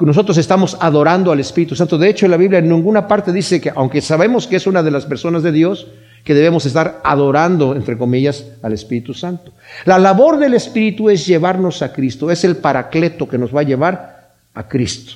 nosotros 0.00 0.36
estamos 0.36 0.76
adorando 0.80 1.32
al 1.32 1.40
Espíritu 1.40 1.74
Santo. 1.74 1.96
De 1.96 2.10
hecho, 2.10 2.28
la 2.28 2.36
Biblia 2.36 2.58
en 2.58 2.68
ninguna 2.68 3.08
parte 3.08 3.32
dice 3.32 3.60
que, 3.60 3.72
aunque 3.74 4.00
sabemos 4.00 4.46
que 4.46 4.56
es 4.56 4.66
una 4.66 4.82
de 4.82 4.90
las 4.90 5.06
personas 5.06 5.42
de 5.42 5.52
Dios, 5.52 5.86
que 6.22 6.34
debemos 6.34 6.66
estar 6.66 7.00
adorando, 7.02 7.74
entre 7.74 7.98
comillas, 7.98 8.44
al 8.62 8.72
Espíritu 8.72 9.14
Santo. 9.14 9.52
La 9.84 9.98
labor 9.98 10.38
del 10.38 10.54
Espíritu 10.54 11.10
es 11.10 11.26
llevarnos 11.26 11.82
a 11.82 11.92
Cristo, 11.92 12.30
es 12.30 12.44
el 12.44 12.56
paracleto 12.56 13.28
que 13.28 13.38
nos 13.38 13.54
va 13.54 13.60
a 13.60 13.64
llevar 13.64 14.30
a 14.54 14.68
Cristo. 14.68 15.14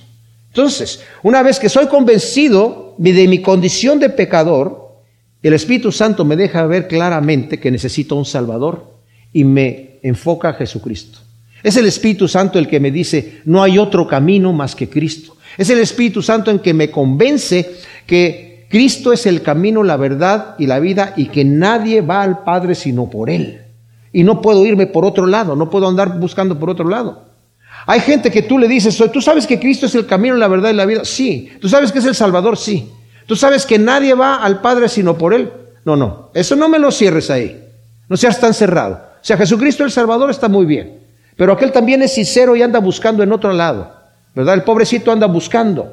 Entonces, 0.57 1.03
una 1.23 1.43
vez 1.43 1.59
que 1.59 1.69
soy 1.69 1.87
convencido 1.87 2.95
de 2.97 3.29
mi 3.29 3.43
condición 3.43 3.99
de 3.99 4.09
pecador, 4.09 5.03
el 5.43 5.53
Espíritu 5.53 5.93
Santo 5.93 6.25
me 6.25 6.35
deja 6.35 6.65
ver 6.65 6.89
claramente 6.89 7.61
que 7.61 7.71
necesito 7.71 8.17
un 8.17 8.25
Salvador 8.25 8.97
y 9.35 9.45
me 9.45 9.99
enfoca 10.03 10.49
a 10.49 10.53
Jesucristo. 10.55 11.19
Es 11.63 11.77
el 11.77 11.85
Espíritu 11.85 12.27
Santo 12.27 12.59
el 12.59 12.69
que 12.69 12.81
me 12.81 12.91
dice, 12.91 13.43
no 13.45 13.63
hay 13.63 13.77
otro 13.77 14.09
camino 14.09 14.55
más 14.55 14.75
que 14.75 14.89
Cristo. 14.89 15.37
Es 15.59 15.69
el 15.69 15.79
Espíritu 15.79 16.23
Santo 16.23 16.51
en 16.51 16.61
que 16.61 16.73
me 16.73 16.91
convence 16.91 17.73
que 18.07 18.65
Cristo 18.71 19.13
es 19.13 19.27
el 19.27 19.43
camino, 19.43 19.83
la 19.83 19.99
verdad 19.99 20.55
y 20.59 20.65
la 20.65 20.81
vida 20.81 21.13
y 21.19 21.27
que 21.27 21.45
nadie 21.45 22.01
va 22.01 22.23
al 22.23 22.45
Padre 22.45 22.75
sino 22.75 23.11
por 23.11 23.29
Él. 23.29 23.61
Y 24.11 24.25
no 24.25 24.41
puedo 24.41 24.65
irme 24.65 24.87
por 24.87 25.05
otro 25.05 25.27
lado, 25.27 25.55
no 25.55 25.69
puedo 25.69 25.87
andar 25.87 26.19
buscando 26.19 26.59
por 26.59 26.71
otro 26.71 26.89
lado. 26.89 27.27
Hay 27.87 28.01
gente 28.01 28.33
que 28.33 28.43
tú 28.43 28.59
le 28.59 28.67
dices, 28.67 29.01
tú 29.13 29.21
sabes 29.21 29.47
que 29.47 29.61
Cristo 29.61 29.87
es 29.87 29.95
el 29.95 30.07
camino, 30.07 30.35
la 30.35 30.49
verdad 30.49 30.71
y 30.71 30.75
la 30.75 30.87
vida. 30.87 31.05
Sí. 31.05 31.51
Tú 31.61 31.69
sabes 31.69 31.93
que 31.93 32.01
es 32.01 32.05
el 32.05 32.17
Salvador. 32.17 32.59
Sí. 32.59 32.91
Tú 33.27 33.37
sabes 33.37 33.65
que 33.65 33.79
nadie 33.79 34.15
va 34.15 34.37
al 34.37 34.61
Padre 34.61 34.89
sino 34.89 35.17
por 35.17 35.33
Él. 35.33 35.53
No, 35.85 35.95
no. 35.95 36.31
Eso 36.35 36.57
no 36.57 36.69
me 36.69 36.81
lo 36.81 36.91
cierres 36.91 37.31
ahí. 37.31 37.63
No 38.09 38.17
seas 38.17 38.41
tan 38.41 38.55
cerrado. 38.55 38.95
O 38.95 39.25
sea, 39.25 39.37
Jesucristo 39.37 39.85
el 39.85 39.93
Salvador 39.93 40.31
está 40.31 40.49
muy 40.49 40.67
bien. 40.67 40.99
Pero 41.37 41.53
aquel 41.53 41.71
también 41.71 42.03
es 42.03 42.15
sincero 42.15 42.57
y 42.57 42.63
anda 42.63 42.81
buscando 42.81 43.23
en 43.23 43.33
otro 43.33 43.53
lado. 43.53 43.93
¿Verdad? 44.35 44.55
El 44.55 44.63
pobrecito 44.63 45.13
anda 45.13 45.27
buscando. 45.27 45.93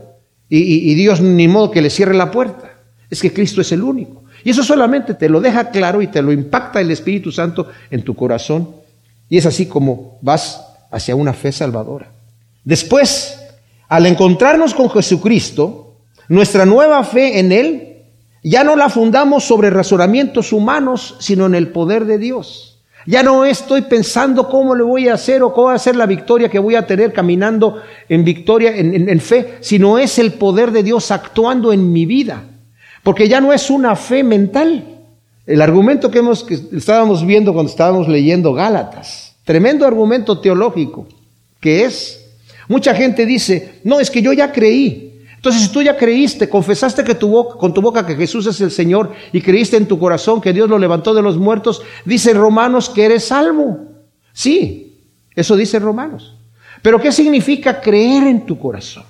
Y, 0.50 0.94
Dios 0.94 1.22
ni 1.22 1.48
modo 1.48 1.72
que 1.72 1.82
le 1.82 1.90
cierre 1.90 2.14
la 2.14 2.30
puerta. 2.30 2.72
Es 3.10 3.22
que 3.22 3.34
Cristo 3.34 3.62
es 3.62 3.72
el 3.72 3.82
único. 3.82 4.24
Y 4.44 4.50
eso 4.50 4.64
solamente 4.64 5.14
te 5.14 5.30
lo 5.30 5.40
deja 5.42 5.70
claro 5.70 6.02
y 6.02 6.08
te 6.08 6.22
lo 6.22 6.32
impacta 6.32 6.82
el 6.82 6.92
Espíritu 6.92 7.32
Santo 7.32 7.68
en 7.90 8.04
tu 8.04 8.16
corazón. 8.16 8.70
Y 9.30 9.38
es 9.38 9.46
así 9.46 9.68
como 9.68 10.20
vas 10.22 10.73
hacia 10.94 11.16
una 11.16 11.34
fe 11.34 11.52
salvadora. 11.52 12.12
Después, 12.64 13.40
al 13.90 14.06
encontrarnos 14.06 14.74
con 14.74 14.90
Jesucristo, 14.90 15.96
nuestra 16.30 16.66
nueva 16.66 17.04
fe 17.04 17.40
en 17.40 17.52
Él 17.52 17.90
ya 18.44 18.64
no 18.64 18.76
la 18.76 18.90
fundamos 18.90 19.44
sobre 19.44 19.70
razonamientos 19.70 20.54
humanos, 20.54 21.16
sino 21.20 21.46
en 21.46 21.56
el 21.56 21.70
poder 21.70 22.06
de 22.06 22.18
Dios. 22.18 22.80
Ya 23.06 23.24
no 23.24 23.44
estoy 23.44 23.82
pensando 23.82 24.48
cómo 24.48 24.76
le 24.76 24.84
voy 24.84 25.10
a 25.10 25.16
hacer 25.16 25.44
o 25.44 25.54
cómo 25.54 25.68
va 25.68 25.74
a 25.74 25.80
ser 25.80 25.96
la 25.96 26.06
victoria 26.06 26.50
que 26.50 26.60
voy 26.60 26.76
a 26.76 26.88
tener 26.88 27.12
caminando 27.12 27.82
en 28.08 28.24
victoria, 28.24 28.72
en, 28.76 29.20
fe, 29.20 29.58
sino 29.60 29.98
es 29.98 30.20
el 30.20 30.34
poder 30.34 30.72
de 30.72 30.84
Dios 30.84 31.12
actuando 31.12 31.74
en 31.74 31.92
mi 31.92 32.06
vida. 32.06 32.44
Porque 33.02 33.28
ya 33.28 33.42
no 33.42 33.52
es 33.52 33.70
una 33.70 33.96
fe 33.98 34.24
mental. 34.24 34.86
El 35.46 35.62
argumento 35.62 36.10
que, 36.10 36.20
hemos, 36.20 36.46
que 36.46 36.58
estábamos 36.74 37.26
viendo 37.26 37.54
cuando 37.54 37.70
estábamos 37.70 38.08
leyendo 38.08 38.54
Gálatas, 38.54 39.33
tremendo 39.44 39.86
argumento 39.86 40.40
teológico, 40.40 41.08
que 41.60 41.86
es, 41.86 42.26
mucha 42.68 42.94
gente 42.94 43.26
dice, 43.26 43.80
no, 43.84 44.00
es 44.00 44.10
que 44.10 44.22
yo 44.22 44.34
ya 44.34 44.52
creí, 44.52 45.14
entonces, 45.44 45.64
si 45.64 45.74
tú 45.74 45.82
ya 45.82 45.98
creíste, 45.98 46.48
confesaste 46.48 47.04
que 47.04 47.16
tu 47.16 47.28
boca, 47.28 47.58
con 47.58 47.74
tu 47.74 47.82
boca 47.82 48.06
que 48.06 48.16
Jesús 48.16 48.48
es 48.48 48.62
el 48.62 48.72
Señor 48.72 49.12
y 49.34 49.42
creíste 49.42 49.76
en 49.76 49.90
tu 49.90 50.00
corazón 50.00 50.40
que 50.40 50.54
Dios 50.54 50.70
lo 50.70 50.80
levantó 50.80 51.14
de 51.14 51.22
los 51.22 51.38
muertos, 51.38 51.82
dice 52.06 52.34
Romanos 52.34 52.90
que 52.90 53.04
eres 53.04 53.26
salvo. 53.26 53.78
Sí, 54.32 55.02
eso 55.36 55.58
dice 55.58 55.80
Romanos. 55.80 56.38
Pero 56.82 56.98
¿qué 57.02 57.12
significa 57.12 57.82
creer 57.82 58.24
en 58.24 58.46
tu 58.46 58.58
corazón? 58.58 59.04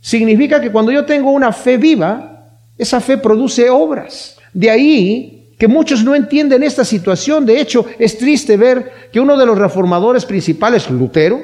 Significa 0.00 0.60
que 0.60 0.72
cuando 0.72 0.90
yo 0.90 1.04
tengo 1.04 1.30
una 1.30 1.52
fe 1.52 1.76
viva, 1.76 2.48
esa 2.76 3.00
fe 3.00 3.16
produce 3.16 3.70
obras. 3.70 4.38
De 4.52 4.68
ahí 4.68 5.35
que 5.58 5.68
muchos 5.68 6.04
no 6.04 6.14
entienden 6.14 6.62
esta 6.62 6.84
situación. 6.84 7.46
De 7.46 7.60
hecho, 7.60 7.86
es 7.98 8.18
triste 8.18 8.56
ver 8.56 9.08
que 9.12 9.20
uno 9.20 9.36
de 9.36 9.46
los 9.46 9.58
reformadores 9.58 10.24
principales, 10.24 10.90
Lutero, 10.90 11.40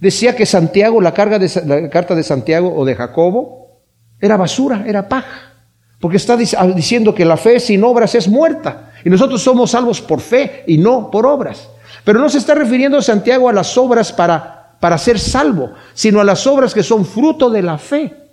decía 0.00 0.34
que 0.34 0.46
Santiago, 0.46 1.00
la, 1.00 1.12
carga 1.12 1.38
de, 1.38 1.50
la 1.66 1.90
carta 1.90 2.14
de 2.14 2.22
Santiago 2.22 2.74
o 2.74 2.84
de 2.84 2.94
Jacobo, 2.94 3.82
era 4.20 4.36
basura, 4.36 4.84
era 4.86 5.08
paja. 5.08 5.52
Porque 6.00 6.16
está 6.16 6.38
ah, 6.58 6.66
diciendo 6.66 7.14
que 7.14 7.24
la 7.24 7.36
fe 7.36 7.60
sin 7.60 7.82
obras 7.84 8.14
es 8.14 8.28
muerta. 8.28 8.92
Y 9.04 9.10
nosotros 9.10 9.42
somos 9.42 9.70
salvos 9.70 10.00
por 10.00 10.20
fe 10.20 10.64
y 10.66 10.78
no 10.78 11.10
por 11.10 11.26
obras. 11.26 11.68
Pero 12.04 12.20
no 12.20 12.28
se 12.28 12.38
está 12.38 12.54
refiriendo 12.54 13.00
Santiago 13.02 13.48
a 13.48 13.52
las 13.52 13.76
obras 13.76 14.12
para, 14.12 14.76
para 14.80 14.98
ser 14.98 15.18
salvo, 15.18 15.72
sino 15.94 16.20
a 16.20 16.24
las 16.24 16.46
obras 16.46 16.74
que 16.74 16.82
son 16.82 17.04
fruto 17.04 17.50
de 17.50 17.62
la 17.62 17.78
fe. 17.78 18.25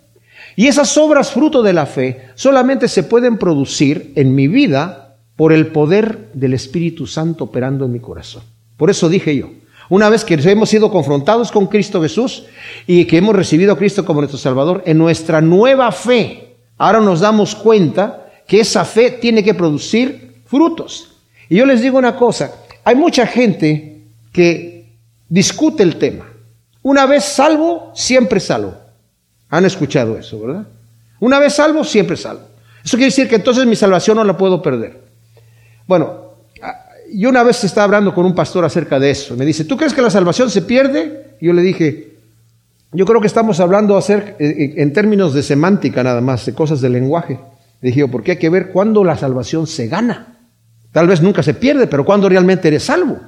Y 0.55 0.67
esas 0.67 0.97
obras 0.97 1.31
fruto 1.31 1.63
de 1.63 1.73
la 1.73 1.85
fe 1.85 2.27
solamente 2.35 2.87
se 2.87 3.03
pueden 3.03 3.37
producir 3.37 4.13
en 4.15 4.35
mi 4.35 4.47
vida 4.47 5.15
por 5.35 5.51
el 5.51 5.67
poder 5.67 6.29
del 6.33 6.53
Espíritu 6.53 7.07
Santo 7.07 7.45
operando 7.45 7.85
en 7.85 7.91
mi 7.91 7.99
corazón. 7.99 8.43
Por 8.77 8.89
eso 8.89 9.09
dije 9.09 9.35
yo, 9.35 9.49
una 9.89 10.09
vez 10.09 10.23
que 10.23 10.35
hemos 10.35 10.69
sido 10.69 10.91
confrontados 10.91 11.51
con 11.51 11.67
Cristo 11.67 12.01
Jesús 12.01 12.45
y 12.87 13.05
que 13.05 13.17
hemos 13.17 13.35
recibido 13.35 13.73
a 13.73 13.77
Cristo 13.77 14.05
como 14.05 14.21
nuestro 14.21 14.39
Salvador, 14.39 14.83
en 14.85 14.97
nuestra 14.97 15.41
nueva 15.41 15.91
fe, 15.91 16.55
ahora 16.77 16.99
nos 16.99 17.19
damos 17.19 17.55
cuenta 17.55 18.27
que 18.47 18.59
esa 18.59 18.85
fe 18.85 19.11
tiene 19.11 19.43
que 19.43 19.53
producir 19.53 20.41
frutos. 20.45 21.15
Y 21.49 21.57
yo 21.57 21.65
les 21.65 21.81
digo 21.81 21.97
una 21.97 22.15
cosa, 22.15 22.53
hay 22.83 22.95
mucha 22.95 23.25
gente 23.25 24.03
que 24.31 24.93
discute 25.29 25.83
el 25.83 25.97
tema. 25.97 26.25
Una 26.81 27.05
vez 27.05 27.23
salvo, 27.23 27.91
siempre 27.93 28.39
salvo. 28.39 28.75
Han 29.53 29.65
escuchado 29.65 30.17
eso, 30.17 30.39
¿verdad? 30.39 30.65
Una 31.19 31.37
vez 31.37 31.53
salvo, 31.53 31.83
siempre 31.83 32.17
salvo. 32.17 32.41
Eso 32.83 32.97
quiere 32.97 33.11
decir 33.11 33.29
que 33.29 33.35
entonces 33.35 33.67
mi 33.67 33.75
salvación 33.75 34.17
no 34.17 34.23
la 34.23 34.35
puedo 34.35 34.63
perder. 34.63 34.99
Bueno, 35.85 36.31
yo 37.13 37.29
una 37.29 37.43
vez 37.43 37.63
estaba 37.63 37.85
hablando 37.85 38.15
con 38.15 38.25
un 38.25 38.33
pastor 38.33 38.65
acerca 38.65 38.99
de 38.99 39.11
eso. 39.11 39.35
Me 39.37 39.45
dice, 39.45 39.63
¿tú 39.65 39.77
crees 39.77 39.93
que 39.93 40.01
la 40.01 40.09
salvación 40.09 40.49
se 40.49 40.63
pierde? 40.63 41.35
Yo 41.39 41.53
le 41.53 41.61
dije, 41.61 42.15
yo 42.93 43.05
creo 43.05 43.21
que 43.21 43.27
estamos 43.27 43.59
hablando 43.59 43.95
acerca, 43.95 44.31
eh, 44.39 44.55
eh, 44.57 44.73
en 44.77 44.91
términos 44.91 45.35
de 45.35 45.43
semántica 45.43 46.01
nada 46.01 46.19
más, 46.19 46.47
de 46.47 46.55
cosas 46.55 46.81
del 46.81 46.93
lenguaje. 46.93 47.39
Le 47.81 47.89
dije, 47.89 48.07
porque 48.07 48.31
hay 48.31 48.37
que 48.37 48.49
ver 48.49 48.71
cuándo 48.71 49.03
la 49.03 49.15
salvación 49.15 49.67
se 49.67 49.85
gana. 49.85 50.39
Tal 50.91 51.05
vez 51.05 51.21
nunca 51.21 51.43
se 51.43 51.53
pierde, 51.53 51.85
pero 51.85 52.05
cuándo 52.05 52.27
realmente 52.27 52.69
eres 52.69 52.85
salvo. 52.85 53.19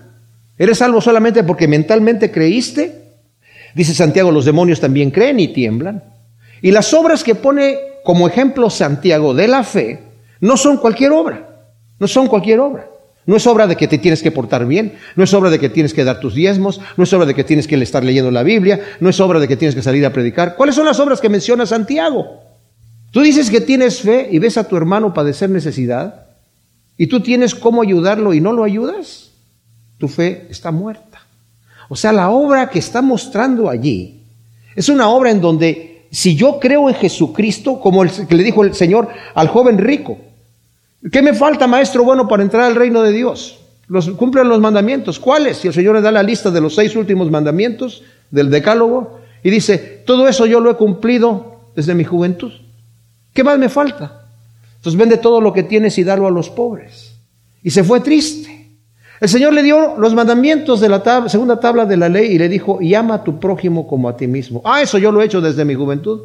¿Eres 0.57 0.79
salvo 0.79 1.01
solamente 1.01 1.43
porque 1.43 1.67
mentalmente 1.67 2.31
creíste? 2.31 3.03
Dice 3.75 3.93
Santiago, 3.93 4.31
los 4.31 4.45
demonios 4.45 4.79
también 4.79 5.11
creen 5.11 5.39
y 5.39 5.49
tiemblan. 5.49 6.14
Y 6.65 6.71
las 6.71 6.95
obras 6.95 7.23
que 7.23 7.35
pone 7.35 7.77
como 8.03 8.27
ejemplo 8.27 8.71
Santiago 8.71 9.35
de 9.35 9.47
la 9.47 9.63
fe 9.63 9.99
no 10.39 10.57
son 10.57 10.77
cualquier 10.77 11.11
obra, 11.11 11.47
no 11.99 12.07
son 12.07 12.27
cualquier 12.27 12.59
obra. 12.59 12.89
No 13.27 13.35
es 13.35 13.45
obra 13.45 13.67
de 13.67 13.75
que 13.75 13.87
te 13.87 13.99
tienes 13.99 14.23
que 14.23 14.31
portar 14.31 14.65
bien, 14.65 14.95
no 15.15 15.23
es 15.23 15.33
obra 15.35 15.51
de 15.51 15.59
que 15.59 15.69
tienes 15.69 15.93
que 15.93 16.03
dar 16.03 16.19
tus 16.19 16.33
diezmos, 16.33 16.81
no 16.97 17.03
es 17.03 17.13
obra 17.13 17.27
de 17.27 17.35
que 17.35 17.43
tienes 17.43 17.67
que 17.67 17.75
estar 17.75 18.03
leyendo 18.03 18.31
la 18.31 18.41
Biblia, 18.41 18.79
no 18.99 19.09
es 19.09 19.19
obra 19.19 19.39
de 19.39 19.47
que 19.47 19.57
tienes 19.57 19.75
que 19.75 19.83
salir 19.83 20.03
a 20.07 20.11
predicar. 20.11 20.55
¿Cuáles 20.55 20.73
son 20.73 20.87
las 20.87 20.99
obras 20.99 21.21
que 21.21 21.29
menciona 21.29 21.67
Santiago? 21.67 22.41
Tú 23.11 23.21
dices 23.21 23.51
que 23.51 23.61
tienes 23.61 24.01
fe 24.01 24.27
y 24.31 24.39
ves 24.39 24.57
a 24.57 24.67
tu 24.67 24.75
hermano 24.75 25.13
padecer 25.13 25.51
necesidad 25.51 26.29
y 26.97 27.05
tú 27.05 27.19
tienes 27.19 27.53
cómo 27.53 27.83
ayudarlo 27.83 28.33
y 28.33 28.41
no 28.41 28.53
lo 28.53 28.63
ayudas. 28.63 29.29
Tu 29.99 30.07
fe 30.07 30.47
está 30.49 30.71
muerta. 30.71 31.21
O 31.89 31.95
sea, 31.95 32.11
la 32.11 32.31
obra 32.31 32.71
que 32.71 32.79
está 32.79 33.03
mostrando 33.03 33.69
allí 33.69 34.23
es 34.75 34.89
una 34.89 35.09
obra 35.09 35.29
en 35.29 35.41
donde 35.41 35.94
si 36.15 36.35
yo 36.35 36.59
creo 36.59 36.89
en 36.89 36.95
Jesucristo, 36.95 37.79
como 37.79 38.03
el 38.03 38.11
que 38.11 38.35
le 38.35 38.43
dijo 38.43 38.63
el 38.63 38.73
Señor 38.73 39.09
al 39.33 39.47
joven 39.47 39.77
rico, 39.77 40.17
¿Qué 41.11 41.21
me 41.21 41.33
falta, 41.33 41.67
maestro 41.67 42.03
bueno, 42.03 42.27
para 42.27 42.43
entrar 42.43 42.63
al 42.63 42.75
reino 42.75 43.03
de 43.03 43.11
Dios? 43.11 43.59
Los, 43.87 44.09
cumplen 44.11 44.49
los 44.49 44.59
mandamientos. 44.59 45.19
¿Cuáles? 45.19 45.57
Si 45.57 45.67
el 45.67 45.73
Señor 45.73 45.95
le 45.95 46.01
da 46.01 46.11
la 46.11 46.23
lista 46.23 46.49
de 46.49 46.61
los 46.61 46.73
seis 46.73 46.95
últimos 46.95 47.29
mandamientos 47.29 48.03
del 48.31 48.49
decálogo 48.49 49.19
y 49.43 49.51
dice, 49.51 49.77
todo 50.05 50.27
eso 50.27 50.47
yo 50.47 50.59
lo 50.59 50.71
he 50.71 50.75
cumplido 50.75 51.59
desde 51.75 51.93
mi 51.93 52.03
juventud. 52.03 52.51
¿Qué 53.33 53.43
más 53.43 53.59
me 53.59 53.69
falta? 53.69 54.25
Entonces 54.77 54.97
vende 54.97 55.17
todo 55.17 55.41
lo 55.41 55.53
que 55.53 55.63
tienes 55.63 55.97
y 55.99 56.03
dalo 56.03 56.25
a 56.25 56.31
los 56.31 56.49
pobres. 56.49 57.13
Y 57.61 57.69
se 57.69 57.83
fue 57.83 57.99
triste. 57.99 58.64
El 59.21 59.29
Señor 59.29 59.53
le 59.53 59.63
dio 59.63 59.97
los 59.97 60.13
mandamientos 60.13 60.81
de 60.81 60.89
la 60.89 61.29
segunda 61.29 61.59
tabla 61.59 61.85
de 61.85 61.97
la 61.97 62.09
ley 62.09 62.33
y 62.33 62.37
le 62.37 62.49
dijo, 62.49 62.81
y 62.81 62.93
ama 62.95 63.15
a 63.15 63.23
tu 63.23 63.39
prójimo 63.39 63.87
como 63.87 64.09
a 64.09 64.17
ti 64.17 64.27
mismo. 64.27 64.61
Ah, 64.65 64.81
eso 64.81 64.97
yo 64.97 65.11
lo 65.11 65.21
he 65.21 65.25
hecho 65.25 65.41
desde 65.41 65.63
mi 65.63 65.73
juventud. 65.73 66.21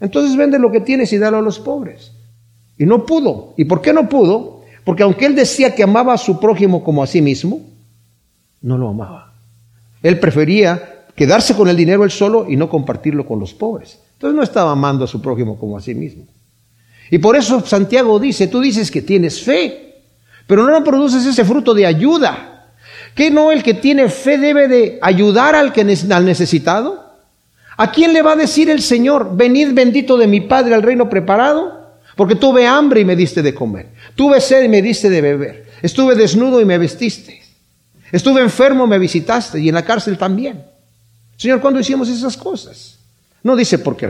Entonces 0.00 0.36
vende 0.36 0.58
lo 0.58 0.70
que 0.70 0.80
tienes 0.80 1.12
y 1.12 1.18
dalo 1.18 1.38
a 1.38 1.42
los 1.42 1.58
pobres. 1.58 2.12
Y 2.76 2.84
no 2.84 3.06
pudo. 3.06 3.54
¿Y 3.56 3.64
por 3.64 3.80
qué 3.80 3.92
no 3.92 4.08
pudo? 4.08 4.60
Porque 4.84 5.02
aunque 5.02 5.26
él 5.26 5.34
decía 5.34 5.74
que 5.74 5.82
amaba 5.82 6.12
a 6.12 6.18
su 6.18 6.38
prójimo 6.38 6.84
como 6.84 7.02
a 7.02 7.06
sí 7.06 7.22
mismo, 7.22 7.62
no 8.60 8.76
lo 8.76 8.90
amaba. 8.90 9.32
Él 10.02 10.20
prefería 10.20 11.06
quedarse 11.14 11.54
con 11.54 11.68
el 11.68 11.76
dinero 11.76 12.04
él 12.04 12.10
solo 12.10 12.46
y 12.48 12.56
no 12.56 12.68
compartirlo 12.68 13.26
con 13.26 13.40
los 13.40 13.54
pobres. 13.54 13.98
Entonces 14.12 14.36
no 14.36 14.42
estaba 14.42 14.72
amando 14.72 15.04
a 15.04 15.08
su 15.08 15.22
prójimo 15.22 15.58
como 15.58 15.76
a 15.76 15.80
sí 15.80 15.94
mismo. 15.94 16.24
Y 17.10 17.18
por 17.18 17.36
eso 17.36 17.64
Santiago 17.64 18.18
dice, 18.18 18.48
tú 18.48 18.60
dices 18.60 18.90
que 18.90 19.02
tienes 19.02 19.42
fe, 19.42 19.95
pero 20.46 20.66
no 20.66 20.84
produces 20.84 21.26
ese 21.26 21.44
fruto 21.44 21.74
de 21.74 21.86
ayuda. 21.86 22.66
¿Qué 23.14 23.30
no 23.30 23.50
el 23.50 23.62
que 23.62 23.74
tiene 23.74 24.08
fe 24.08 24.38
debe 24.38 24.68
de 24.68 24.98
ayudar 25.00 25.54
al, 25.54 25.72
que, 25.72 25.80
al 26.10 26.24
necesitado? 26.24 27.14
¿A 27.76 27.90
quién 27.90 28.12
le 28.12 28.22
va 28.22 28.32
a 28.32 28.36
decir 28.36 28.70
el 28.70 28.82
Señor, 28.82 29.36
venid 29.36 29.72
bendito 29.72 30.16
de 30.16 30.26
mi 30.26 30.42
Padre 30.42 30.74
al 30.74 30.82
reino 30.82 31.08
preparado? 31.08 31.86
Porque 32.14 32.34
tuve 32.34 32.66
hambre 32.66 33.00
y 33.00 33.04
me 33.04 33.16
diste 33.16 33.42
de 33.42 33.54
comer. 33.54 33.88
Tuve 34.14 34.40
sed 34.40 34.64
y 34.64 34.68
me 34.68 34.80
diste 34.80 35.10
de 35.10 35.20
beber. 35.20 35.66
Estuve 35.82 36.14
desnudo 36.14 36.60
y 36.60 36.64
me 36.64 36.78
vestiste. 36.78 37.42
Estuve 38.12 38.40
enfermo, 38.40 38.84
y 38.84 38.88
me 38.88 38.98
visitaste 38.98 39.60
y 39.60 39.68
en 39.68 39.74
la 39.74 39.84
cárcel 39.84 40.16
también. 40.16 40.64
Señor, 41.36 41.60
¿cuándo 41.60 41.80
hicimos 41.80 42.08
esas 42.08 42.36
cosas? 42.36 42.98
No 43.42 43.54
dice 43.54 43.78
porque 43.78 44.08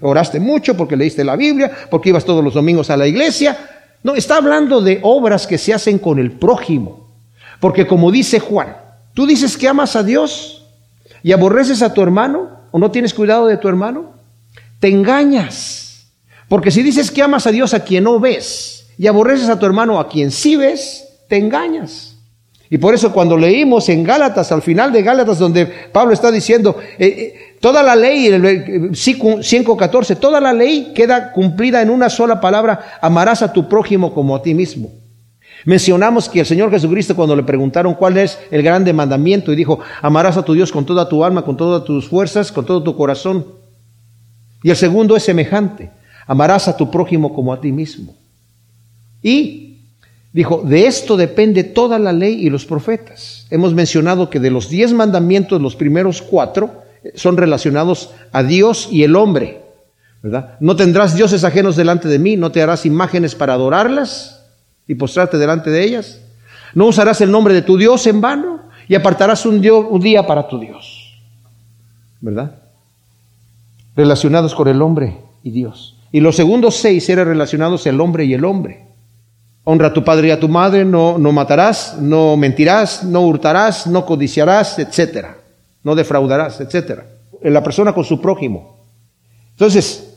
oraste 0.00 0.40
mucho, 0.40 0.76
porque 0.76 0.96
leíste 0.96 1.24
la 1.24 1.36
Biblia, 1.36 1.70
porque 1.90 2.08
ibas 2.08 2.24
todos 2.24 2.42
los 2.42 2.54
domingos 2.54 2.90
a 2.90 2.96
la 2.96 3.06
iglesia. 3.06 3.56
No, 4.02 4.14
está 4.14 4.36
hablando 4.36 4.80
de 4.80 5.00
obras 5.02 5.46
que 5.46 5.58
se 5.58 5.72
hacen 5.72 5.98
con 5.98 6.18
el 6.18 6.32
prójimo. 6.32 7.08
Porque 7.60 7.86
como 7.86 8.10
dice 8.10 8.40
Juan, 8.40 8.76
tú 9.14 9.26
dices 9.26 9.56
que 9.56 9.68
amas 9.68 9.94
a 9.94 10.02
Dios 10.02 10.66
y 11.22 11.32
aborreces 11.32 11.82
a 11.82 11.94
tu 11.94 12.02
hermano 12.02 12.50
o 12.72 12.78
no 12.78 12.90
tienes 12.90 13.14
cuidado 13.14 13.46
de 13.46 13.56
tu 13.56 13.68
hermano, 13.68 14.12
te 14.80 14.88
engañas. 14.88 16.06
Porque 16.48 16.70
si 16.70 16.82
dices 16.82 17.10
que 17.10 17.22
amas 17.22 17.46
a 17.46 17.52
Dios 17.52 17.72
a 17.74 17.84
quien 17.84 18.04
no 18.04 18.18
ves 18.18 18.88
y 18.98 19.06
aborreces 19.06 19.48
a 19.48 19.58
tu 19.58 19.66
hermano 19.66 20.00
a 20.00 20.08
quien 20.08 20.30
sí 20.30 20.56
ves, 20.56 21.08
te 21.28 21.36
engañas. 21.36 22.16
Y 22.68 22.78
por 22.78 22.94
eso 22.94 23.12
cuando 23.12 23.36
leímos 23.36 23.88
en 23.90 24.02
Gálatas, 24.02 24.50
al 24.50 24.62
final 24.62 24.92
de 24.92 25.02
Gálatas, 25.02 25.38
donde 25.38 25.66
Pablo 25.66 26.14
está 26.14 26.30
diciendo, 26.30 26.76
eh, 26.98 27.06
eh, 27.06 27.41
toda 27.62 27.80
la 27.84 27.94
ley, 27.94 28.26
el 28.26 28.42
5.14, 28.42 30.18
toda 30.18 30.40
la 30.40 30.52
ley 30.52 30.90
queda 30.96 31.30
cumplida 31.30 31.80
en 31.80 31.90
una 31.90 32.10
sola 32.10 32.40
palabra, 32.40 32.98
amarás 33.00 33.40
a 33.40 33.52
tu 33.52 33.68
prójimo 33.68 34.12
como 34.12 34.34
a 34.34 34.42
ti 34.42 34.52
mismo. 34.52 34.90
Mencionamos 35.64 36.28
que 36.28 36.40
el 36.40 36.46
Señor 36.46 36.72
Jesucristo 36.72 37.14
cuando 37.14 37.36
le 37.36 37.44
preguntaron 37.44 37.94
cuál 37.94 38.18
es 38.18 38.36
el 38.50 38.64
grande 38.64 38.92
mandamiento 38.92 39.52
y 39.52 39.56
dijo, 39.56 39.78
amarás 40.02 40.36
a 40.36 40.44
tu 40.44 40.54
Dios 40.54 40.72
con 40.72 40.84
toda 40.84 41.08
tu 41.08 41.24
alma, 41.24 41.44
con 41.44 41.56
todas 41.56 41.84
tus 41.84 42.08
fuerzas, 42.08 42.50
con 42.50 42.66
todo 42.66 42.82
tu 42.82 42.96
corazón. 42.96 43.46
Y 44.64 44.70
el 44.70 44.76
segundo 44.76 45.16
es 45.16 45.22
semejante, 45.22 45.90
Amarás 46.26 46.68
a 46.68 46.76
tu 46.76 46.90
prójimo 46.90 47.34
como 47.34 47.52
a 47.52 47.60
ti 47.60 47.72
mismo. 47.72 48.14
Y 49.22 49.78
dijo, 50.32 50.62
de 50.64 50.86
esto 50.86 51.16
depende 51.16 51.64
toda 51.64 51.98
la 51.98 52.12
ley 52.12 52.44
y 52.44 52.50
los 52.50 52.64
profetas. 52.64 53.46
Hemos 53.50 53.74
mencionado 53.74 54.30
que 54.30 54.40
de 54.40 54.50
los 54.50 54.68
diez 54.68 54.92
mandamientos, 54.92 55.60
los 55.60 55.76
primeros 55.76 56.22
cuatro 56.22 56.81
son 57.14 57.36
relacionados 57.36 58.10
a 58.32 58.42
Dios 58.42 58.88
y 58.90 59.02
el 59.02 59.16
hombre. 59.16 59.62
¿verdad? 60.22 60.56
No 60.60 60.76
tendrás 60.76 61.16
dioses 61.16 61.44
ajenos 61.44 61.76
delante 61.76 62.08
de 62.08 62.18
mí, 62.18 62.36
no 62.36 62.52
te 62.52 62.62
harás 62.62 62.86
imágenes 62.86 63.34
para 63.34 63.54
adorarlas 63.54 64.44
y 64.86 64.94
postrarte 64.94 65.36
delante 65.36 65.70
de 65.70 65.84
ellas. 65.84 66.20
No 66.74 66.86
usarás 66.86 67.20
el 67.20 67.30
nombre 67.30 67.54
de 67.54 67.62
tu 67.62 67.76
Dios 67.76 68.06
en 68.06 68.20
vano 68.20 68.60
y 68.88 68.94
apartarás 68.94 69.44
un, 69.44 69.66
un 69.68 70.00
día 70.00 70.26
para 70.26 70.46
tu 70.48 70.58
Dios. 70.58 71.18
¿Verdad? 72.20 72.54
Relacionados 73.96 74.54
con 74.54 74.68
el 74.68 74.80
hombre 74.80 75.18
y 75.42 75.50
Dios. 75.50 75.96
Y 76.12 76.20
los 76.20 76.36
segundos 76.36 76.76
seis 76.76 77.08
eran 77.08 77.26
relacionados 77.26 77.86
el 77.86 78.00
hombre 78.00 78.24
y 78.24 78.34
el 78.34 78.44
hombre. 78.44 78.86
Honra 79.64 79.88
a 79.88 79.92
tu 79.92 80.04
padre 80.04 80.28
y 80.28 80.30
a 80.30 80.40
tu 80.40 80.48
madre, 80.48 80.84
no, 80.84 81.18
no 81.18 81.32
matarás, 81.32 81.96
no 82.00 82.36
mentirás, 82.36 83.04
no 83.04 83.22
hurtarás, 83.22 83.86
no 83.86 84.04
codiciarás, 84.04 84.78
etcétera. 84.78 85.36
No 85.84 85.94
defraudarás, 85.94 86.60
etcétera. 86.60 87.06
La 87.42 87.62
persona 87.62 87.92
con 87.92 88.04
su 88.04 88.20
prójimo. 88.20 88.86
Entonces, 89.50 90.14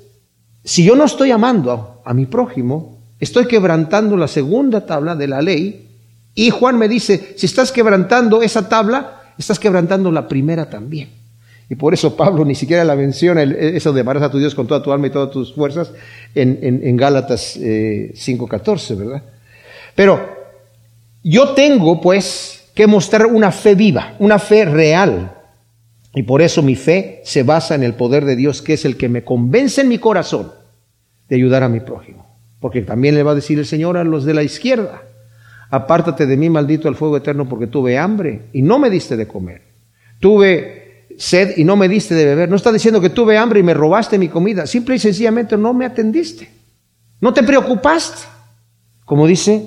si 0.64 0.84
yo 0.84 0.96
no 0.96 1.06
estoy 1.06 1.32
amando 1.32 2.02
a, 2.04 2.10
a 2.10 2.14
mi 2.14 2.26
prójimo, 2.26 3.00
estoy 3.20 3.48
quebrantando 3.48 4.18
la 4.18 4.28
segunda 4.28 4.86
tabla 4.86 5.16
de 5.16 5.28
la 5.28 5.42
ley. 5.42 5.90
Y 6.34 6.50
Juan 6.50 6.78
me 6.78 6.88
dice, 6.88 7.34
si 7.38 7.46
estás 7.46 7.72
quebrantando 7.72 8.42
esa 8.42 8.68
tabla, 8.68 9.34
estás 9.38 9.60
quebrantando 9.60 10.12
la 10.12 10.28
primera 10.28 10.70
también. 10.70 11.10
Y 11.70 11.76
por 11.76 11.94
eso 11.94 12.16
Pablo 12.16 12.46
ni 12.46 12.54
siquiera 12.54 12.84
la 12.84 12.96
menciona 12.96 13.42
eso 13.42 13.92
de 13.92 14.02
amarás 14.02 14.24
a 14.24 14.32
tu 14.32 14.38
Dios 14.38 14.54
con 14.54 14.68
toda 14.68 14.84
tu 14.84 14.92
alma 14.92 15.08
y 15.08 15.10
todas 15.10 15.32
tus 15.32 15.54
fuerzas 15.54 15.92
en, 16.36 16.60
en, 16.62 16.96
Gálatas 16.96 17.58
5.14, 17.58 18.92
eh, 18.92 18.96
¿verdad? 18.96 19.24
Pero 19.96 20.30
yo 21.24 21.50
tengo 21.50 22.00
pues 22.00 22.66
que 22.76 22.86
mostrar 22.86 23.26
una 23.26 23.52
fe 23.52 23.74
viva, 23.74 24.16
una 24.20 24.38
fe 24.38 24.66
real. 24.66 25.35
Y 26.16 26.24
por 26.24 26.42
eso 26.42 26.64
mi 26.64 26.76
fe 26.76 27.22
se 27.26 27.44
basa 27.44 27.76
en 27.76 27.84
el 27.84 27.94
poder 27.94 28.24
de 28.24 28.38
Dios, 28.38 28.62
que 28.62 28.74
es 28.74 28.86
el 28.86 28.96
que 28.96 29.10
me 29.10 29.26
convence 29.26 29.82
en 29.82 29.90
mi 29.90 29.98
corazón 29.98 30.52
de 31.28 31.36
ayudar 31.36 31.62
a 31.62 31.70
mi 31.70 31.82
prójimo. 31.82 32.26
Porque 32.62 32.82
también 32.82 33.16
le 33.16 33.24
va 33.24 33.32
a 33.32 33.36
decir 33.36 33.60
el 33.60 33.66
Señor 33.66 33.98
a 33.98 34.06
los 34.06 34.24
de 34.24 34.34
la 34.34 34.42
izquierda, 34.42 35.04
apártate 35.70 36.26
de 36.26 36.38
mí, 36.38 36.50
maldito 36.50 36.88
al 36.88 36.96
fuego 36.96 37.18
eterno, 37.18 37.50
porque 37.50 37.68
tuve 37.68 37.98
hambre 37.98 38.44
y 38.54 38.62
no 38.62 38.80
me 38.80 38.90
diste 38.90 39.18
de 39.18 39.28
comer. 39.28 39.62
Tuve 40.22 41.08
sed 41.18 41.58
y 41.58 41.66
no 41.66 41.76
me 41.76 41.90
diste 41.90 42.16
de 42.16 42.26
beber. 42.26 42.50
No 42.50 42.56
está 42.56 42.72
diciendo 42.72 43.02
que 43.02 43.10
tuve 43.10 43.38
hambre 43.38 43.60
y 43.60 43.64
me 43.64 43.74
robaste 43.74 44.18
mi 44.18 44.30
comida. 44.30 44.66
Simple 44.68 44.96
y 44.96 45.00
sencillamente 45.00 45.58
no 45.58 45.74
me 45.74 45.86
atendiste. 45.86 46.50
No 47.20 47.34
te 47.34 47.44
preocupaste. 47.44 48.24
Como 49.04 49.28
dice 49.28 49.66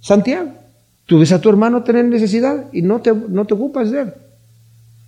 Santiago. 0.00 0.50
Tú 1.04 1.18
ves 1.18 1.32
a 1.32 1.40
tu 1.40 1.50
hermano 1.50 1.82
tener 1.82 2.06
necesidad 2.06 2.66
y 2.72 2.82
no 2.82 3.00
te, 3.00 3.12
no 3.12 3.44
te 3.44 3.54
ocupas 3.54 3.90
de 3.90 4.02
él. 4.02 4.12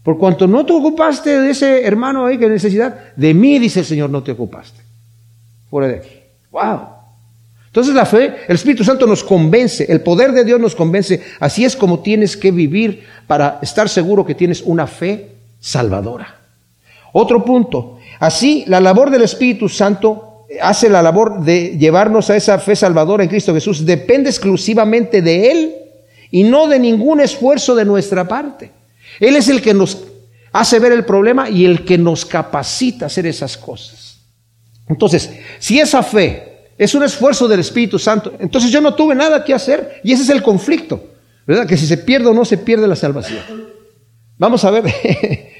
Por 0.02 0.18
cuanto 0.18 0.46
no 0.46 0.66
te 0.66 0.72
ocupaste 0.72 1.40
de 1.40 1.50
ese 1.50 1.84
hermano 1.86 2.26
ahí 2.26 2.38
que 2.38 2.48
necesidad, 2.48 3.14
de 3.14 3.34
mí, 3.34 3.58
dice 3.58 3.80
el 3.80 3.86
Señor, 3.86 4.10
no 4.10 4.22
te 4.22 4.32
ocupaste. 4.32 4.82
Fuera 5.70 5.88
de 5.88 5.96
aquí. 5.96 6.10
¡Wow! 6.50 6.80
Entonces 7.66 7.94
la 7.94 8.04
fe, 8.04 8.34
el 8.48 8.56
Espíritu 8.56 8.84
Santo 8.84 9.06
nos 9.06 9.24
convence, 9.24 9.90
el 9.90 10.02
poder 10.02 10.32
de 10.32 10.44
Dios 10.44 10.60
nos 10.60 10.74
convence. 10.74 11.22
Así 11.40 11.64
es 11.64 11.74
como 11.74 12.00
tienes 12.00 12.36
que 12.36 12.50
vivir 12.50 13.04
para 13.26 13.60
estar 13.62 13.88
seguro 13.88 14.26
que 14.26 14.34
tienes 14.34 14.60
una 14.62 14.86
fe 14.86 15.30
salvadora. 15.58 16.36
Otro 17.12 17.44
punto. 17.44 17.98
Así, 18.18 18.64
la 18.66 18.80
labor 18.80 19.10
del 19.10 19.22
Espíritu 19.22 19.68
Santo 19.68 20.46
hace 20.60 20.88
la 20.90 21.02
labor 21.02 21.42
de 21.42 21.78
llevarnos 21.78 22.28
a 22.28 22.36
esa 22.36 22.58
fe 22.58 22.76
salvadora 22.76 23.22
en 23.22 23.30
Cristo 23.30 23.54
Jesús. 23.54 23.86
Depende 23.86 24.28
exclusivamente 24.28 25.22
de 25.22 25.50
Él 25.50 25.74
y 26.30 26.42
no 26.44 26.66
de 26.66 26.78
ningún 26.78 27.20
esfuerzo 27.20 27.74
de 27.74 27.84
nuestra 27.84 28.28
parte. 28.28 28.70
Él 29.20 29.36
es 29.36 29.48
el 29.48 29.62
que 29.62 29.74
nos 29.74 29.98
hace 30.52 30.78
ver 30.78 30.92
el 30.92 31.04
problema 31.04 31.48
y 31.48 31.64
el 31.64 31.84
que 31.84 31.98
nos 31.98 32.24
capacita 32.26 33.04
a 33.04 33.08
hacer 33.08 33.26
esas 33.26 33.56
cosas. 33.56 34.18
Entonces, 34.88 35.30
si 35.58 35.78
esa 35.78 36.02
fe 36.02 36.52
es 36.78 36.94
un 36.94 37.02
esfuerzo 37.02 37.46
del 37.48 37.60
Espíritu 37.60 37.98
Santo. 37.98 38.32
Entonces 38.38 38.70
yo 38.70 38.80
no 38.80 38.94
tuve 38.94 39.14
nada 39.14 39.44
que 39.44 39.54
hacer 39.54 40.00
y 40.02 40.12
ese 40.12 40.24
es 40.24 40.28
el 40.30 40.42
conflicto, 40.42 41.02
¿verdad? 41.46 41.66
Que 41.66 41.76
si 41.76 41.86
se 41.86 41.98
pierde 41.98 42.28
o 42.28 42.34
no 42.34 42.44
se 42.44 42.58
pierde 42.58 42.86
la 42.88 42.96
salvación. 42.96 43.40
Vamos 44.38 44.64
a 44.64 44.70
ver 44.70 44.84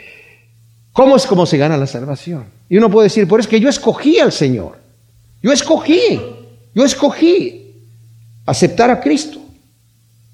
cómo 0.93 1.17
es 1.17 1.27
como 1.27 1.47
se 1.47 1.59
gana 1.59 1.77
la 1.77 1.87
salvación. 1.87 2.47
Y 2.69 2.79
uno 2.79 2.91
puede 2.91 3.07
decir, 3.07 3.29
por 3.29 3.41
es 3.41 3.47
que 3.47 3.61
yo 3.61 3.69
escogí 3.69 4.19
al 4.19 4.33
Señor. 4.33 4.79
Yo 5.43 5.53
escogí, 5.53 6.21
yo 6.75 6.85
escogí 6.85 7.75
aceptar 8.47 8.91
a 8.91 9.01
Cristo. 9.01 9.41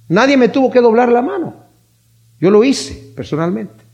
Nadie 0.09 0.37
me 0.37 0.49
tuvo 0.49 0.71
que 0.71 0.81
doblar 0.81 1.11
la 1.11 1.23
mano. 1.23 1.68
Yo 2.41 2.51
lo 2.51 2.62
hice 2.64 3.12
personalmente. 3.14 3.84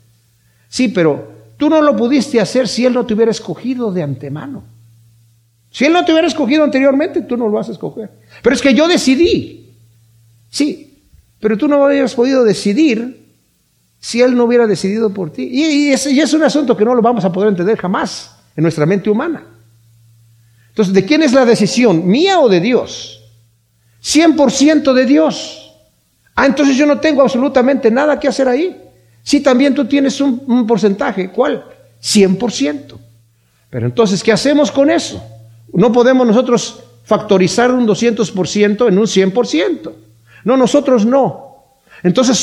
Sí, 0.69 0.89
pero 0.89 1.29
tú 1.57 1.71
no 1.71 1.81
lo 1.81 1.97
pudiste 1.97 2.41
hacer 2.41 2.69
si 2.69 2.85
Él 2.85 2.93
no 2.95 3.07
te 3.07 3.15
hubiera 3.15 3.31
escogido 3.31 3.93
de 3.93 4.03
antemano. 4.03 4.65
Si 5.71 5.85
Él 5.85 5.93
no 5.93 6.05
te 6.05 6.13
hubiera 6.13 6.29
escogido 6.29 6.63
anteriormente, 6.65 7.23
tú 7.23 7.37
no 7.37 7.47
lo 7.47 7.53
vas 7.53 7.69
a 7.69 7.73
escoger. 7.73 8.11
Pero 8.43 8.55
es 8.55 8.63
que 8.63 8.75
yo 8.75 8.87
decidí. 8.87 9.71
Sí, 10.51 10.99
pero 11.41 11.59
tú 11.59 11.67
no 11.67 11.85
hubieras 11.85 12.15
podido 12.15 12.45
decidir 12.45 13.25
si 13.99 14.21
Él 14.21 14.37
no 14.37 14.45
hubiera 14.45 14.67
decidido 14.67 15.11
por 15.11 15.33
ti. 15.33 15.49
Y, 15.51 15.91
es, 15.91 16.07
y 16.07 16.21
es 16.21 16.33
un 16.35 16.43
asunto 16.43 16.77
que 16.77 16.85
no 16.85 16.95
lo 16.95 17.03
vamos 17.03 17.25
a 17.25 17.33
poder 17.33 17.49
entender 17.49 17.79
jamás 17.79 18.37
en 18.55 18.63
nuestra 18.63 18.87
mente 18.87 19.11
humana. 19.11 19.45
Entonces, 20.69 20.93
¿de 20.93 21.05
quién 21.05 21.23
es 21.23 21.33
la 21.33 21.45
decisión? 21.45 22.07
¿Mía 22.07 22.41
o 22.41 22.49
de 22.49 22.61
Dios? 22.61 23.23
100% 24.03 24.93
de 24.93 25.07
Dios. 25.07 25.64
Ah, 26.35 26.47
entonces 26.47 26.77
yo 26.77 26.87
no 26.87 26.99
tengo 26.99 27.23
absolutamente 27.23 27.91
nada 27.91 28.19
que 28.19 28.29
hacer 28.29 28.49
ahí. 28.49 28.77
Sí, 29.23 29.41
también 29.41 29.75
tú 29.75 29.87
tienes 29.87 30.21
un, 30.21 30.67
porcentaje. 30.67 31.31
¿Cuál? 31.31 31.65
100%. 32.03 32.95
Pero 33.71 33.87
entonces, 33.87 34.23
¿qué 34.23 34.33
hacemos 34.33 34.71
con 34.71 34.91
eso? 34.91 35.23
No 35.73 35.91
podemos 35.93 36.27
nosotros 36.27 36.83
factorizar 37.05 37.71
un 37.73 37.87
200% 37.87 38.89
en 38.89 38.99
un 38.99 39.07
100%. 39.07 39.93
No, 40.45 40.57
nosotros 40.57 41.07
no. 41.07 41.75
Entonces 42.03 42.37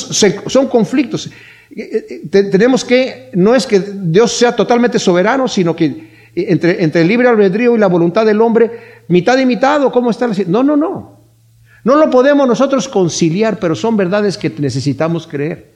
son 0.47 0.67
conflictos. 0.67 1.29
Eh, 1.75 2.21
eh, 2.33 2.43
tenemos 2.51 2.83
que, 2.83 3.29
no 3.33 3.55
es 3.55 3.67
que 3.67 3.79
Dios 3.79 4.31
sea 4.33 4.55
totalmente 4.55 4.99
soberano, 4.99 5.47
sino 5.47 5.75
que 5.75 6.11
entre, 6.35 6.83
entre 6.83 7.01
el 7.01 7.07
libre 7.07 7.27
albedrío 7.27 7.75
y 7.75 7.79
la 7.79 7.87
voluntad 7.87 8.25
del 8.25 8.41
hombre, 8.41 9.03
mitad 9.07 9.37
y 9.37 9.45
mitad, 9.45 9.89
cómo 9.91 10.09
están 10.09 10.33
No, 10.47 10.63
no, 10.63 10.75
no. 10.75 11.20
No 11.83 11.95
lo 11.95 12.09
podemos 12.09 12.47
nosotros 12.47 12.87
conciliar, 12.87 13.59
pero 13.59 13.75
son 13.75 13.97
verdades 13.97 14.37
que 14.37 14.49
necesitamos 14.49 15.27
creer. 15.27 15.71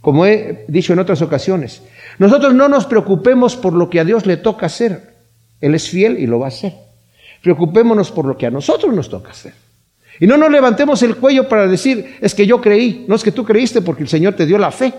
Como 0.00 0.24
he 0.24 0.64
dicho 0.68 0.92
en 0.92 0.98
otras 0.98 1.20
ocasiones, 1.20 1.82
nosotros 2.18 2.54
no 2.54 2.68
nos 2.68 2.86
preocupemos 2.86 3.56
por 3.56 3.74
lo 3.74 3.90
que 3.90 4.00
a 4.00 4.04
Dios 4.04 4.26
le 4.26 4.36
toca 4.36 4.66
hacer. 4.66 5.14
Él 5.60 5.74
es 5.74 5.88
fiel 5.88 6.18
y 6.18 6.26
lo 6.26 6.38
va 6.38 6.46
a 6.46 6.48
hacer. 6.48 6.74
Preocupémonos 7.42 8.10
por 8.10 8.24
lo 8.24 8.36
que 8.36 8.46
a 8.46 8.50
nosotros 8.50 8.94
nos 8.94 9.10
toca 9.10 9.30
hacer. 9.30 9.52
Y 10.20 10.26
no 10.26 10.36
nos 10.36 10.50
levantemos 10.50 11.02
el 11.02 11.16
cuello 11.16 11.48
para 11.48 11.66
decir, 11.66 12.18
es 12.20 12.34
que 12.34 12.46
yo 12.46 12.60
creí. 12.60 13.04
No 13.08 13.14
es 13.14 13.22
que 13.22 13.32
tú 13.32 13.44
creíste 13.44 13.82
porque 13.82 14.02
el 14.02 14.08
Señor 14.08 14.34
te 14.34 14.46
dio 14.46 14.58
la 14.58 14.70
fe. 14.70 14.92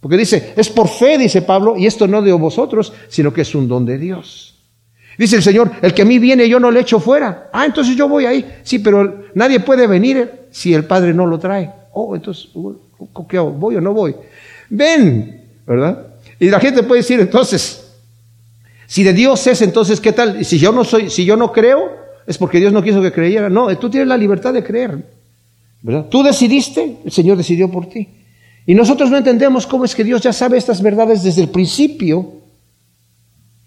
Porque 0.00 0.16
dice, 0.16 0.52
es 0.56 0.68
por 0.68 0.88
fe, 0.88 1.18
dice 1.18 1.42
Pablo, 1.42 1.76
y 1.76 1.86
esto 1.86 2.06
no 2.06 2.22
de 2.22 2.32
vosotros, 2.32 2.92
sino 3.08 3.32
que 3.32 3.42
es 3.42 3.54
un 3.54 3.68
don 3.68 3.86
de 3.86 3.98
Dios. 3.98 4.55
Dice 5.18 5.36
el 5.36 5.42
Señor, 5.42 5.70
el 5.80 5.94
que 5.94 6.02
a 6.02 6.04
mí 6.04 6.18
viene 6.18 6.48
yo 6.48 6.60
no 6.60 6.70
le 6.70 6.80
echo 6.80 7.00
fuera. 7.00 7.48
Ah, 7.52 7.64
entonces 7.64 7.96
yo 7.96 8.08
voy 8.08 8.26
ahí. 8.26 8.58
Sí, 8.62 8.78
pero 8.78 9.24
nadie 9.34 9.60
puede 9.60 9.86
venir 9.86 10.48
si 10.50 10.74
el 10.74 10.84
Padre 10.84 11.14
no 11.14 11.26
lo 11.26 11.38
trae. 11.38 11.70
Oh, 11.92 12.14
entonces, 12.14 12.48
¿qué 13.28 13.38
hago? 13.38 13.50
¿Voy 13.50 13.76
o 13.76 13.80
no 13.80 13.94
voy? 13.94 14.14
Ven, 14.68 15.42
¿verdad? 15.66 16.06
Y 16.38 16.50
la 16.50 16.60
gente 16.60 16.82
puede 16.82 17.00
decir, 17.00 17.18
entonces, 17.20 17.92
si 18.86 19.02
de 19.02 19.12
Dios 19.14 19.46
es, 19.46 19.62
entonces, 19.62 20.00
¿qué 20.00 20.12
tal? 20.12 20.44
Si 20.44 20.58
yo 20.58 20.72
no 20.72 20.84
soy, 20.84 21.08
si 21.08 21.24
yo 21.24 21.36
no 21.36 21.52
creo, 21.52 21.90
es 22.26 22.36
porque 22.36 22.58
Dios 22.58 22.72
no 22.72 22.82
quiso 22.82 23.00
que 23.00 23.12
creyera. 23.12 23.48
No, 23.48 23.74
tú 23.78 23.88
tienes 23.88 24.08
la 24.08 24.16
libertad 24.16 24.52
de 24.52 24.62
creer. 24.62 25.02
¿verdad? 25.82 26.06
Tú 26.10 26.22
decidiste, 26.22 26.98
el 27.04 27.12
Señor 27.12 27.36
decidió 27.36 27.70
por 27.70 27.88
ti. 27.88 28.08
Y 28.66 28.74
nosotros 28.74 29.10
no 29.10 29.16
entendemos 29.16 29.66
cómo 29.66 29.84
es 29.84 29.94
que 29.94 30.04
Dios 30.04 30.20
ya 30.20 30.32
sabe 30.32 30.58
estas 30.58 30.82
verdades 30.82 31.22
desde 31.22 31.42
el 31.42 31.48
principio. 31.48 32.32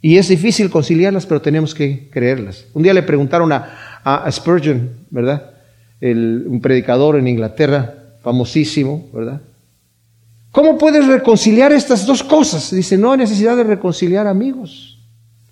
Y 0.01 0.17
es 0.17 0.29
difícil 0.29 0.69
conciliarlas, 0.69 1.25
pero 1.25 1.41
tenemos 1.41 1.75
que 1.75 2.09
creerlas. 2.09 2.65
Un 2.73 2.83
día 2.83 2.93
le 2.93 3.03
preguntaron 3.03 3.51
a, 3.51 3.99
a 4.03 4.31
Spurgeon, 4.31 4.89
¿verdad? 5.09 5.51
Un 6.01 6.59
predicador 6.61 7.17
en 7.17 7.27
Inglaterra, 7.27 7.93
famosísimo, 8.23 9.09
¿verdad? 9.13 9.41
¿Cómo 10.51 10.77
puedes 10.77 11.05
reconciliar 11.05 11.71
estas 11.71 12.05
dos 12.05 12.23
cosas? 12.23 12.71
Dice, 12.71 12.97
no 12.97 13.11
hay 13.11 13.19
necesidad 13.19 13.55
de 13.55 13.63
reconciliar 13.63 14.25
amigos. 14.27 14.97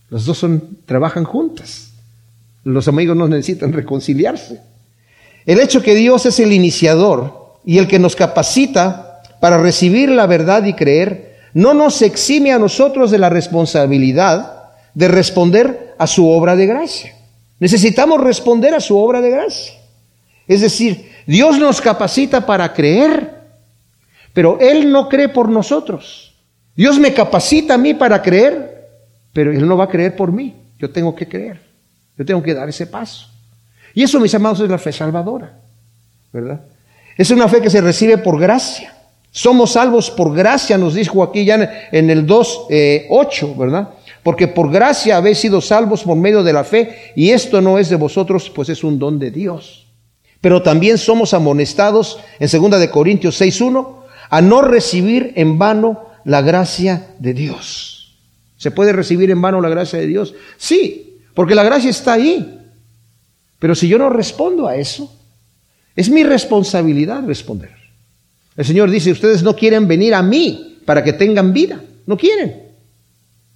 Las 0.09 0.25
dos 0.25 0.37
son, 0.37 0.77
trabajan 0.85 1.23
juntas. 1.23 1.91
Los 2.63 2.87
amigos 2.87 3.15
no 3.15 3.27
necesitan 3.27 3.73
reconciliarse. 3.73 4.61
El 5.45 5.59
hecho 5.59 5.81
que 5.81 5.95
Dios 5.95 6.25
es 6.25 6.39
el 6.39 6.51
iniciador 6.51 7.57
y 7.65 7.77
el 7.77 7.87
que 7.87 7.99
nos 7.99 8.15
capacita 8.15 9.21
para 9.39 9.57
recibir 9.57 10.09
la 10.09 10.25
verdad 10.25 10.65
y 10.65 10.73
creer, 10.73 11.26
no 11.57 11.73
nos 11.73 12.03
exime 12.03 12.51
a 12.51 12.59
nosotros 12.59 13.09
de 13.09 13.17
la 13.17 13.31
responsabilidad 13.31 14.73
de 14.93 15.07
responder 15.07 15.95
a 15.97 16.05
su 16.05 16.29
obra 16.29 16.55
de 16.55 16.67
gracia. 16.67 17.15
Necesitamos 17.59 18.21
responder 18.21 18.75
a 18.75 18.79
su 18.79 18.95
obra 18.95 19.21
de 19.21 19.31
gracia. 19.31 19.73
Es 20.47 20.61
decir, 20.61 21.11
Dios 21.25 21.57
nos 21.57 21.81
capacita 21.81 22.45
para 22.45 22.71
creer, 22.73 23.41
pero 24.33 24.59
Él 24.59 24.91
no 24.91 25.09
cree 25.09 25.29
por 25.29 25.49
nosotros. 25.49 26.35
Dios 26.75 26.99
me 26.99 27.11
capacita 27.11 27.73
a 27.73 27.79
mí 27.79 27.95
para 27.95 28.21
creer, 28.21 28.89
pero 29.33 29.51
Él 29.51 29.67
no 29.67 29.77
va 29.77 29.85
a 29.85 29.89
creer 29.89 30.15
por 30.15 30.31
mí. 30.31 30.53
Yo 30.77 30.91
tengo 30.91 31.15
que 31.15 31.27
creer. 31.27 31.59
Yo 32.19 32.23
tengo 32.23 32.43
que 32.43 32.53
dar 32.53 32.69
ese 32.69 32.85
paso. 32.85 33.29
Y 33.95 34.03
eso, 34.03 34.19
mis 34.19 34.35
amados, 34.35 34.59
es 34.59 34.69
la 34.69 34.77
fe 34.77 34.91
salvadora. 34.91 35.53
¿Verdad? 36.31 36.61
Es 37.17 37.31
una 37.31 37.47
fe 37.47 37.61
que 37.61 37.71
se 37.71 37.81
recibe 37.81 38.19
por 38.19 38.39
gracia. 38.39 38.93
Somos 39.37 39.73
salvos 39.73 40.09
por 40.09 40.33
gracia, 40.33 40.79
nos 40.79 40.95
dijo 40.95 41.21
aquí 41.21 41.45
ya 41.45 41.87
en 41.91 42.09
el 42.09 42.25
2.8, 42.25 42.67
eh, 42.71 43.55
¿verdad? 43.55 43.89
Porque 44.23 44.47
por 44.47 44.71
gracia 44.71 45.15
habéis 45.15 45.37
sido 45.37 45.61
salvos 45.61 46.01
por 46.01 46.17
medio 46.17 46.41
de 46.41 46.53
la 46.53 46.63
fe, 46.63 47.13
y 47.15 47.29
esto 47.29 47.61
no 47.61 47.77
es 47.77 47.87
de 47.89 47.97
vosotros, 47.97 48.49
pues 48.49 48.69
es 48.69 48.83
un 48.83 48.97
don 48.97 49.19
de 49.19 49.29
Dios. 49.29 49.85
Pero 50.41 50.63
también 50.63 50.97
somos 50.97 51.35
amonestados 51.35 52.19
en 52.39 52.49
2 52.49 52.79
de 52.79 52.89
Corintios 52.89 53.39
6.1 53.39 53.97
a 54.27 54.41
no 54.41 54.63
recibir 54.63 55.33
en 55.35 55.59
vano 55.59 56.07
la 56.25 56.41
gracia 56.41 57.09
de 57.19 57.35
Dios. 57.35 58.17
¿Se 58.57 58.71
puede 58.71 58.91
recibir 58.91 59.29
en 59.29 59.39
vano 59.39 59.61
la 59.61 59.69
gracia 59.69 59.99
de 59.99 60.07
Dios? 60.07 60.33
Sí, 60.57 61.19
porque 61.35 61.53
la 61.53 61.63
gracia 61.63 61.91
está 61.91 62.13
ahí. 62.13 62.59
Pero 63.59 63.75
si 63.75 63.87
yo 63.87 63.99
no 63.99 64.09
respondo 64.09 64.67
a 64.67 64.77
eso, 64.77 65.15
es 65.95 66.09
mi 66.09 66.23
responsabilidad 66.23 67.23
responder. 67.23 67.76
El 68.57 68.65
Señor 68.65 68.89
dice, 68.89 69.11
ustedes 69.11 69.43
no 69.43 69.55
quieren 69.55 69.87
venir 69.87 70.15
a 70.15 70.23
mí 70.23 70.79
para 70.83 71.03
que 71.03 71.13
tengan 71.13 71.53
vida. 71.53 71.79
No 72.07 72.17
quieren. 72.17 72.63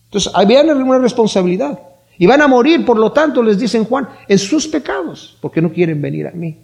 Entonces, 0.05 0.31
había 0.35 0.61
una 0.61 0.99
responsabilidad. 0.99 1.79
Y 2.19 2.27
van 2.27 2.41
a 2.41 2.47
morir, 2.47 2.85
por 2.85 2.97
lo 2.97 3.11
tanto, 3.11 3.41
les 3.41 3.57
dicen 3.57 3.83
Juan, 3.85 4.07
en 4.27 4.37
sus 4.37 4.67
pecados, 4.67 5.37
porque 5.41 5.61
no 5.61 5.71
quieren 5.71 5.99
venir 6.01 6.27
a 6.27 6.31
mí. 6.31 6.55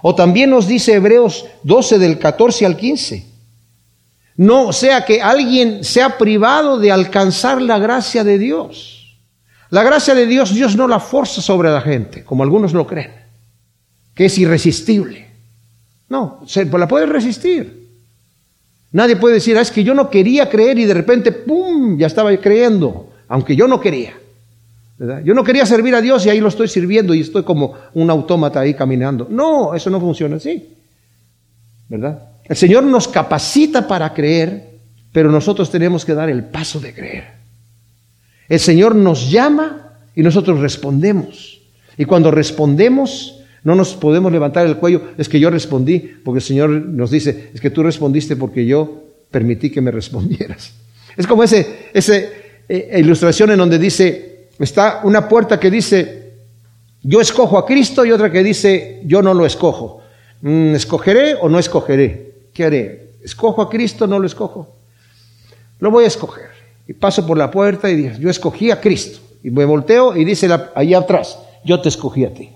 O 0.00 0.14
también 0.14 0.48
nos 0.48 0.66
dice 0.66 0.94
Hebreos 0.94 1.44
12 1.64 1.98
del 1.98 2.18
14 2.18 2.64
al 2.64 2.76
15. 2.76 3.26
No 4.36 4.72
sea 4.72 5.04
que 5.04 5.20
alguien 5.20 5.84
sea 5.84 6.16
privado 6.16 6.78
de 6.78 6.92
alcanzar 6.92 7.60
la 7.60 7.78
gracia 7.78 8.24
de 8.24 8.38
Dios. 8.38 9.18
La 9.70 9.82
gracia 9.82 10.14
de 10.14 10.26
Dios, 10.26 10.54
Dios 10.54 10.76
no 10.76 10.88
la 10.88 11.00
forza 11.00 11.42
sobre 11.42 11.70
la 11.70 11.82
gente, 11.82 12.24
como 12.24 12.42
algunos 12.42 12.72
lo 12.72 12.86
creen, 12.86 13.12
que 14.14 14.26
es 14.26 14.38
irresistible. 14.38 15.27
No, 16.08 16.42
se 16.46 16.64
la 16.64 16.88
puede 16.88 17.06
resistir. 17.06 17.86
Nadie 18.92 19.16
puede 19.16 19.34
decir, 19.34 19.56
ah, 19.58 19.60
es 19.60 19.70
que 19.70 19.84
yo 19.84 19.94
no 19.94 20.08
quería 20.08 20.48
creer 20.48 20.78
y 20.78 20.86
de 20.86 20.94
repente, 20.94 21.32
¡pum!, 21.32 21.98
ya 21.98 22.06
estaba 22.06 22.34
creyendo, 22.38 23.10
aunque 23.28 23.54
yo 23.54 23.68
no 23.68 23.80
quería. 23.80 24.14
Yo 25.24 25.32
no 25.32 25.44
quería 25.44 25.64
servir 25.64 25.94
a 25.94 26.00
Dios 26.00 26.26
y 26.26 26.30
ahí 26.30 26.40
lo 26.40 26.48
estoy 26.48 26.66
sirviendo 26.66 27.14
y 27.14 27.20
estoy 27.20 27.44
como 27.44 27.74
un 27.94 28.10
autómata 28.10 28.60
ahí 28.60 28.74
caminando. 28.74 29.28
No, 29.30 29.74
eso 29.74 29.90
no 29.90 30.00
funciona 30.00 30.36
así. 30.36 30.74
¿Verdad? 31.88 32.20
El 32.44 32.56
Señor 32.56 32.82
nos 32.82 33.06
capacita 33.06 33.86
para 33.86 34.12
creer, 34.12 34.70
pero 35.12 35.30
nosotros 35.30 35.70
tenemos 35.70 36.04
que 36.04 36.14
dar 36.14 36.28
el 36.28 36.44
paso 36.44 36.80
de 36.80 36.94
creer. 36.94 37.24
El 38.48 38.58
Señor 38.58 38.96
nos 38.96 39.30
llama 39.30 39.92
y 40.16 40.22
nosotros 40.22 40.58
respondemos. 40.58 41.60
Y 41.96 42.04
cuando 42.04 42.30
respondemos, 42.32 43.37
no 43.64 43.74
nos 43.74 43.94
podemos 43.94 44.30
levantar 44.32 44.66
el 44.66 44.76
cuello, 44.76 45.02
es 45.18 45.28
que 45.28 45.40
yo 45.40 45.50
respondí, 45.50 45.98
porque 46.24 46.38
el 46.38 46.44
Señor 46.44 46.70
nos 46.70 47.10
dice, 47.10 47.50
es 47.52 47.60
que 47.60 47.70
tú 47.70 47.82
respondiste 47.82 48.36
porque 48.36 48.64
yo 48.66 49.02
permití 49.30 49.70
que 49.70 49.80
me 49.80 49.90
respondieras. 49.90 50.72
Es 51.16 51.26
como 51.26 51.42
ese, 51.42 51.90
ese 51.92 52.30
eh, 52.68 52.96
ilustración 52.98 53.50
en 53.50 53.58
donde 53.58 53.78
dice, 53.78 54.48
está 54.58 55.00
una 55.04 55.28
puerta 55.28 55.58
que 55.58 55.70
dice, 55.70 56.32
yo 57.02 57.20
escojo 57.20 57.58
a 57.58 57.66
Cristo 57.66 58.04
y 58.04 58.12
otra 58.12 58.30
que 58.30 58.42
dice, 58.42 59.02
yo 59.04 59.22
no 59.22 59.34
lo 59.34 59.46
escojo. 59.46 60.02
Mm, 60.42 60.74
¿Escogeré 60.74 61.34
o 61.34 61.48
no 61.48 61.58
escogeré? 61.58 62.34
¿Qué 62.52 62.64
haré? 62.64 63.10
¿Escojo 63.22 63.62
a 63.62 63.68
Cristo 63.68 64.04
o 64.04 64.08
no 64.08 64.18
lo 64.18 64.26
escojo? 64.26 64.76
Lo 65.80 65.90
voy 65.90 66.04
a 66.04 66.08
escoger. 66.08 66.50
Y 66.86 66.92
paso 66.94 67.26
por 67.26 67.36
la 67.36 67.50
puerta 67.50 67.90
y 67.90 67.96
digo, 67.96 68.14
yo 68.18 68.30
escogí 68.30 68.70
a 68.70 68.80
Cristo. 68.80 69.20
Y 69.42 69.50
me 69.50 69.64
volteo 69.64 70.16
y 70.16 70.24
dice 70.24 70.48
ahí 70.74 70.94
atrás, 70.94 71.38
yo 71.64 71.80
te 71.80 71.88
escogí 71.88 72.24
a 72.24 72.32
ti. 72.32 72.50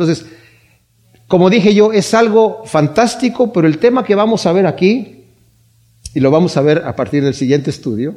Entonces, 0.00 0.24
como 1.28 1.50
dije 1.50 1.74
yo, 1.74 1.92
es 1.92 2.14
algo 2.14 2.62
fantástico, 2.64 3.52
pero 3.52 3.68
el 3.68 3.76
tema 3.76 4.02
que 4.02 4.14
vamos 4.14 4.46
a 4.46 4.52
ver 4.52 4.66
aquí, 4.66 5.24
y 6.14 6.20
lo 6.20 6.30
vamos 6.30 6.56
a 6.56 6.62
ver 6.62 6.78
a 6.86 6.96
partir 6.96 7.22
del 7.22 7.34
siguiente 7.34 7.68
estudio, 7.68 8.14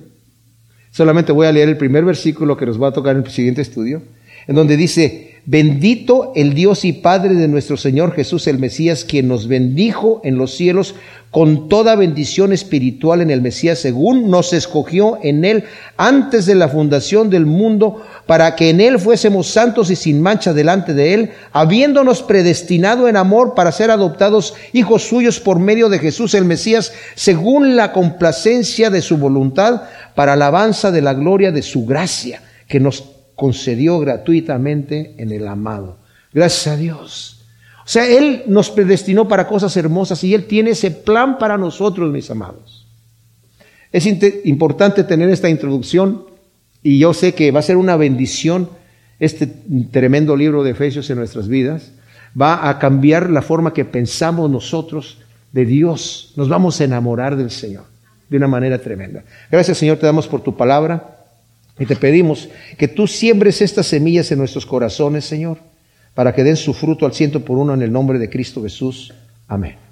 solamente 0.91 1.33
voy 1.33 1.45
a 1.45 1.51
leer 1.51 1.67
el 1.67 1.75
primer 1.75 2.05
versículo 2.05 2.55
que 2.55 2.65
nos 2.65 2.81
va 2.81 2.87
a 2.87 2.93
tocar 2.93 3.17
en 3.17 3.23
el 3.23 3.29
siguiente 3.29 3.61
estudio, 3.61 4.01
en 4.47 4.55
donde 4.55 4.77
dice, 4.77 5.33
Bendito 5.45 6.31
el 6.37 6.53
Dios 6.53 6.85
y 6.85 6.93
Padre 6.93 7.33
de 7.33 7.49
nuestro 7.49 7.75
Señor 7.75 8.13
Jesús 8.13 8.47
el 8.47 8.59
Mesías, 8.59 9.03
quien 9.03 9.27
nos 9.27 9.49
bendijo 9.49 10.21
en 10.23 10.37
los 10.37 10.55
cielos 10.55 10.95
con 11.31 11.67
toda 11.67 11.97
bendición 11.97 12.53
espiritual 12.53 13.19
en 13.19 13.29
el 13.29 13.41
Mesías, 13.41 13.79
según 13.79 14.31
nos 14.31 14.53
escogió 14.53 15.19
en 15.21 15.43
Él 15.43 15.65
antes 15.97 16.45
de 16.45 16.55
la 16.55 16.69
fundación 16.69 17.29
del 17.29 17.45
mundo, 17.45 18.01
para 18.25 18.55
que 18.55 18.69
en 18.69 18.79
Él 18.79 18.99
fuésemos 18.99 19.47
santos 19.47 19.89
y 19.89 19.97
sin 19.97 20.21
mancha 20.21 20.53
delante 20.53 20.93
de 20.93 21.13
Él, 21.13 21.31
habiéndonos 21.51 22.21
predestinado 22.23 23.09
en 23.09 23.17
amor 23.17 23.53
para 23.53 23.73
ser 23.73 23.91
adoptados 23.91 24.53
hijos 24.71 25.03
suyos 25.03 25.41
por 25.41 25.59
medio 25.59 25.89
de 25.89 25.99
Jesús 25.99 26.35
el 26.35 26.45
Mesías, 26.45 26.93
según 27.15 27.75
la 27.75 27.91
complacencia 27.91 28.89
de 28.89 29.01
su 29.01 29.17
voluntad, 29.17 29.81
para 30.15 30.33
alabanza 30.33 30.89
de 30.89 31.01
la 31.01 31.13
gloria 31.13 31.51
de 31.51 31.63
su 31.63 31.85
gracia, 31.85 32.41
que 32.69 32.79
nos 32.79 33.12
concedió 33.35 33.99
gratuitamente 33.99 35.15
en 35.17 35.31
el 35.31 35.47
amado. 35.47 35.97
Gracias 36.33 36.67
a 36.67 36.77
Dios. 36.77 37.45
O 37.85 37.89
sea, 37.89 38.07
Él 38.07 38.43
nos 38.47 38.69
predestinó 38.69 39.27
para 39.27 39.47
cosas 39.47 39.75
hermosas 39.75 40.23
y 40.23 40.33
Él 40.33 40.45
tiene 40.45 40.71
ese 40.71 40.91
plan 40.91 41.37
para 41.37 41.57
nosotros, 41.57 42.11
mis 42.11 42.29
amados. 42.31 42.87
Es 43.91 44.07
importante 44.45 45.03
tener 45.03 45.29
esta 45.29 45.49
introducción 45.49 46.25
y 46.81 46.97
yo 46.97 47.13
sé 47.13 47.33
que 47.33 47.51
va 47.51 47.59
a 47.59 47.63
ser 47.63 47.77
una 47.77 47.95
bendición 47.95 48.69
este 49.19 49.47
tremendo 49.91 50.35
libro 50.35 50.63
de 50.63 50.71
Efesios 50.71 51.09
en 51.09 51.17
nuestras 51.17 51.47
vidas. 51.47 51.91
Va 52.39 52.67
a 52.67 52.79
cambiar 52.79 53.29
la 53.29 53.41
forma 53.41 53.73
que 53.73 53.85
pensamos 53.85 54.49
nosotros 54.49 55.19
de 55.51 55.65
Dios. 55.65 56.33
Nos 56.35 56.49
vamos 56.49 56.81
a 56.81 56.85
enamorar 56.85 57.35
del 57.35 57.51
Señor 57.51 57.85
de 58.29 58.37
una 58.37 58.47
manera 58.47 58.79
tremenda. 58.79 59.23
Gracias 59.51 59.77
Señor, 59.77 59.97
te 59.97 60.07
damos 60.07 60.27
por 60.27 60.41
tu 60.41 60.57
palabra. 60.57 61.12
Y 61.79 61.85
te 61.85 61.95
pedimos 61.95 62.49
que 62.77 62.87
tú 62.87 63.07
siembres 63.07 63.61
estas 63.61 63.87
semillas 63.87 64.31
en 64.31 64.39
nuestros 64.39 64.65
corazones, 64.65 65.25
Señor, 65.25 65.57
para 66.13 66.33
que 66.33 66.43
den 66.43 66.55
su 66.55 66.73
fruto 66.73 67.05
al 67.05 67.13
ciento 67.13 67.43
por 67.43 67.57
uno 67.57 67.73
en 67.73 67.81
el 67.81 67.91
nombre 67.91 68.19
de 68.19 68.29
Cristo 68.29 68.61
Jesús. 68.61 69.13
Amén. 69.47 69.82